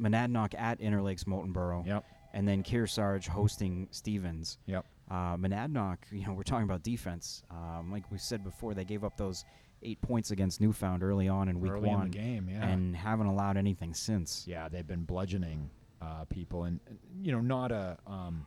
Monadnock 0.00 0.54
at 0.58 0.80
Interlakes 0.80 1.24
Moultonborough. 1.24 1.86
Yep. 1.86 2.04
And 2.32 2.46
then 2.46 2.62
Kearsarge 2.62 3.26
hosting 3.28 3.88
Stevens. 3.90 4.58
Yep. 4.66 4.84
Uh, 5.10 5.36
Monadnock, 5.36 5.98
you 6.10 6.26
know, 6.26 6.32
we're 6.32 6.42
talking 6.42 6.64
about 6.64 6.82
defense. 6.82 7.42
Um, 7.50 7.90
like 7.90 8.10
we 8.10 8.18
said 8.18 8.44
before, 8.44 8.74
they 8.74 8.84
gave 8.84 9.04
up 9.04 9.16
those 9.16 9.44
eight 9.82 10.00
points 10.02 10.30
against 10.32 10.60
Newfound 10.60 11.02
early 11.02 11.28
on 11.28 11.48
in 11.48 11.60
week 11.60 11.72
Early 11.72 11.88
in 11.88 11.96
one, 11.96 12.10
the 12.10 12.18
game, 12.18 12.48
yeah. 12.50 12.66
and 12.66 12.96
haven't 12.96 13.26
allowed 13.26 13.56
anything 13.56 13.94
since. 13.94 14.44
Yeah, 14.46 14.68
they've 14.68 14.86
been 14.86 15.04
bludgeoning 15.04 15.70
uh, 16.02 16.24
people, 16.24 16.64
and 16.64 16.80
you 17.22 17.32
know, 17.32 17.40
not 17.40 17.72
a 17.72 17.96
um, 18.06 18.46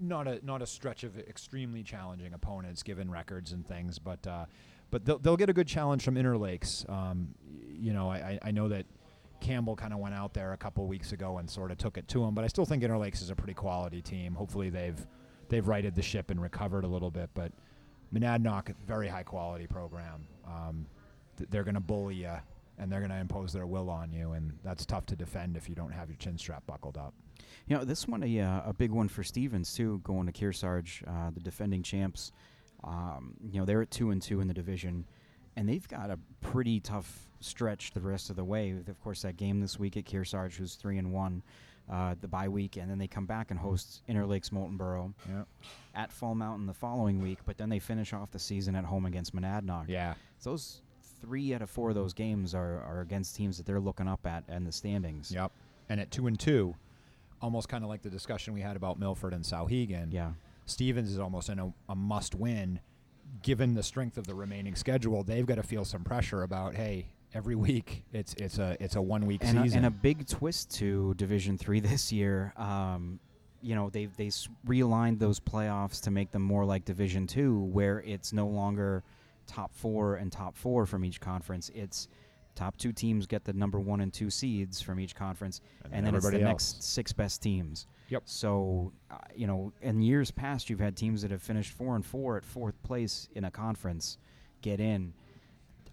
not 0.00 0.26
a 0.26 0.44
not 0.44 0.62
a 0.62 0.66
stretch 0.66 1.04
of 1.04 1.18
extremely 1.18 1.82
challenging 1.82 2.32
opponents 2.34 2.82
given 2.82 3.10
records 3.10 3.52
and 3.52 3.66
things, 3.66 3.98
but 3.98 4.26
uh, 4.26 4.46
but 4.90 5.04
they'll 5.04 5.18
they'll 5.18 5.36
get 5.36 5.50
a 5.50 5.52
good 5.52 5.68
challenge 5.68 6.02
from 6.04 6.16
Interlakes. 6.16 6.88
Um, 6.88 7.34
you 7.72 7.92
know, 7.92 8.08
I 8.10 8.16
I- 8.16 8.38
I 8.44 8.50
know 8.50 8.68
that. 8.68 8.86
Campbell 9.40 9.76
kind 9.76 9.92
of 9.92 10.00
went 10.00 10.16
out 10.16 10.34
there 10.34 10.52
a 10.52 10.56
couple 10.56 10.84
weeks 10.88 11.12
ago 11.12 11.38
and 11.38 11.48
sort 11.48 11.70
of 11.70 11.78
took 11.78 11.96
it 11.96 12.08
to 12.08 12.24
him, 12.24 12.34
but 12.34 12.42
I 12.42 12.48
still 12.48 12.64
think 12.64 12.82
Interlakes 12.82 13.22
is 13.22 13.30
a 13.30 13.36
pretty 13.36 13.54
quality 13.54 14.02
team. 14.02 14.34
Hopefully, 14.34 14.68
they've 14.68 14.98
they've 15.48 15.64
righted 15.68 15.94
the 15.94 16.02
ship 16.02 16.32
and 16.32 16.42
recovered 16.42 16.82
a 16.82 16.88
little 16.88 17.12
bit. 17.12 17.30
But 17.34 17.52
Monadnock, 18.12 18.74
very 18.84 19.06
high 19.06 19.22
quality 19.22 19.68
program. 19.68 20.26
Um, 20.44 20.86
th- 21.36 21.48
they're 21.50 21.62
going 21.62 21.76
to 21.76 21.80
bully 21.80 22.16
you 22.16 22.36
and 22.78 22.90
they're 22.90 23.00
going 23.00 23.10
to 23.10 23.16
impose 23.18 23.52
their 23.52 23.66
will 23.66 23.90
on 23.90 24.12
you, 24.12 24.32
and 24.32 24.58
that's 24.64 24.86
tough 24.86 25.06
to 25.06 25.16
defend 25.16 25.56
if 25.56 25.68
you 25.68 25.74
don't 25.74 25.92
have 25.92 26.08
your 26.08 26.16
chin 26.16 26.38
strap 26.38 26.66
buckled 26.66 26.96
up. 26.96 27.14
You 27.66 27.76
know, 27.76 27.84
this 27.84 28.06
one 28.08 28.22
a 28.22 28.40
uh, 28.40 28.62
a 28.66 28.72
big 28.72 28.90
one 28.90 29.08
for 29.08 29.22
Stevens 29.22 29.74
too, 29.74 30.00
going 30.04 30.26
to 30.26 30.32
Kearsarge, 30.32 31.02
uh, 31.06 31.30
the 31.30 31.40
defending 31.40 31.82
champs. 31.82 32.32
Um, 32.84 33.34
you 33.50 33.58
know, 33.58 33.64
they're 33.66 33.82
at 33.82 33.90
two 33.90 34.10
and 34.10 34.22
two 34.22 34.40
in 34.40 34.48
the 34.48 34.54
division, 34.54 35.04
and 35.56 35.68
they've 35.68 35.86
got 35.88 36.10
a 36.10 36.18
pretty 36.40 36.80
tough 36.80 37.26
stretch 37.40 37.92
the 37.92 38.00
rest 38.00 38.30
of 38.30 38.36
the 38.36 38.44
way. 38.44 38.72
With, 38.74 38.88
Of 38.88 39.00
course, 39.00 39.22
that 39.22 39.36
game 39.36 39.60
this 39.60 39.78
week 39.78 39.96
at 39.96 40.04
Kearsarge, 40.04 40.54
who's 40.56 40.74
three 40.76 40.98
and 40.98 41.12
one, 41.12 41.42
uh, 41.90 42.14
the 42.20 42.28
bye 42.28 42.48
week, 42.48 42.76
and 42.76 42.90
then 42.90 42.98
they 42.98 43.06
come 43.08 43.26
back 43.26 43.50
and 43.50 43.58
host 43.58 44.02
Interlakes 44.08 44.50
Moultonborough 44.50 45.12
Yeah. 45.28 45.44
at 45.94 46.12
Fall 46.12 46.34
Mountain 46.34 46.66
the 46.66 46.74
following 46.74 47.20
week. 47.20 47.38
But 47.44 47.58
then 47.58 47.68
they 47.68 47.78
finish 47.78 48.12
off 48.12 48.30
the 48.30 48.38
season 48.38 48.74
at 48.76 48.84
home 48.84 49.06
against 49.06 49.34
Monadnock. 49.34 49.88
Yeah. 49.88 50.14
So 50.38 50.50
those 50.50 50.82
three 51.20 51.54
out 51.54 51.62
of 51.62 51.70
four 51.70 51.90
of 51.90 51.94
those 51.94 52.12
games 52.12 52.54
are, 52.54 52.82
are 52.82 53.00
against 53.00 53.36
teams 53.36 53.56
that 53.56 53.66
they're 53.66 53.80
looking 53.80 54.08
up 54.08 54.26
at 54.26 54.44
in 54.48 54.64
the 54.64 54.72
standings. 54.72 55.30
Yep. 55.32 55.52
And 55.88 56.00
at 56.00 56.10
two 56.10 56.26
and 56.26 56.38
two, 56.38 56.74
almost 57.40 57.68
kind 57.68 57.84
of 57.84 57.90
like 57.90 58.02
the 58.02 58.10
discussion 58.10 58.54
we 58.54 58.60
had 58.60 58.76
about 58.76 58.98
Milford 58.98 59.32
and 59.32 59.44
Souhegan. 59.44 60.12
Yeah. 60.12 60.32
Stevens 60.66 61.10
is 61.10 61.18
almost 61.18 61.48
in 61.48 61.58
a, 61.58 61.72
a 61.88 61.94
must 61.94 62.34
win. 62.34 62.80
Given 63.42 63.74
the 63.74 63.82
strength 63.82 64.16
of 64.18 64.26
the 64.26 64.34
remaining 64.34 64.74
schedule, 64.74 65.22
they've 65.22 65.46
got 65.46 65.56
to 65.56 65.62
feel 65.62 65.84
some 65.84 66.02
pressure 66.02 66.42
about, 66.42 66.74
hey, 66.74 67.06
every 67.34 67.54
week 67.68 68.04
it's 68.12 68.34
it's 68.34 68.58
a 68.58 68.76
it's 68.80 68.96
a 68.96 69.02
one 69.02 69.26
week 69.26 69.42
and 69.44 69.58
a, 69.58 69.62
season. 69.62 69.78
and 69.78 69.86
a 69.86 69.90
big 69.90 70.26
twist 70.26 70.74
to 70.76 71.14
Division 71.14 71.58
Three 71.58 71.80
this 71.92 72.12
year. 72.12 72.52
Um, 72.56 73.20
you 73.60 73.74
know, 73.74 73.90
they 73.90 74.06
they 74.06 74.28
realigned 74.66 75.18
those 75.18 75.40
playoffs 75.40 76.00
to 76.02 76.10
make 76.10 76.30
them 76.30 76.42
more 76.42 76.64
like 76.64 76.84
Division 76.84 77.26
Two, 77.26 77.60
where 77.60 78.00
it's 78.00 78.32
no 78.32 78.46
longer 78.46 79.02
top 79.48 79.74
four 79.74 80.14
and 80.16 80.30
top 80.30 80.56
four 80.56 80.86
from 80.86 81.04
each 81.04 81.20
conference. 81.20 81.70
It's 81.74 82.06
top 82.54 82.76
two 82.76 82.92
teams 82.92 83.26
get 83.26 83.44
the 83.44 83.52
number 83.52 83.80
one 83.80 84.00
and 84.00 84.12
two 84.12 84.30
seeds 84.30 84.80
from 84.80 85.00
each 85.00 85.14
conference, 85.16 85.60
And 85.84 85.92
and, 85.94 86.06
then 86.06 86.14
it's 86.14 86.24
the 86.24 86.28
everybody 86.28 86.44
next 86.50 86.82
six 86.82 87.12
best 87.12 87.42
teams. 87.42 87.86
Yep. 88.10 88.22
So, 88.26 88.92
uh, 89.10 89.16
you 89.34 89.46
know, 89.46 89.72
in 89.82 90.00
years 90.02 90.30
past, 90.30 90.70
you've 90.70 90.80
had 90.80 90.96
teams 90.96 91.22
that 91.22 91.30
have 91.30 91.42
finished 91.42 91.72
four 91.72 91.94
and 91.96 92.04
four 92.04 92.36
at 92.36 92.44
fourth 92.44 92.80
place 92.82 93.28
in 93.34 93.44
a 93.44 93.50
conference 93.50 94.18
get 94.62 94.80
in. 94.80 95.12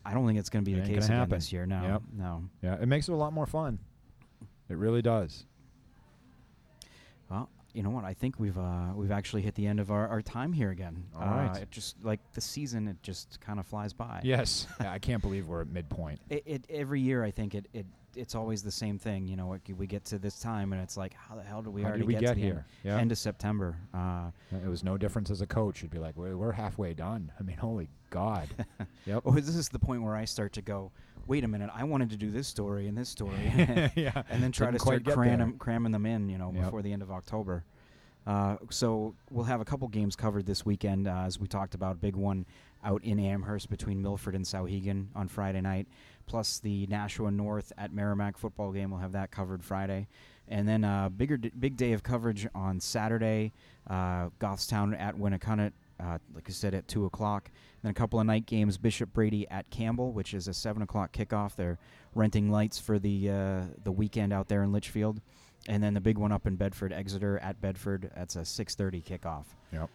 I 0.05 0.13
don't 0.13 0.25
think 0.27 0.37
it's 0.39 0.49
going 0.49 0.63
to 0.63 0.71
be 0.71 0.77
It 0.77 0.83
the 0.85 0.93
case 0.93 1.05
again 1.05 1.17
happen. 1.17 1.35
this 1.37 1.51
year. 1.51 1.65
No, 1.65 1.81
Yep. 1.81 2.01
no. 2.13 2.43
yeah, 2.61 2.75
it 2.81 2.85
makes 2.87 3.09
it 3.09 3.11
a 3.13 3.15
lot 3.15 3.33
more 3.33 3.45
fun. 3.47 3.79
It 4.69 4.77
really 4.77 5.01
does. 5.01 5.45
Well, 7.29 7.49
you 7.75 7.83
know 7.83 7.89
what? 7.89 8.05
I 8.05 8.13
think 8.13 8.39
we've 8.39 8.57
uh, 8.57 8.93
we've 8.95 9.11
actually 9.11 9.41
hit 9.41 9.55
the 9.55 9.67
end 9.67 9.79
of 9.79 9.91
our, 9.91 10.07
our 10.07 10.21
time 10.21 10.53
here 10.53 10.71
again. 10.71 11.03
All 11.15 11.23
uh, 11.23 11.47
right. 11.47 11.57
It 11.61 11.71
just 11.71 11.97
like 12.03 12.19
the 12.33 12.41
season, 12.41 12.87
it 12.87 12.97
just 13.03 13.39
kind 13.41 13.59
of 13.59 13.65
flies 13.65 13.93
by. 13.93 14.21
Yes. 14.23 14.67
Yeah, 14.81 14.91
I 14.91 14.99
can't 14.99 15.21
believe 15.21 15.47
we're 15.47 15.61
at 15.61 15.67
midpoint. 15.67 16.19
It, 16.29 16.43
it 16.45 16.65
every 16.69 16.99
year 16.99 17.23
I 17.23 17.31
think 17.31 17.55
it, 17.55 17.67
it 17.73 17.85
it's 18.15 18.35
always 18.35 18.61
the 18.61 18.71
same 18.71 18.99
thing. 18.99 19.27
You 19.27 19.35
know, 19.35 19.53
it, 19.53 19.61
we 19.75 19.87
get 19.87 20.05
to 20.05 20.19
this 20.19 20.39
time 20.39 20.73
and 20.73 20.81
it's 20.81 20.97
like, 20.97 21.13
how 21.13 21.35
the 21.35 21.41
hell 21.41 21.61
did 21.61 21.73
we 21.73 21.81
How 21.81 21.89
already 21.89 22.01
did 22.01 22.07
we 22.07 22.13
get, 22.13 22.21
get 22.21 22.27
to 22.29 22.35
the 22.35 22.41
end- 22.41 22.53
here? 22.53 22.65
Yeah. 22.83 22.97
End, 22.97 23.11
of 23.11 23.17
September. 23.17 23.77
Uh, 23.93 24.31
it 24.63 24.67
was 24.67 24.83
no 24.83 24.97
difference 24.97 25.31
as 25.31 25.41
a 25.41 25.47
coach. 25.47 25.81
You'd 25.81 25.91
be 25.91 25.99
like, 25.99 26.15
we're, 26.15 26.37
we're 26.37 26.51
halfway 26.51 26.93
done. 26.93 27.31
I 27.39 27.43
mean, 27.43 27.57
holy 27.57 27.89
God. 28.09 28.47
yep. 29.05 29.23
oh, 29.25 29.31
this 29.31 29.55
is 29.55 29.69
the 29.69 29.79
point 29.79 30.03
where 30.03 30.15
I 30.15 30.25
start 30.25 30.53
to 30.53 30.61
go, 30.61 30.91
wait 31.27 31.43
a 31.43 31.47
minute, 31.47 31.69
I 31.73 31.83
wanted 31.83 32.09
to 32.11 32.17
do 32.17 32.31
this 32.31 32.47
story 32.47 32.87
and 32.87 32.97
this 32.97 33.09
story, 33.09 33.35
yeah. 33.95 34.23
and 34.29 34.41
then 34.43 34.51
try 34.51 34.67
Didn't 34.67 34.79
to 34.79 34.85
start 34.85 35.05
cram. 35.05 35.41
'em- 35.41 35.57
cramming 35.57 35.91
them 35.91 36.05
in, 36.05 36.29
you 36.29 36.37
know, 36.37 36.51
Yep. 36.53 36.63
before 36.65 36.81
the 36.81 36.93
end 36.93 37.01
of 37.01 37.11
October. 37.11 37.63
Uh, 38.27 38.57
so 38.71 39.13
we'll 39.29 39.45
have 39.45 39.61
a 39.61 39.65
couple 39.65 39.87
games 39.87 40.15
covered 40.15 40.45
this 40.47 40.65
weekend, 40.65 41.07
uh, 41.07 41.23
as 41.25 41.39
we 41.39 41.47
talked 41.47 41.75
about. 41.75 42.01
Big 42.01 42.15
one 42.15 42.45
out 42.83 43.03
in 43.03 43.19
Amherst 43.19 43.69
between 43.69 44.01
Milford 44.01 44.33
and 44.35 44.43
Souhegan 44.45 45.07
on 45.15 45.27
Friday 45.27 45.61
night, 45.61 45.87
plus 46.25 46.59
the 46.59 46.87
Nashua 46.87 47.29
North 47.31 47.71
at 47.77 47.93
Merrimack 47.93 48.37
football 48.37 48.71
game. 48.71 48.89
We'll 48.89 48.99
have 48.99 49.11
that 49.11 49.29
covered 49.31 49.63
Friday, 49.63 50.07
and 50.47 50.67
then 50.67 50.83
uh, 50.83 51.09
bigger 51.09 51.37
d- 51.37 51.51
big 51.59 51.77
day 51.77 51.93
of 51.93 52.01
coverage 52.03 52.47
on 52.55 52.79
Saturday. 52.79 53.53
Uh, 53.87 54.29
Goffstown 54.39 54.99
at 54.99 55.15
Winnacunnet, 55.15 55.73
uh, 55.99 56.17
like 56.33 56.45
I 56.47 56.51
said, 56.51 56.73
at 56.73 56.87
two 56.87 57.05
o'clock. 57.05 57.49
Then 57.81 57.91
a 57.91 57.93
couple 57.93 58.19
of 58.19 58.25
night 58.25 58.45
games: 58.45 58.77
Bishop 58.77 59.13
Brady 59.13 59.47
at 59.49 59.69
Campbell, 59.69 60.11
which 60.11 60.33
is 60.33 60.47
a 60.47 60.53
seven 60.53 60.81
o'clock 60.81 61.11
kickoff. 61.11 61.55
They're 61.55 61.77
renting 62.13 62.49
lights 62.49 62.79
for 62.79 62.99
the 62.99 63.29
uh, 63.29 63.61
the 63.83 63.91
weekend 63.91 64.33
out 64.33 64.47
there 64.47 64.63
in 64.63 64.71
Litchfield, 64.71 65.21
and 65.67 65.83
then 65.83 65.93
the 65.93 66.01
big 66.01 66.17
one 66.17 66.31
up 66.31 66.45
in 66.45 66.55
Bedford, 66.55 66.91
Exeter 66.91 67.39
at 67.39 67.61
Bedford. 67.61 68.11
That's 68.15 68.35
a 68.35 68.45
six 68.45 68.75
thirty 68.75 69.01
kickoff. 69.01 69.45
Yep. 69.71 69.89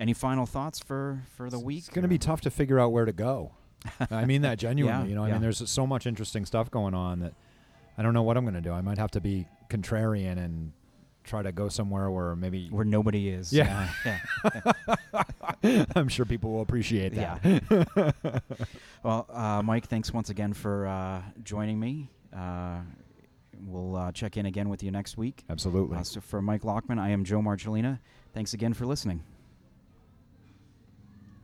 Any 0.00 0.12
final 0.12 0.46
thoughts 0.46 0.78
for 0.78 1.22
for 1.36 1.50
the 1.50 1.58
week? 1.58 1.78
It's 1.78 1.88
going 1.88 2.02
to 2.02 2.08
be 2.08 2.18
tough 2.18 2.40
to 2.42 2.50
figure 2.50 2.78
out 2.78 2.92
where 2.92 3.04
to 3.04 3.12
go. 3.12 3.52
I 4.10 4.24
mean 4.24 4.42
that 4.42 4.58
genuinely. 4.58 5.04
Yeah, 5.04 5.08
you 5.08 5.14
know, 5.14 5.24
I 5.24 5.28
yeah. 5.28 5.34
mean, 5.34 5.42
there's 5.42 5.68
so 5.68 5.86
much 5.86 6.06
interesting 6.06 6.44
stuff 6.44 6.70
going 6.70 6.94
on 6.94 7.20
that 7.20 7.34
I 7.96 8.02
don't 8.02 8.14
know 8.14 8.22
what 8.22 8.36
I'm 8.36 8.44
going 8.44 8.54
to 8.54 8.60
do. 8.60 8.72
I 8.72 8.80
might 8.80 8.98
have 8.98 9.10
to 9.12 9.20
be 9.20 9.46
contrarian 9.68 10.38
and 10.38 10.72
try 11.28 11.42
to 11.42 11.52
go 11.52 11.68
somewhere 11.68 12.10
where 12.10 12.34
maybe 12.34 12.68
where 12.68 12.84
nobody 12.84 13.28
is. 13.28 13.52
Yeah. 13.52 13.88
yeah. 14.04 15.24
I'm 15.94 16.08
sure 16.08 16.24
people 16.24 16.52
will 16.52 16.62
appreciate 16.62 17.14
that. 17.14 17.40
Yeah. 17.44 18.40
well, 19.02 19.26
uh, 19.30 19.62
Mike, 19.62 19.86
thanks 19.86 20.12
once 20.12 20.30
again 20.30 20.52
for 20.52 20.86
uh, 20.86 21.22
joining 21.44 21.78
me. 21.78 22.10
Uh, 22.34 22.80
we'll 23.66 23.96
uh, 23.96 24.12
check 24.12 24.36
in 24.36 24.46
again 24.46 24.68
with 24.68 24.82
you 24.82 24.90
next 24.90 25.16
week. 25.16 25.44
Absolutely. 25.48 25.98
Uh, 25.98 26.02
so 26.02 26.20
for 26.20 26.42
Mike 26.42 26.62
Lockman, 26.62 26.98
I 26.98 27.10
am 27.10 27.24
Joe 27.24 27.40
Marcellina. 27.40 27.98
Thanks 28.32 28.54
again 28.54 28.74
for 28.74 28.86
listening. 28.86 29.22